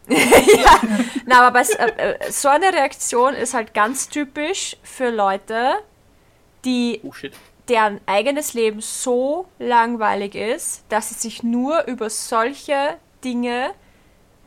[0.09, 0.81] ja,
[1.25, 5.75] na, aber bei, äh, äh, so eine Reaktion ist halt ganz typisch für Leute,
[6.65, 7.33] die Oh shit.
[7.69, 13.71] deren eigenes Leben so langweilig ist, dass sie sich nur über solche Dinge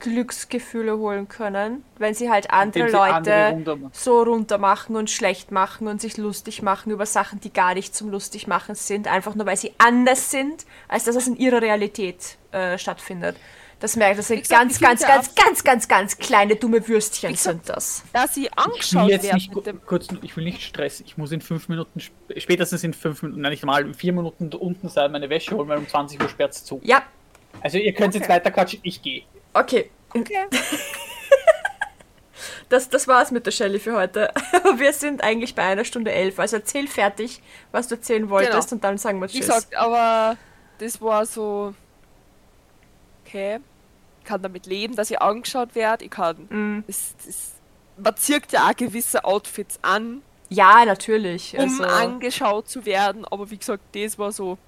[0.00, 3.90] Glücksgefühle holen können, wenn sie halt andere sie andere Leute runtermachen.
[3.92, 7.94] so runter machen und schlecht machen und sich lustig machen über Sachen, die gar nicht
[7.94, 11.60] zum lustig machen sind, einfach nur weil sie anders sind, als dass es in ihrer
[11.62, 13.36] Realität äh, stattfindet.
[13.78, 18.04] Das merkt, das sind ganz, ganz, ganz, ganz, ganz, ganz kleine dumme Würstchen sind das.
[18.14, 20.62] dass sie Ich will angeschaut jetzt werden nicht mit gu- dem kurz, ich will nicht
[20.62, 21.04] stressen.
[21.06, 24.14] Ich muss in fünf Minuten, sp- spätestens in fünf Minuten, nein, nicht mal, in vier
[24.14, 26.80] Minuten unten sein, meine Wäsche holen, weil um 20 Uhr sperrt zu.
[26.84, 27.02] Ja,
[27.60, 28.32] Also ihr könnt jetzt Okay.
[28.32, 29.24] weiter quatschen, ich gehe.
[29.58, 29.90] Okay.
[30.14, 30.46] Okay.
[32.68, 34.28] Das, das war's mit der Shelley für heute.
[34.76, 36.40] Wir sind eigentlich bei einer Stunde elf.
[36.40, 38.74] Also erzähl fertig, was du erzählen wolltest Genau.
[38.74, 39.46] und dann sagen wir Wie Tschüss.
[39.46, 40.36] gesagt, aber
[40.78, 41.74] das war so.
[43.24, 43.60] Okay.
[44.20, 46.04] Ich kann damit leben, dass ich angeschaut werde.
[46.04, 46.36] Ich kann.
[46.50, 46.84] Mm.
[46.88, 47.52] Es, es,
[47.96, 51.54] man zieht ja auch gewisse Outfits an, Ja, natürlich.
[51.56, 53.24] um Also, angeschaut zu werden.
[53.26, 54.58] Aber wie gesagt, das war so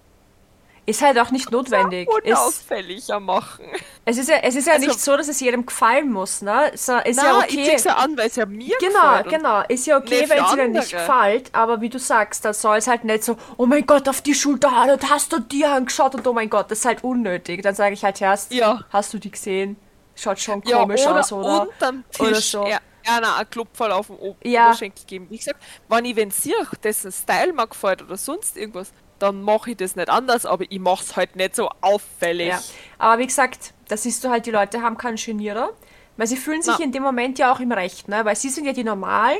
[0.88, 2.08] ist halt auch nicht notwendig.
[2.24, 3.66] Ist, unauffälliger machen.
[4.04, 6.72] es ist ja, es ist ja Also- nicht so, dass es jedem gefallen muss, ne?
[6.74, 7.70] So, ist Na, ja ich okay.
[7.70, 9.62] zieh's ja an, weil es ja mir Genau, genau.
[9.68, 12.86] Ist ja okay, wenn es dir nicht gefällt, aber wie du sagst, da soll es
[12.86, 16.26] halt nicht so, oh mein Gott, auf die Schulter und hast du die angeschaut und
[16.26, 17.62] oh mein Gott, das ist halt unnötig.
[17.62, 18.80] Dann sage ich halt erst, Ja.
[18.90, 19.76] hast du die gesehen?
[20.14, 21.62] Schaut schon Ja, komisch oder aus, oder?
[21.62, 22.62] unterm Tisch Oder so.
[22.64, 24.66] er- einer einen Klopferl auf den O- Ja.
[24.66, 25.26] Oberschenkel geben.
[25.30, 25.58] Wie gesagt,
[25.88, 29.96] wenn ich wenn sehe, dessen Style mir gefällt oder sonst irgendwas, dann mache ich das
[29.96, 32.48] nicht anders, aber ich mache es halt nicht so auffällig.
[32.48, 32.60] Ja.
[32.98, 35.70] Aber wie gesagt, da siehst du halt, die Leute haben keinen Genierer,
[36.16, 36.84] weil sie fühlen sich Na.
[36.84, 38.24] in dem Moment ja auch im Recht, ne?
[38.24, 39.38] Weil sie sind ja die Normalen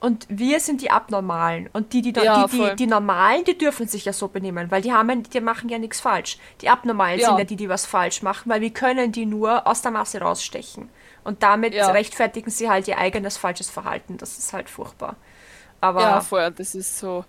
[0.00, 1.68] und wir sind die Abnormalen.
[1.72, 4.82] Und die, die, Ja, die, die, die Normalen, die dürfen sich ja so benehmen, weil
[4.82, 6.38] die haben, die machen ja nichts falsch.
[6.60, 7.28] Die Abnormalen Ja.
[7.28, 10.20] sind ja die, die was falsch machen, weil wir können die nur aus der Masse
[10.20, 10.88] rausstechen.
[11.24, 11.90] Und damit Ja.
[11.90, 14.16] rechtfertigen sie halt ihr eigenes falsches Verhalten.
[14.18, 15.16] Das ist halt furchtbar.
[15.80, 16.50] Aber Ja, voll.
[16.56, 17.24] Das ist so.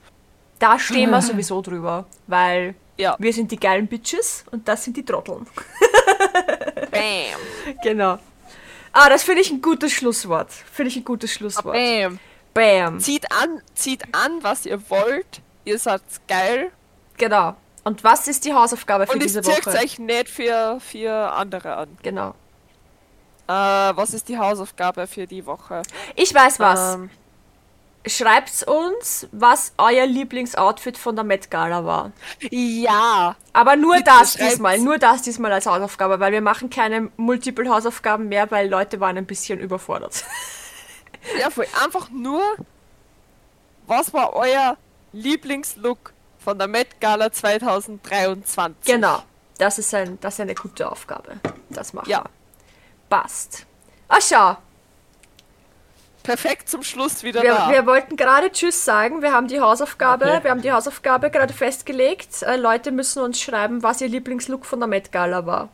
[0.59, 3.15] Da stehen wir sowieso drüber, weil Ja.
[3.19, 5.47] wir sind die geilen Bitches und das sind die Trotteln.
[6.91, 7.75] Bam.
[7.83, 8.17] Genau.
[8.91, 10.51] Ah, das finde ich ein gutes Schlusswort.
[10.51, 11.75] Finde ich ein gutes Schlusswort.
[11.75, 12.19] Bam.
[12.53, 12.99] Bam.
[12.99, 15.41] Zieht an, zieht an, was ihr wollt.
[15.65, 16.71] Ihr seid geil.
[17.17, 17.55] Genau.
[17.83, 19.69] Und was ist die Hausaufgabe für Und es diese Woche?
[19.77, 21.97] euch nicht für, für andere an.
[22.01, 22.31] Genau.
[23.47, 25.81] Äh, was ist die Hausaufgabe für die Woche?
[26.15, 26.95] Ich weiß was.
[26.95, 27.09] Ähm,
[28.05, 32.11] Schreibt's uns, was euer Lieblingsoutfit von der Met Gala war.
[32.49, 33.35] ja.
[33.53, 34.53] Aber nur Bitte das schreibt's.
[34.53, 38.99] diesmal, nur das diesmal als Hausaufgabe, weil wir machen keine Multiple Hausaufgaben mehr, weil Leute
[38.99, 40.23] waren ein bisschen überfordert.
[41.39, 41.67] Ja, voll.
[41.83, 42.41] Einfach nur,
[43.87, 44.77] was war euer
[45.11, 48.85] Lieblingslook von der Met Gala 2023?
[48.85, 49.21] genau.
[49.57, 51.33] Das ist, ein, das ist eine gute Aufgabe.
[51.69, 52.19] Das machen Ja.
[52.23, 52.29] wir.
[53.09, 53.65] Passt.
[54.07, 54.55] Ach schau,
[56.29, 57.69] Perfekt zum Schluss wieder Wir, da.
[57.71, 59.23] wir wollten gerade Tschüss sagen.
[59.23, 60.43] Wir haben die Hausaufgabe, Okay.
[60.43, 62.43] wir haben die Hausaufgabe gerade festgelegt.
[62.43, 65.69] Äh, Leute müssen uns schreiben, was ihr Lieblingslook von der Met Gala war.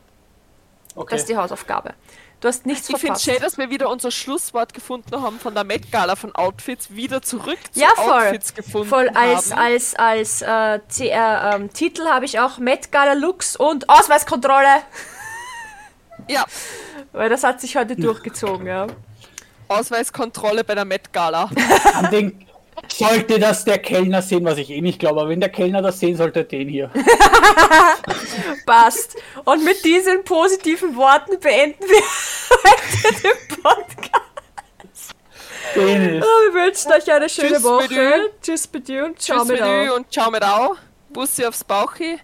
[0.94, 1.08] Okay.
[1.10, 1.92] Das ist die Hausaufgabe.
[2.40, 3.24] Du hast nichts ich finde verpasst.
[3.24, 7.20] schön, dass wir wieder unser Schlusswort gefunden haben von der Met Gala von Outfits wieder
[7.20, 8.12] zurück zu ja, voll.
[8.24, 9.60] Outfits gefunden Voll als, haben.
[9.60, 14.82] als, als äh, CR, ähm, Titel habe ich auch Met Gala Looks und Ausweiskontrolle.
[16.28, 16.44] Ja,
[17.12, 18.86] Weil das hat sich heute durchgezogen, ja.
[19.68, 21.50] Ausweiskontrolle bei der Met Gala.
[21.94, 22.46] An den,
[22.88, 25.98] sollte das der Kellner sehen, was ich eh nicht glaube, aber wenn der Kellner das
[26.00, 26.90] sehen sollte, den hier.
[28.66, 29.16] Passt.
[29.44, 32.02] Und mit diesen positiven Worten beenden wir
[32.64, 35.14] heute den Podcast.
[35.74, 36.24] Den ist.
[36.26, 37.88] Wir wünschen euch eine schöne Tschüss mit Woche.
[37.88, 38.30] dir.
[38.42, 39.90] Tschüss mit dir und ciao Tschüss mit euch.
[39.92, 40.74] und ciao mit au.
[41.10, 42.18] Bussi aufs Bauchi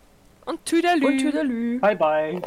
[0.47, 1.07] und Tüdelü.
[1.07, 1.81] Und Tüdelü.
[1.81, 2.43] Bye bye.